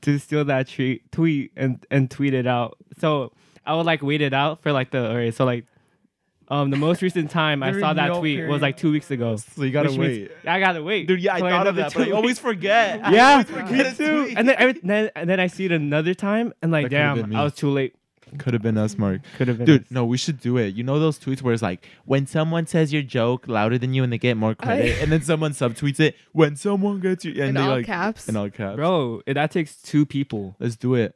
to 0.00 0.18
steal 0.18 0.44
that 0.46 0.68
tweet, 0.68 1.12
tweet 1.12 1.52
and 1.56 1.84
and 1.88 2.10
tweet 2.10 2.34
it 2.34 2.48
out. 2.48 2.76
So 2.98 3.30
I 3.64 3.76
would 3.76 3.86
like 3.86 4.02
wait 4.02 4.20
it 4.20 4.32
out 4.34 4.60
for 4.60 4.72
like 4.72 4.90
the 4.90 5.06
alright. 5.08 5.32
So 5.32 5.44
like, 5.44 5.66
um, 6.54 6.70
the 6.70 6.76
most 6.76 7.02
recent 7.02 7.30
time 7.30 7.62
I 7.62 7.72
saw 7.78 7.92
that 7.94 8.02
renewal 8.04 8.20
tweet 8.20 8.36
period. 8.38 8.50
was 8.52 8.62
like 8.62 8.76
two 8.76 8.92
weeks 8.92 9.10
ago. 9.10 9.36
so 9.36 9.62
you 9.62 9.70
gotta 9.70 9.90
which 9.90 9.98
means- 9.98 10.28
wait. 10.44 10.48
I 10.48 10.60
gotta 10.60 10.82
wait. 10.82 11.08
Dude, 11.08 11.20
yeah, 11.20 11.34
I 11.34 11.40
for 11.40 11.50
thought 11.50 11.66
of 11.66 11.76
another 11.78 11.90
that, 11.90 11.94
but 11.98 12.08
I 12.08 12.10
always 12.12 12.38
forget. 12.38 13.00
Yeah, 13.12 13.30
always 13.32 13.46
forget 13.50 13.98
me 13.98 14.06
too. 14.06 14.24
tweet. 14.24 14.38
And 14.38 14.48
then, 14.48 14.56
every, 14.58 14.80
then 14.82 15.10
and 15.16 15.28
then 15.30 15.40
I 15.40 15.46
see 15.48 15.64
it 15.66 15.72
another 15.72 16.14
time 16.14 16.52
and 16.62 16.70
like, 16.72 16.90
That 16.90 17.16
damn. 17.16 17.34
I 17.36 17.44
was 17.44 17.54
too 17.54 17.70
late. 17.70 17.94
Could 18.38 18.52
have 18.52 18.62
been 18.62 18.76
us, 18.76 18.98
Mark. 18.98 19.20
Could 19.36 19.46
have 19.46 19.58
been. 19.58 19.66
Dude, 19.66 19.82
us. 19.82 19.90
no, 19.92 20.04
we 20.04 20.16
should 20.16 20.40
do 20.40 20.56
it. 20.56 20.74
You 20.74 20.82
know 20.82 20.98
those 20.98 21.20
tweets 21.20 21.40
where 21.40 21.52
it's 21.54 21.62
like 21.62 21.86
when 22.04 22.26
someone 22.26 22.66
says 22.66 22.92
your 22.92 23.02
joke 23.02 23.46
louder 23.46 23.78
than 23.78 23.94
you 23.94 24.02
and 24.02 24.12
they 24.12 24.18
get 24.18 24.36
more 24.36 24.56
credit, 24.56 25.00
and 25.00 25.12
then 25.12 25.22
someone 25.22 25.52
subtweets 25.52 26.00
it 26.00 26.16
when 26.32 26.56
someone 26.56 26.98
gets 26.98 27.24
you 27.24 27.30
and 27.32 27.50
In 27.50 27.54
they 27.54 27.60
all 27.60 27.68
like 27.76 27.86
caps. 27.86 28.28
in 28.28 28.34
all 28.36 28.50
caps. 28.50 28.74
bro, 28.74 29.22
that 29.28 29.52
takes 29.52 29.76
two 29.76 30.04
people. 30.04 30.56
Let's 30.58 30.74
do 30.76 30.94
it. 30.94 31.14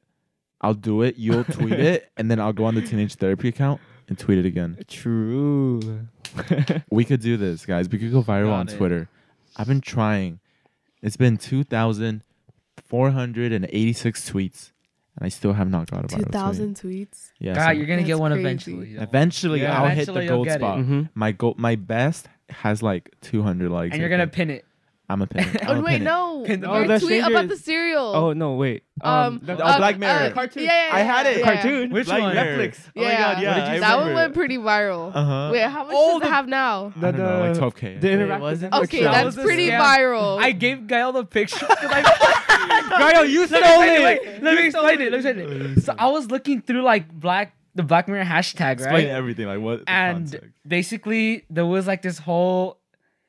I'll 0.60 0.74
do 0.74 1.02
it. 1.02 1.16
You'll 1.16 1.42
tweet 1.44 1.72
it, 1.90 2.10
and 2.16 2.30
then 2.30 2.38
I'll 2.38 2.52
go 2.52 2.64
on 2.66 2.76
the 2.76 2.82
teenage 2.82 3.14
therapy 3.16 3.48
account 3.48 3.80
and 4.08 4.18
tweet 4.18 4.38
it 4.38 4.46
again. 4.46 4.78
True. 4.88 5.80
We 6.90 7.04
could 7.04 7.20
do 7.20 7.36
this, 7.36 7.64
guys. 7.66 7.88
We 7.88 7.98
could 7.98 8.12
go 8.12 8.22
viral 8.22 8.52
on 8.52 8.68
it. 8.68 8.76
Twitter. 8.76 9.08
I've 9.56 9.66
been 9.66 9.80
trying. 9.80 10.40
It's 11.02 11.16
been 11.16 11.36
two 11.36 11.64
thousand 11.64 12.22
four 12.86 13.10
hundred 13.10 13.52
and 13.52 13.64
eighty-six 13.66 14.30
tweets, 14.30 14.72
and 15.16 15.24
I 15.24 15.30
still 15.30 15.54
have 15.54 15.70
not 15.70 15.90
got 15.90 16.04
a 16.04 16.08
viral 16.08 16.10
Two 16.10 16.16
tweet. 16.22 16.32
thousand 16.32 16.76
tweets. 16.76 17.30
Yeah, 17.38 17.54
God, 17.54 17.64
so 17.66 17.70
you're 17.72 17.86
gonna 17.86 18.02
get 18.02 18.08
That's 18.12 18.20
one 18.20 18.32
crazy. 18.32 18.42
eventually. 18.46 18.88
yo. 18.90 19.02
eventually 19.02 19.62
Yeah. 19.62 19.82
I'll 19.82 19.88
hit 19.88 20.06
the 20.06 20.12
you'll 20.20 20.28
gold 20.28 20.46
get 20.46 20.56
it. 20.56 20.60
spot. 20.60 20.78
hmm 20.84 21.02
My 21.14 21.32
goal, 21.32 21.54
my 21.56 21.76
best 21.76 22.28
has 22.50 22.82
like 22.82 23.10
two 23.20 23.42
hundred 23.42 23.70
likes. 23.70 23.92
and 23.92 24.00
you're 24.00 24.10
gonna 24.10 24.24
think. 24.24 24.32
pin 24.34 24.50
it. 24.50 24.64
I'm 25.10 25.22
a 25.22 25.26
pin. 25.26 25.44
I'm 25.62 25.76
Oh 25.76 25.80
a 25.80 25.82
wait, 25.82 25.92
pin 25.92 26.04
no. 26.04 26.42
Pin 26.44 26.60
the- 26.60 26.66
Your 26.66 26.76
Oh, 26.76 26.80
the 26.86 26.98
tweet 26.98 27.02
stranger 27.22 27.30
about 27.30 27.48
the 27.48 27.56
cereal. 27.56 28.12
Oh 28.14 28.32
no, 28.34 28.54
wait. 28.56 28.82
Um, 29.00 29.40
the- 29.42 29.54
Oh, 29.54 29.76
Black 29.78 29.98
Mirror. 29.98 30.30
cartoon. 30.32 30.64
Yeah, 30.64 30.88
yeah, 30.88 30.94
I 30.96 31.00
had 31.00 31.26
it. 31.26 31.38
yeah. 31.38 31.44
cartoon. 31.54 31.90
Which 31.90 32.06
Black 32.06 32.20
one? 32.20 32.34
Mirror. 32.34 32.58
Netflix. 32.58 32.78
Oh 32.94 33.00
my 33.00 33.02
Yeah. 33.10 33.18
god, 33.34 33.42
yeah. 33.42 33.54
did 33.54 33.60
you 33.60 33.62
I 33.70 33.74
say? 33.74 33.80
That 33.80 33.98
one 34.00 34.14
went 34.14 34.34
pretty 34.34 34.58
viral. 34.58 35.10
Uh-huh. 35.14 35.50
Wait, 35.52 35.62
how 35.62 35.84
much 35.84 35.94
Oh, 35.96 36.18
does 36.18 36.28
it 36.28 36.32
have 36.32 36.46
now? 36.48 36.92
I 36.96 37.00
don't 37.00 37.16
know, 37.18 37.40
like 37.40 37.56
12k. 37.56 38.00
The 38.00 38.08
Wait, 38.08 38.18
interactive. 38.18 38.40
wasn't 38.40 38.74
Okay, 38.74 39.02
That 39.04 39.12
that's 39.12 39.36
was 39.36 39.44
pretty 39.44 39.68
scam. 39.68 39.80
viral. 39.80 40.38
I 40.42 40.52
gave 40.52 40.86
Gael 40.86 41.12
the 41.12 41.24
picture. 41.24 41.64
'cause 41.66 41.78
I- 41.90 43.12
Gael, 43.12 43.24
you 43.24 43.46
stole 43.46 43.60
it. 43.62 44.02
Wait, 44.02 44.42
let 44.42 44.54
me 44.56 44.66
explain 44.66 45.00
it. 45.00 45.12
Let 45.12 45.24
me 45.24 45.30
explain 45.30 45.76
it. 45.78 45.82
So 45.84 45.94
I 45.98 46.08
was 46.08 46.30
looking 46.30 46.60
through 46.60 46.82
like 46.82 47.08
black 47.12 47.54
the 47.74 47.82
Black 47.84 48.08
Mirror 48.08 48.24
hashtag, 48.24 48.72
Explain 48.72 49.06
everything, 49.06 49.46
like 49.46 49.60
what 49.60 49.84
And 49.86 50.24
context. 50.30 50.50
basically 50.66 51.44
there 51.48 51.66
was 51.66 51.86
like 51.86 52.02
this 52.02 52.18
whole 52.18 52.77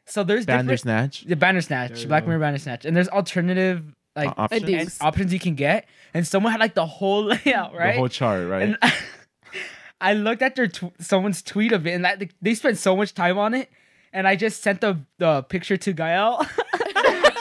so 0.09 0.23
there's 0.23 0.45
different 0.45 0.67
Bandersnatch. 0.67 1.23
the 1.25 1.35
Bandersnatch, 1.35 1.99
There 1.99 2.07
Black 2.07 2.23
go. 2.23 2.29
Mirror 2.29 2.39
Bandersnatch, 2.41 2.85
and 2.85 2.95
there's 2.97 3.09
alternative 3.09 3.83
like 4.15 4.29
Uh, 4.29 4.33
options? 4.37 4.63
A 4.63 4.65
and 4.65 4.79
deuce. 4.85 5.01
options 5.01 5.33
you 5.33 5.39
can 5.39 5.55
get, 5.55 5.87
and 6.13 6.27
someone 6.27 6.51
had 6.51 6.59
like 6.59 6.73
the 6.73 6.85
whole 6.85 7.23
layout, 7.45 7.73
right? 7.75 7.93
The 7.93 7.97
whole 7.99 8.07
chart, 8.09 8.47
right? 8.47 8.63
And 8.63 8.77
I 10.01 10.13
looked 10.13 10.41
at 10.41 10.55
their 10.55 10.67
tw- 10.67 10.93
someone's 10.99 11.41
tweet 11.41 11.71
of 11.71 11.85
it, 11.85 11.91
and 11.91 12.05
that 12.05 12.23
they 12.41 12.53
spent 12.55 12.77
so 12.77 12.95
much 12.95 13.13
time 13.13 13.37
on 13.37 13.53
it. 13.53 13.69
And 14.11 14.27
I 14.27 14.35
just 14.35 14.63
sent 14.63 14.81
the 14.81 14.99
the 15.19 15.43
picture 15.43 15.77
to 15.77 15.93
Gael. 15.93 16.45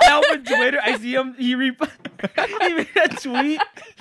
Now 0.08 0.20
on 0.20 0.42
Twitter, 0.42 0.78
I 0.82 0.96
see 0.96 1.12
him. 1.14 1.34
He 1.38 1.54
re- 1.54 1.76
he 2.36 2.74
made 2.74 2.88
a 2.96 3.08
tweet, 3.08 3.60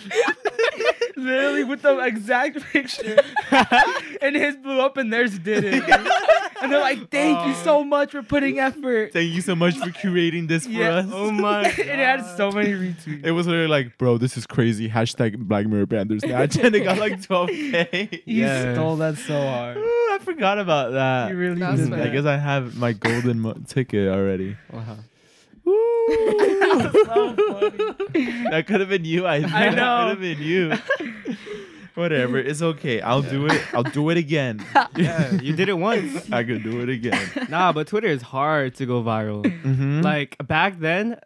literally 1.15 1.63
with 1.63 1.81
the 1.81 1.97
exact 1.99 2.61
picture, 2.71 3.19
and 4.21 4.35
his 4.35 4.55
blew 4.57 4.79
up, 4.79 4.97
and 4.97 5.11
theirs 5.11 5.37
didn't. 5.39 5.83
And 6.59 6.71
they're 6.71 6.81
like, 6.81 7.11
"Thank 7.11 7.45
you 7.45 7.53
so 7.63 7.83
much 7.83 8.09
for 8.09 8.23
putting 8.23 8.57
effort." 8.57 9.13
Thank 9.13 9.31
you 9.31 9.41
so 9.41 9.55
much 9.55 9.77
for 9.77 9.91
curating 9.91 10.47
this 10.47 10.65
for 10.65 10.71
Yeah. 10.71 10.95
us. 10.95 11.05
Oh 11.13 11.29
my 11.29 11.67
it 11.67 11.75
had 11.77 12.23
so 12.35 12.51
many 12.51 12.71
retweets. 12.71 13.23
It 13.23 13.29
was 13.31 13.45
literally 13.45 13.67
like, 13.67 13.95
bro, 13.99 14.17
this 14.17 14.37
is 14.37 14.47
crazy. 14.47 14.89
Hashtag 14.89 15.37
Black 15.37 15.67
Mirror 15.67 15.85
Bandersnatch. 15.85 16.57
and 16.57 16.73
it 16.75 16.79
got 16.83 16.97
like 16.97 17.21
12K. 17.21 18.21
He 18.25 18.41
Yeah. 18.41 18.73
stole 18.73 18.95
that 18.95 19.17
so 19.19 19.39
hard. 19.39 19.77
Ooh, 19.77 19.81
I 20.13 20.17
forgot 20.19 20.57
about 20.57 20.93
that. 20.93 21.27
He 21.29 21.35
really 21.35 21.59
did. 21.59 21.93
I 21.93 22.07
guess 22.07 22.25
I 22.25 22.37
have 22.37 22.75
my 22.75 22.91
golden 22.91 23.39
mo- 23.39 23.53
ticket 23.67 24.07
already. 24.11 24.57
Wow. 24.73 24.97
that 28.51 28.63
could 28.67 28.79
have 28.79 28.89
been 28.89 29.05
you. 29.05 29.27
I, 29.27 29.41
think. 29.41 29.53
I 29.53 29.69
That 29.69 29.75
know. 29.75 29.97
could 29.99 30.09
have 30.09 30.19
been 30.21 30.41
you. 30.41 30.73
Whatever. 31.95 32.37
It's 32.37 32.61
okay. 32.61 33.01
I'll 33.01 33.23
do 33.23 33.47
it. 33.47 33.61
I'll 33.73 33.83
do 33.83 34.09
it 34.09 34.17
again. 34.17 34.63
Yeah, 34.95 35.31
you 35.33 35.55
did 35.55 35.69
it 35.69 35.77
once. 35.77 36.31
I 36.31 36.43
could 36.43 36.63
do 36.63 36.81
it 36.81 36.89
again. 36.89 37.29
nah, 37.49 37.71
but 37.71 37.87
Twitter 37.87 38.07
is 38.07 38.21
hard 38.21 38.75
to 38.75 38.85
go 38.85 39.03
viral. 39.03 39.43
Mm-hmm. 39.43 40.01
Like 40.01 40.37
back 40.47 40.79
then, 40.79 41.19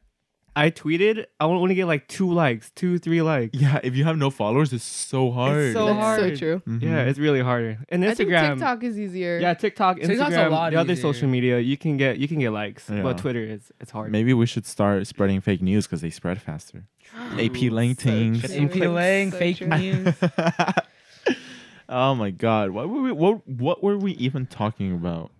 I 0.53 0.69
tweeted, 0.69 1.25
I 1.39 1.45
want 1.45 1.69
to 1.69 1.75
get 1.75 1.85
like 1.85 2.09
two 2.09 2.29
likes, 2.31 2.71
two, 2.71 2.99
three 2.99 3.21
likes. 3.21 3.57
yeah, 3.57 3.79
if 3.83 3.95
you 3.95 4.03
have 4.03 4.17
no 4.17 4.29
followers, 4.29 4.73
it's 4.73 4.83
so 4.83 5.31
hard. 5.31 5.71
so 5.71 5.85
That's 5.85 5.97
hard. 5.99 6.19
so 6.19 6.35
true. 6.35 6.61
Mhm. 6.67 6.81
Yeah, 6.81 7.03
it's 7.03 7.17
really 7.19 7.39
harder. 7.39 7.79
And 7.87 8.03
I 8.03 8.13
think 8.13 8.29
Instagram, 8.29 8.49
TikTok 8.55 8.83
is 8.83 8.99
easier. 8.99 9.39
yeah, 9.39 9.53
TikTok, 9.53 9.97
Instagram, 9.97 10.07
TikTok's 10.07 10.35
a 10.35 10.49
lot 10.49 10.71
the 10.71 10.77
other 10.79 10.91
easier. 10.93 11.01
social 11.13 11.29
media, 11.29 11.59
you 11.59 11.77
can 11.77 11.95
get 11.95 12.17
you 12.17 12.27
can 12.27 12.39
get 12.39 12.49
likes, 12.51 12.89
Yeah. 12.89 13.01
but 13.01 13.17
Twitter 13.17 13.41
is 13.43 13.71
it's 13.79 13.91
hard. 13.91 14.11
Maybe 14.11 14.33
we 14.33 14.45
should 14.45 14.65
start 14.65 15.07
spreading 15.07 15.39
fake 15.39 15.61
news 15.61 15.87
because 15.87 16.01
they 16.01 16.09
spread 16.09 16.41
faster. 16.41 16.83
AP 17.39 17.69
Lang 17.71 17.95
So 17.95 18.03
things. 18.09 18.43
AP 18.43 18.71
clicks. 18.71 18.87
Lang, 18.87 19.31
fake 19.31 19.61
news. 19.65 20.13
oh 21.89 22.15
my 22.15 22.29
god, 22.31 22.71
what 22.71 22.89
were 22.89 23.01
we? 23.01 23.11
What 23.11 23.47
what 23.47 23.81
were 23.83 23.97
we 23.97 24.11
even 24.13 24.45
talking 24.47 24.91
about? 24.93 25.31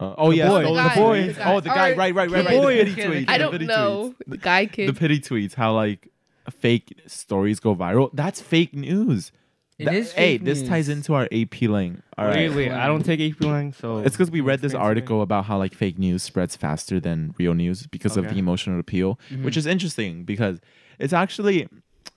Uh, 0.00 0.14
oh 0.18 0.30
The 0.30 0.36
yeah, 0.36 0.48
boy. 0.48 0.62
The 0.62 0.68
the 0.68 0.92
boy. 0.94 1.26
The 1.26 1.32
guy. 1.34 1.52
Oh, 1.54 1.60
the 1.60 1.68
guy. 1.70 1.90
Or 1.90 1.94
Right, 1.96 2.14
right, 2.14 2.30
right, 2.30 2.30
right. 2.30 2.44
The 2.54 2.60
Boy. 2.60 2.76
pity 2.78 2.94
Kid. 2.94 3.10
tweets. 3.10 3.28
I 3.28 3.38
don't 3.38 3.60
know. 3.62 4.14
tweets. 4.20 4.30
The 4.30 4.36
guy 4.36 4.66
kid. 4.66 4.88
The 4.88 4.92
pity 4.92 5.20
tweets. 5.20 5.54
How 5.54 5.74
like 5.74 6.08
fake 6.50 7.00
stories 7.06 7.60
go 7.60 7.74
viral. 7.74 8.10
That's 8.12 8.40
fake 8.40 8.74
news. 8.74 9.32
It 9.78 9.84
That- 9.84 9.94
is 9.94 10.12
hey, 10.12 10.38
fake 10.38 10.44
this 10.44 10.62
ties 10.62 10.88
into 10.88 11.14
our 11.14 11.28
AP 11.32 11.62
Lang. 11.68 12.02
All 12.16 12.28
wait, 12.28 12.48
wait, 12.50 12.70
I 12.72 12.86
don't 12.88 13.04
take 13.04 13.20
AP 13.20 13.40
Lang, 13.44 13.72
so 13.72 13.98
It's 13.98 14.16
because 14.16 14.30
we 14.30 14.40
read 14.40 14.60
this 14.60 14.72
Explain 14.72 14.80
to 14.80 14.84
me. 14.84 14.88
article 14.88 15.22
about 15.22 15.44
how 15.44 15.56
like 15.58 15.72
fake 15.74 15.98
news 15.98 16.22
spreads 16.24 16.56
faster 16.56 16.98
than 16.98 17.32
real 17.38 17.54
news 17.54 17.86
because 17.86 18.16
of 18.16 18.24
the 18.28 18.36
emotional 18.38 18.80
appeal, 18.80 19.20
which 19.42 19.56
is 19.56 19.66
interesting 19.66 20.24
because 20.24 20.58
it's 20.98 21.12
actually 21.12 21.68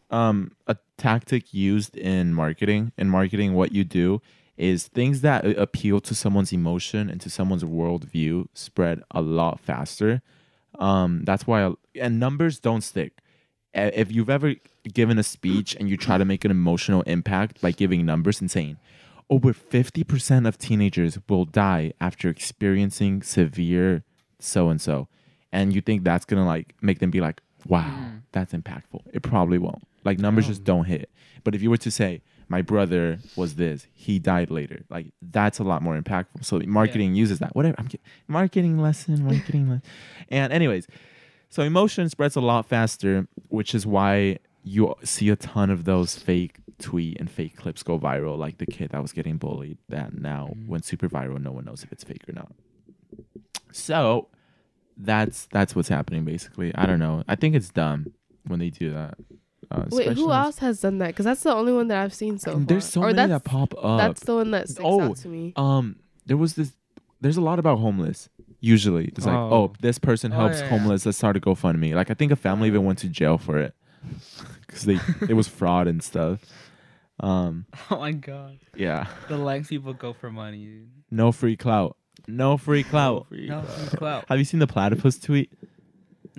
um, 0.10 0.52
a 0.68 0.76
tactic 0.98 1.54
used 1.54 1.96
in 1.98 2.34
marketing. 2.34 2.92
In 2.98 3.10
marketing, 3.10 3.54
what 3.54 3.72
you 3.74 3.84
do 3.84 4.22
is 4.62 4.88
things 4.88 5.22
that 5.22 5.44
appeal 5.58 6.00
to 6.00 6.14
someone's 6.14 6.54
emotion 6.54 7.10
and 7.10 7.20
to 7.20 7.32
someone's 7.32 7.64
worldview 7.64 8.46
spread 8.54 9.02
a 9.10 9.20
lot 9.20 9.60
faster. 9.60 10.22
Um, 10.78 11.24
that's 11.26 11.48
why, 11.48 11.74
and 12.00 12.20
numbers 12.20 12.60
don't 12.60 12.82
stick. 12.82 13.18
If 13.74 14.12
you've 14.12 14.30
ever 14.30 14.54
given 14.94 15.18
a 15.18 15.24
speech 15.24 15.76
and 15.80 15.90
you 15.90 15.98
try 15.98 16.20
to 16.20 16.26
make 16.26 16.46
an 16.46 16.52
emotional 16.52 17.02
impact 17.04 17.60
by 17.60 17.72
giving 17.72 18.06
numbers 18.06 18.40
and 18.40 18.52
saying, 18.52 18.78
over 19.32 19.52
50% 19.52 20.48
of 20.48 20.60
teenagers 20.60 21.18
will 21.28 21.46
die 21.46 21.94
after 22.00 22.30
experiencing 22.30 23.24
severe 23.24 24.04
so 24.38 24.70
and 24.70 24.80
so, 24.80 25.08
and 25.52 25.74
you 25.74 25.82
think 25.82 26.04
that's 26.04 26.26
gonna 26.26 26.46
like 26.46 26.76
make 26.82 27.00
them 27.00 27.10
be 27.10 27.22
like, 27.22 27.42
wow, 27.66 28.12
that's 28.32 28.54
impactful. 28.54 29.02
It 29.12 29.24
probably 29.24 29.58
won't. 29.58 29.88
Like 30.04 30.20
numbers 30.20 30.48
just 30.48 30.64
don't 30.64 30.86
hit. 30.86 31.10
But 31.44 31.56
if 31.56 31.64
you 31.64 31.72
were 31.72 31.78
to 31.78 31.92
say, 31.92 32.22
my 32.52 32.62
brother 32.62 33.18
was 33.38 33.56
this, 33.56 33.88
he 33.94 34.20
died 34.20 34.52
later, 34.52 34.84
like 34.90 35.08
that's 35.22 35.58
a 35.58 35.64
lot 35.64 35.82
more 35.82 36.00
impactful. 36.00 36.44
So 36.44 36.60
marketing 36.60 37.16
uses 37.16 37.40
that. 37.40 37.56
Whatever. 37.56 37.76
I'm 37.80 37.86
kidding. 37.86 38.06
Marketing 38.28 38.78
lesson, 38.78 39.24
marketing 39.24 39.70
lesson. 39.70 39.84
And 40.30 40.52
anyways, 40.52 40.88
so 41.50 41.64
emotion 41.64 42.10
spreads 42.10 42.36
a 42.36 42.42
lot 42.42 42.66
faster, 42.66 43.28
which 43.48 43.74
is 43.74 43.86
why 43.86 44.40
you 44.64 44.94
see 45.04 45.30
a 45.30 45.38
ton 45.38 45.70
of 45.70 45.86
those 45.86 46.16
fake 46.16 46.58
tweet 46.78 47.20
and 47.20 47.32
fake 47.32 47.56
clips 47.56 47.84
go 47.84 47.98
viral, 47.98 48.38
like 48.38 48.58
the 48.58 48.66
kid 48.66 48.92
that 48.92 49.02
was 49.02 49.14
getting 49.14 49.38
bullied 49.38 49.78
that 49.88 50.14
now 50.14 50.50
mm-hmm. 50.52 50.68
went 50.68 50.86
super 50.86 51.08
viral. 51.08 51.42
No 51.42 51.52
one 51.52 51.66
knows 51.66 51.84
if 51.84 51.92
it's 51.94 52.04
fake 52.04 52.28
or 52.28 52.34
not. 52.34 52.52
So 53.72 54.28
that's 54.98 55.48
that's 55.54 55.74
what's 55.74 55.90
happening 55.90 56.26
basically. 56.26 56.76
I 56.76 56.86
don't 56.86 57.00
know. 57.00 57.24
I 57.30 57.36
think 57.38 57.56
it's 57.56 57.70
dumb 57.70 58.12
when 58.46 58.60
they 58.60 58.70
do 58.70 58.92
that. 58.92 59.18
Uh, 59.72 59.86
Wait, 59.92 60.14
who 60.14 60.32
else 60.32 60.58
has 60.60 60.82
done 60.82 60.98
that? 60.98 61.08
Because 61.08 61.26
that's 61.26 61.44
the 61.44 61.54
only 61.54 61.72
one 61.74 61.88
that 61.88 62.04
I've 62.04 62.14
seen 62.14 62.38
so 62.40 62.52
far. 62.52 62.60
There's 62.62 62.86
so 62.86 63.02
or 63.02 63.06
many 63.08 63.16
that's, 63.30 63.30
that 63.30 63.44
pop 63.50 63.74
up. 63.82 64.00
That's 64.00 64.24
the 64.26 64.36
one 64.36 64.52
that 64.52 64.68
sticks 64.68 64.82
Oh, 64.84 65.02
out 65.02 65.18
to 65.18 65.28
me. 65.28 65.54
um, 65.56 65.96
there 66.26 66.38
was 66.38 66.56
this. 66.56 66.74
There's 67.22 67.38
a 67.38 67.42
lot 67.42 67.58
about 67.60 67.80
homeless. 67.80 68.28
Usually, 68.60 69.06
it's 69.06 69.26
like, 69.26 69.36
Oh. 69.36 69.54
oh, 69.54 69.74
this 69.82 69.98
person 69.98 70.34
Oh, 70.34 70.36
helps 70.36 70.58
yeah, 70.60 70.64
yeah. 70.66 70.70
homeless. 70.78 71.06
Let's 71.06 71.18
start 71.18 71.38
a 71.38 71.40
GoFundMe. 71.40 71.94
Like, 71.96 72.12
I 72.12 72.14
think 72.14 72.32
a 72.32 72.36
family 72.36 72.68
even 72.68 72.84
went 72.86 73.00
to 73.00 73.08
jail 73.10 73.38
for 73.38 73.58
it 73.58 73.74
because 74.68 74.84
they 74.84 75.00
it 75.30 75.34
was 75.36 75.48
fraud 75.48 75.88
and 75.88 76.04
stuff. 76.04 76.42
Um, 77.20 77.66
Oh 77.92 77.98
my 78.00 78.12
god. 78.12 78.60
yeah, 78.76 79.08
The 79.30 79.38
lengths 79.38 79.70
people 79.70 79.94
go 79.94 80.14
for 80.14 80.32
money. 80.32 80.66
dude. 80.66 80.90
no 81.12 81.32
free 81.32 81.56
clout. 81.56 81.96
No 82.28 82.58
free 82.58 82.84
clout. 82.84 83.28
No 83.32 83.62
free 83.64 83.98
clout. 83.98 84.26
Have 84.28 84.38
you 84.38 84.46
seen 84.46 84.60
the 84.60 84.68
platypus 84.68 85.18
tweet? 85.20 85.52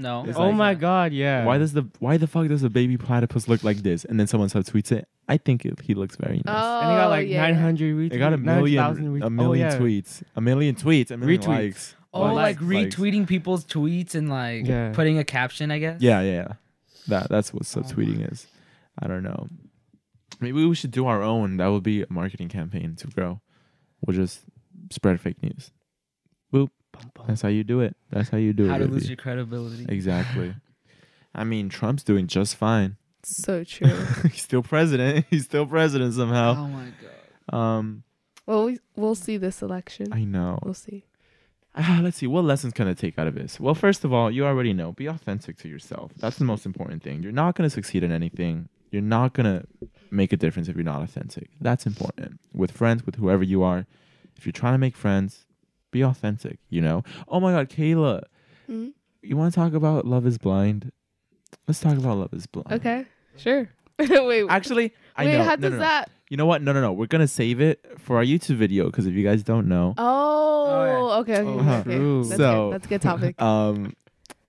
No. 0.03 0.25
It's 0.27 0.37
Oh 0.37 0.47
like- 0.49 0.55
my 0.57 0.75
god, 0.75 1.13
yeah. 1.13 1.45
Why 1.45 1.59
does 1.59 1.73
the 1.73 1.89
why 2.01 2.17
the 2.17 2.27
fuck 2.27 2.49
does 2.49 2.63
a 2.63 2.71
baby 2.71 2.97
platypus 2.99 3.49
look 3.49 3.63
like 3.65 3.79
this? 3.79 4.05
And 4.05 4.19
then 4.21 4.27
someone 4.27 4.49
subtweets 4.51 4.93
it. 4.93 5.09
I 5.29 5.37
think 5.39 5.65
it, 5.65 5.81
he 5.81 5.95
looks 5.95 6.17
very 6.17 6.43
nice. 6.45 6.55
Oh, 6.55 6.81
and 6.81 6.91
he 6.91 6.97
got 6.97 7.09
like 7.11 7.29
yeah. 7.29 7.43
900 7.43 7.95
retweets. 7.95 8.13
It 8.13 8.19
got 8.19 8.33
a 8.33 8.37
million, 8.39 8.85
oh, 8.85 8.93
million, 8.95 9.21
retweets. 9.21 9.23
a 9.27 9.31
million 9.31 9.67
oh, 9.67 9.71
yeah. 9.71 9.79
tweets, 9.79 10.23
a 10.37 10.41
million 10.41 10.75
tweets, 10.75 11.11
a 11.13 11.17
million 11.17 11.41
Retweets. 11.41 11.47
likes. 11.47 11.97
Oh, 12.13 12.23
Or 12.25 12.33
like 12.35 12.61
likes. 12.61 12.97
retweeting 12.97 13.27
people's 13.27 13.65
tweets 13.65 14.15
and 14.15 14.29
like 14.29 14.67
Yeah. 14.67 14.93
putting 14.93 15.19
a 15.19 15.25
caption, 15.25 15.71
I 15.71 15.79
guess. 15.79 16.03
Yeah, 16.03 16.21
yeah, 16.21 16.33
yeah. 16.33 16.53
That 17.09 17.29
that's 17.31 17.55
what 17.55 17.63
Oh 17.63 17.81
subtweeting 17.81 18.31
is. 18.31 18.47
I 18.99 19.07
don't 19.07 19.23
know. 19.23 19.49
Maybe 20.41 20.65
we 20.67 20.75
should 20.75 20.91
do 20.91 21.07
our 21.07 21.23
own. 21.23 21.57
That 21.59 21.69
would 21.69 21.83
be 21.85 22.03
a 22.03 22.07
marketing 22.11 22.49
campaign 22.49 22.97
to 22.97 23.07
grow. 23.07 23.41
We'll 24.05 24.17
just 24.17 24.41
spread 24.91 25.21
fake 25.21 25.41
news. 25.43 25.71
Boop. 26.53 26.69
That's 27.27 27.43
how 27.43 27.49
you 27.49 27.65
do 27.65 27.81
it. 27.81 27.97
That's 28.11 28.29
how 28.29 28.39
you 28.39 28.53
do 28.53 28.69
How 28.69 28.75
it. 28.77 28.81
How 28.81 28.87
to 28.87 28.93
lose 28.93 29.09
your 29.09 29.17
credibility. 29.17 29.87
exactly. 29.89 30.55
I 31.35 31.45
mean, 31.45 31.69
Trump's 31.69 32.03
doing 32.03 32.27
just 32.27 32.57
fine. 32.57 32.97
So 33.23 33.65
true. 33.65 33.89
He's 34.25 34.43
still 34.43 34.63
president. 34.63 35.27
He's 35.31 35.45
still 35.45 35.67
president 35.67 36.15
somehow. 36.15 36.57
Oh 36.59 36.69
my 36.69 36.89
god. 37.01 37.57
Um, 37.57 38.03
well, 38.47 38.65
we, 38.67 38.79
we'll 38.97 39.15
see 39.15 39.37
this 39.37 39.63
election. 39.63 40.13
I 40.13 40.25
know. 40.25 40.59
We'll 40.63 40.75
see. 40.75 41.07
Ah, 41.75 42.01
let's 42.03 42.19
see. 42.19 42.27
What 42.27 42.45
lessons 42.45 42.75
can 42.75 42.87
I 42.87 42.93
take 42.93 43.19
out 43.19 43.27
of 43.27 43.35
this? 43.35 43.59
Well, 43.59 43.75
first 43.75 44.05
of 44.05 44.13
all, 44.13 44.31
you 44.31 44.45
already 44.45 44.73
know. 44.75 44.93
Be 44.93 45.07
authentic 45.07 45.57
to 45.59 45.69
yourself. 45.69 46.13
That's 46.19 46.37
the 46.37 46.45
most 46.45 46.67
important 46.67 47.03
thing. 47.03 47.23
You're 47.23 47.33
not 47.33 47.55
going 47.55 47.65
to 47.67 47.73
succeed 47.73 48.03
in 48.05 48.13
anything. 48.13 48.69
You're 48.91 49.01
not 49.01 49.33
going 49.33 49.47
to 49.47 49.67
make 50.11 50.35
a 50.35 50.37
difference 50.37 50.69
if 50.69 50.77
you're 50.77 50.85
not 50.85 51.03
authentic. 51.03 51.49
That's 51.63 51.87
important. 51.87 52.41
With 52.53 52.73
friends, 52.73 53.07
with 53.07 53.15
whoever 53.15 53.43
you 53.43 53.63
are. 53.63 53.87
If 54.37 54.45
you're 54.45 54.53
trying 54.53 54.75
to 54.75 54.79
make 54.79 54.97
friends, 54.97 55.47
be 55.93 56.03
authentic, 56.03 56.59
you 56.71 56.81
know? 56.81 57.05
Oh 57.29 57.39
my 57.39 57.53
God, 57.53 57.69
Kayla, 57.69 58.23
Mhm. 58.69 58.93
you 59.23 59.37
want 59.37 59.53
to 59.55 59.61
talk 59.61 59.73
about 59.75 60.05
Love 60.05 60.27
is 60.27 60.39
Blind? 60.39 60.91
Let's 61.69 61.79
talk 61.81 61.97
about 61.97 62.19
Love 62.19 62.33
is 62.35 62.47
Blind. 62.49 62.73
Okay, 62.73 63.07
sure. 63.37 63.69
Wait, 64.01 64.47
Actually, 64.49 64.93
I 65.17 65.27
wait, 65.27 65.37
know. 65.39 65.45
how 65.45 65.51
no, 65.51 65.57
does 65.57 65.71
no, 65.73 65.77
no. 65.77 65.83
that? 65.85 66.11
You 66.31 66.37
know 66.39 66.47
what? 66.47 66.63
No, 66.63 66.73
no, 66.73 66.81
no. 66.81 66.93
We're 66.93 67.07
going 67.07 67.21
to 67.21 67.29
save 67.29 67.61
it 67.61 67.85
for 67.99 68.17
our 68.17 68.25
YouTube 68.25 68.57
video 68.57 68.87
because 68.87 69.07
if 69.07 69.13
you 69.15 69.23
guys 69.23 69.43
don't 69.45 69.69
know, 69.69 69.95
Oh, 69.99 71.19
okay, 71.21 71.35
okay, 71.41 71.43
Oh, 71.43 71.59
okay, 71.61 71.71
okay. 71.81 71.83
true. 71.97 72.25
That's 72.25 72.37
So- 72.39 72.65
good. 72.71 72.73
That's 72.75 72.87
a 72.87 72.89
good 72.89 73.03
topic. 73.03 73.41
um, 73.43 73.93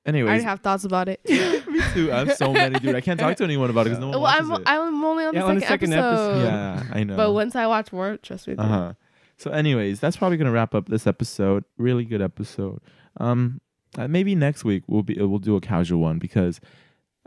I 0.05 0.09
anyways, 0.09 0.29
already 0.29 0.43
have 0.43 0.61
thoughts 0.61 0.85
about 0.85 1.09
it. 1.09 1.19
Me 1.29 1.81
too. 1.93 2.11
I 2.11 2.19
have 2.19 2.33
so 2.35 2.51
many, 2.53 2.79
dude. 2.79 2.95
I 2.95 3.01
can't 3.01 3.19
talk 3.19 3.35
to 3.37 3.43
anyone 3.43 3.69
about 3.69 3.81
it 3.87 3.89
because 3.91 3.99
no 3.99 4.09
one 4.09 4.21
well, 4.21 4.31
I'm 4.33 4.51
it. 4.51 4.63
I'm 4.65 5.03
only 5.03 5.25
on 5.25 5.33
the 5.33 5.39
Yeah, 5.41 5.45
on 5.45 5.59
second, 5.59 5.89
the 5.91 5.95
second 5.97 6.05
episode. 6.05 6.31
episode. 6.39 6.45
yeah, 6.45 6.83
I 6.97 7.03
know. 7.03 7.15
But 7.17 7.33
once 7.33 7.55
I 7.55 7.67
watch 7.67 7.91
more, 7.93 8.17
trust 8.17 8.47
me. 8.47 8.55
uh 8.57 8.63
huh. 8.63 8.93
So, 9.43 9.51
anyways, 9.51 9.99
that's 9.99 10.15
probably 10.15 10.37
gonna 10.37 10.51
wrap 10.51 10.73
up 10.73 10.87
this 10.87 11.05
episode. 11.05 11.65
Really 11.77 12.05
good 12.05 12.21
episode. 12.21 12.79
Um, 13.17 13.59
uh, 13.97 14.07
maybe 14.07 14.35
next 14.35 14.63
week 14.63 14.83
we'll 14.87 15.03
be 15.03 15.15
we'll 15.15 15.39
do 15.39 15.55
a 15.57 15.61
casual 15.61 15.99
one 15.99 16.17
because 16.17 16.61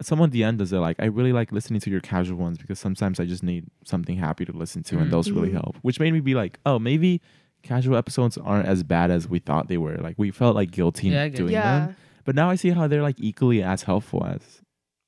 someone 0.00 0.30
DM'd 0.30 0.60
us. 0.62 0.70
They're 0.70 0.80
like, 0.80 0.96
I 0.98 1.04
really 1.06 1.32
like 1.32 1.52
listening 1.52 1.80
to 1.80 1.90
your 1.90 2.00
casual 2.00 2.38
ones 2.38 2.58
because 2.58 2.78
sometimes 2.78 3.20
I 3.20 3.24
just 3.26 3.42
need 3.42 3.66
something 3.84 4.16
happy 4.16 4.44
to 4.46 4.52
listen 4.52 4.82
to, 4.84 4.98
and 4.98 5.10
those 5.10 5.30
really 5.30 5.50
Mhm. 5.50 5.60
help. 5.62 5.76
Which 5.82 6.00
made 6.00 6.12
me 6.12 6.20
be 6.20 6.34
like, 6.34 6.58
oh, 6.66 6.78
maybe 6.78 7.20
casual 7.62 7.96
episodes 7.96 8.36
aren't 8.38 8.66
as 8.66 8.82
bad 8.82 9.10
as 9.10 9.28
we 9.28 9.38
thought 9.38 9.68
they 9.68 9.78
were. 9.78 9.96
Like 9.96 10.18
we 10.18 10.30
felt 10.30 10.54
like 10.54 10.70
guilty 10.70 11.08
Yeah, 11.08 11.24
I 11.24 11.28
get 11.28 11.36
doing 11.36 11.52
Yeah. 11.52 11.86
them, 11.86 11.96
but 12.24 12.34
now 12.34 12.48
I 12.50 12.56
see 12.56 12.70
how 12.70 12.86
they're 12.88 13.02
like 13.02 13.16
equally 13.18 13.62
as 13.62 13.82
helpful 13.82 14.24
as 14.24 14.62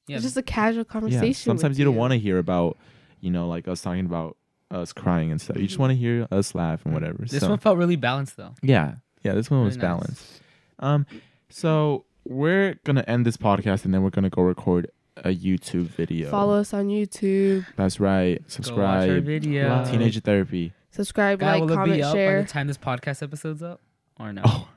Yeah. 0.09 0.16
It's 0.16 0.24
just 0.24 0.36
a 0.38 0.42
casual 0.42 0.84
conversation. 0.84 1.24
Yeah. 1.26 1.32
Sometimes 1.32 1.72
with 1.72 1.78
you 1.80 1.84
don't 1.84 1.96
want 1.96 2.12
to 2.12 2.18
hear 2.18 2.38
about, 2.38 2.78
you 3.20 3.30
know, 3.30 3.46
like 3.46 3.68
us 3.68 3.82
talking 3.82 4.06
about 4.06 4.38
us 4.70 4.92
crying 4.92 5.30
and 5.30 5.40
stuff. 5.40 5.56
You 5.56 5.66
just 5.66 5.78
want 5.78 5.90
to 5.92 5.96
hear 5.96 6.26
us 6.30 6.54
laugh 6.54 6.84
and 6.84 6.92
whatever. 6.94 7.18
this 7.24 7.40
so, 7.40 7.48
one 7.50 7.58
felt 7.58 7.78
really 7.78 7.96
balanced 7.96 8.36
though. 8.36 8.54
yeah, 8.62 8.96
yeah, 9.22 9.32
this 9.32 9.50
one 9.50 9.64
was 9.64 9.76
nice. 9.76 9.82
balanced. 9.82 10.40
Um, 10.78 11.06
so 11.48 12.04
we're 12.24 12.78
gonna 12.84 13.04
end 13.08 13.24
this 13.26 13.36
podcast 13.36 13.84
and 13.84 13.94
then 13.94 14.02
we're 14.02 14.10
gonna 14.10 14.30
go 14.30 14.42
record 14.42 14.90
a 15.16 15.34
YouTube 15.34 15.86
video. 15.86 16.30
Follow 16.30 16.58
us 16.60 16.72
on 16.74 16.88
YouTube. 16.88 17.66
That's 17.76 17.98
right. 17.98 18.36
Go 18.36 18.42
watch 18.42 18.46
our 18.46 18.50
Subscribe. 18.50 19.24
video. 19.24 19.68
Like- 19.78 19.90
Teenager 19.90 20.20
Therapy. 20.20 20.72
Subscribe, 20.90 21.38
Guy, 21.40 21.52
like, 21.54 21.60
will 21.62 21.70
it 21.72 21.74
comment, 21.74 21.96
be 21.98 22.02
up 22.02 22.12
by 22.12 22.18
share. 22.18 22.42
the 22.42 22.48
time 22.48 22.66
this 22.66 22.78
podcast 22.78 23.22
episode's 23.22 23.62
up? 23.62 23.80
Or 24.18 24.32
no? 24.32 24.42
Oh, 24.44 24.68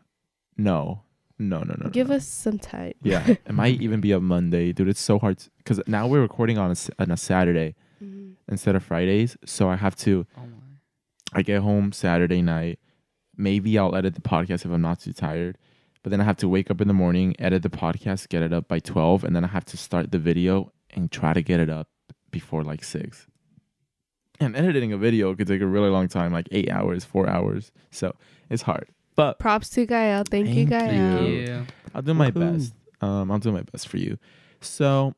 no, 0.57 1.01
no, 1.39 1.59
no, 1.59 1.75
no. 1.79 1.89
Give 1.89 2.09
no. 2.09 2.15
us 2.15 2.27
some 2.27 2.59
time. 2.59 2.93
Yeah, 3.01 3.25
it 3.27 3.51
might 3.53 3.81
even 3.81 4.01
be 4.01 4.11
a 4.11 4.19
Monday, 4.19 4.71
dude. 4.73 4.87
It's 4.89 4.99
so 4.99 5.17
hard 5.19 5.43
because 5.57 5.81
now 5.87 6.07
we're 6.07 6.21
recording 6.21 6.57
on 6.57 6.69
a 6.69 6.71
s- 6.71 6.89
on 6.99 7.11
a 7.11 7.17
Saturday. 7.17 7.75
Instead 8.51 8.75
of 8.75 8.83
Fridays. 8.83 9.35
So 9.45 9.69
I 9.69 9.75
have 9.77 9.95
to. 9.97 10.27
Oh 10.37 10.41
my. 10.41 10.47
I 11.33 11.41
get 11.41 11.61
home 11.61 11.91
Saturday 11.93 12.41
night. 12.41 12.77
Maybe 13.37 13.79
I'll 13.79 13.95
edit 13.95 14.15
the 14.15 14.21
podcast 14.21 14.65
if 14.65 14.65
I'm 14.65 14.81
not 14.81 14.99
too 14.99 15.13
tired. 15.13 15.57
But 16.03 16.09
then 16.09 16.19
I 16.19 16.25
have 16.25 16.37
to 16.37 16.49
wake 16.49 16.69
up 16.69 16.81
in 16.81 16.87
the 16.87 16.93
morning, 16.93 17.35
edit 17.39 17.63
the 17.63 17.69
podcast, 17.69 18.27
get 18.29 18.41
it 18.41 18.51
up 18.51 18.67
by 18.67 18.79
12, 18.79 19.23
and 19.23 19.35
then 19.35 19.45
I 19.45 19.47
have 19.47 19.65
to 19.65 19.77
start 19.77 20.11
the 20.11 20.17
video 20.19 20.71
and 20.89 21.11
try 21.11 21.31
to 21.31 21.41
get 21.41 21.59
it 21.59 21.69
up 21.69 21.87
before 22.31 22.63
like 22.63 22.83
6. 22.83 23.27
And 24.39 24.55
editing 24.55 24.91
a 24.91 24.97
video 24.97 25.35
could 25.35 25.47
take 25.47 25.61
a 25.61 25.67
really 25.67 25.89
long 25.89 26.07
time, 26.07 26.33
like 26.33 26.47
8 26.51 26.69
hours, 26.71 27.05
4 27.05 27.29
hours. 27.29 27.71
So, 27.91 28.15
it's 28.49 28.63
hard. 28.63 28.87
But 29.15 29.37
Props 29.37 29.69
to 29.69 29.85
Gael. 29.85 30.23
Thank, 30.23 30.47
you, 30.47 30.65
Thank 30.67 30.69
Gael. 30.69 31.23
You. 31.27 31.35
you. 31.39 31.65
I'll 31.93 32.01
do 32.01 32.13
my 32.15 32.31
Woohoo. 32.31 32.57
best. 32.57 32.73
Um, 33.01 33.29
I'll 33.31 33.39
do 33.39 33.51
my 33.51 33.61
best 33.61 33.87
for 33.87 33.97
you. 33.97 34.17
So, 34.59 35.13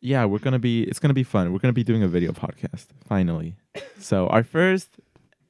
yeah, 0.00 0.24
we're 0.24 0.38
gonna 0.38 0.58
be. 0.58 0.82
It's 0.84 0.98
gonna 0.98 1.14
be 1.14 1.22
fun. 1.22 1.52
We're 1.52 1.58
gonna 1.58 1.72
be 1.72 1.84
doing 1.84 2.02
a 2.02 2.08
video 2.08 2.32
podcast 2.32 2.86
finally. 3.06 3.56
so 3.98 4.26
our 4.28 4.42
first 4.42 4.98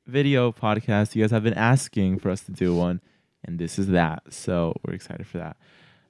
video 0.07 0.53
podcast. 0.53 1.15
You 1.15 1.23
guys 1.23 1.31
have 1.31 1.43
been 1.43 1.55
asking 1.55 2.19
for 2.19 2.31
us 2.31 2.43
to 2.43 2.53
do 2.53 2.75
one, 2.75 3.01
and 3.45 3.59
this 3.59 3.79
is 3.79 3.89
that. 3.89 4.23
So 4.31 4.75
we're 4.85 4.95
excited 4.95 5.27
for 5.27 5.39
that. 5.39 5.57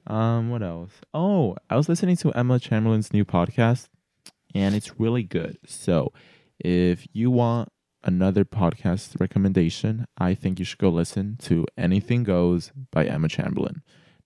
Um, 0.06 0.50
what 0.50 0.62
else? 0.62 0.92
Oh, 1.14 1.56
I 1.70 1.76
was 1.76 1.88
listening 1.88 2.16
to 2.18 2.32
Emma 2.32 2.58
Chamberlain's 2.58 3.12
new 3.12 3.24
podcast, 3.24 3.88
and 4.54 4.74
it's 4.74 4.98
really 4.98 5.22
good. 5.22 5.58
So, 5.66 6.12
if 6.58 7.06
you 7.12 7.30
want 7.30 7.68
another 8.02 8.44
podcast 8.44 9.20
recommendation, 9.20 10.06
I 10.18 10.34
think 10.34 10.58
you 10.58 10.64
should 10.64 10.78
go 10.78 10.88
listen 10.88 11.36
to 11.42 11.66
Anything 11.78 12.24
Goes 12.24 12.72
by 12.90 13.04
Emma 13.04 13.28
Chamberlain. 13.28 13.82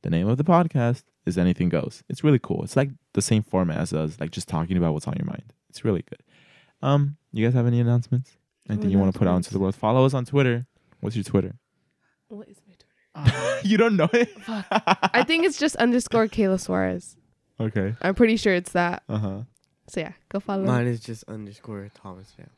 The 0.07 0.11
name 0.11 0.29
of 0.29 0.39
the 0.39 0.45
podcast 0.45 1.03
is 1.25 1.37
Anything 1.37 1.69
Goes. 1.69 2.05
It's 2.09 2.23
really 2.23 2.39
cool. 2.39 2.63
It's 2.63 2.77
like 2.77 2.91
the 3.15 3.21
same 3.21 3.43
format 3.43 3.79
as 3.79 3.93
us, 3.93 4.21
like 4.21 4.31
just 4.31 4.47
talking 4.47 4.77
about 4.77 4.93
what's 4.93 5.09
on 5.09 5.17
your 5.19 5.27
mind. 5.27 5.53
It's 5.69 5.85
really 5.85 6.05
good. 6.09 6.21
Um, 6.81 7.17
you 7.33 7.45
guys 7.45 7.55
have 7.55 7.67
any 7.67 7.81
announcements? 7.81 8.31
Anything 8.71 8.91
you 8.91 9.01
want 9.01 9.13
to 9.13 9.19
put 9.19 9.27
out 9.27 9.35
into 9.35 9.53
the 9.53 9.59
world? 9.59 9.75
Follow 9.75 10.05
us 10.07 10.15
on 10.15 10.25
Twitter. 10.25 10.65
What's 11.01 11.17
your 11.17 11.25
Twitter? 11.25 11.57
What 12.29 12.47
is 12.47 12.59
my 12.69 12.75
Twitter? 13.25 13.59
you 13.65 13.77
don't 13.79 13.97
know 13.97 14.09
it? 14.13 14.31
I 14.47 15.25
think 15.27 15.45
it's 15.45 15.59
just 15.59 15.75
underscore 15.75 16.29
Kayla 16.29 16.61
Suarez. 16.61 17.17
okay. 17.59 17.97
I'm 18.01 18.15
pretty 18.15 18.37
sure 18.37 18.55
it's 18.55 18.71
that. 18.75 19.03
Uh 19.09 19.19
huh. 19.19 19.41
So 19.89 19.99
yeah, 20.03 20.13
go 20.29 20.39
follow. 20.39 20.63
Mine 20.63 20.87
is 20.87 21.01
just 21.01 21.25
underscore 21.27 21.91
Thomas 22.01 22.33
Pham. 22.39 22.51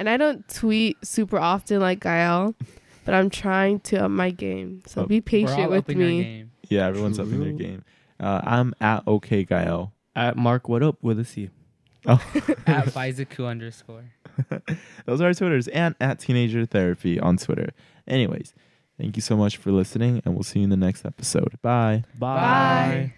And 0.00 0.08
I 0.08 0.16
don't 0.16 0.48
tweet 0.48 0.96
super 1.06 1.38
often 1.38 1.78
like 1.80 2.00
Gael, 2.00 2.56
but 3.04 3.14
I'm 3.14 3.30
trying 3.30 3.78
to 3.78 4.06
up 4.06 4.10
my 4.10 4.32
game. 4.32 4.82
So 4.88 5.02
Oh. 5.02 5.06
be 5.06 5.18
We're 5.18 5.22
patient 5.22 5.60
all 5.60 5.68
with 5.70 5.84
upping 5.84 6.02
our 6.02 6.08
me. 6.08 6.46
Game. 6.68 6.78
Yeah, 6.78 6.86
everyone's 6.86 7.18
up 7.18 7.26
in 7.26 7.40
their 7.40 7.50
True. 7.50 7.58
game. 7.58 7.84
Uh, 8.20 8.40
I'm 8.44 8.74
at 8.80 9.02
OK 9.06 9.44
Gael. 9.44 9.92
At 10.16 10.36
Mark, 10.36 10.68
what 10.68 10.82
up 10.82 10.96
with 11.02 11.18
a 11.18 11.24
C? 11.24 11.50
Oh, 12.06 12.22
At 12.66 12.86
Bizaku 12.94 13.48
underscore. 13.48 14.04
Those 15.06 15.20
are 15.20 15.26
our 15.26 15.34
Twitters 15.34 15.68
and 15.68 15.94
at 16.00 16.18
Teenager 16.20 16.66
Therapy 16.66 17.18
on 17.18 17.36
Twitter. 17.38 17.70
Anyways, 18.06 18.52
thank 18.98 19.16
you 19.16 19.22
so 19.22 19.36
much 19.36 19.56
for 19.56 19.72
listening, 19.72 20.20
and 20.24 20.34
we'll 20.34 20.42
see 20.42 20.58
you 20.60 20.64
in 20.64 20.70
the 20.70 20.76
next 20.76 21.04
episode. 21.04 21.58
Bye. 21.62 22.04
Bye. 22.18 23.14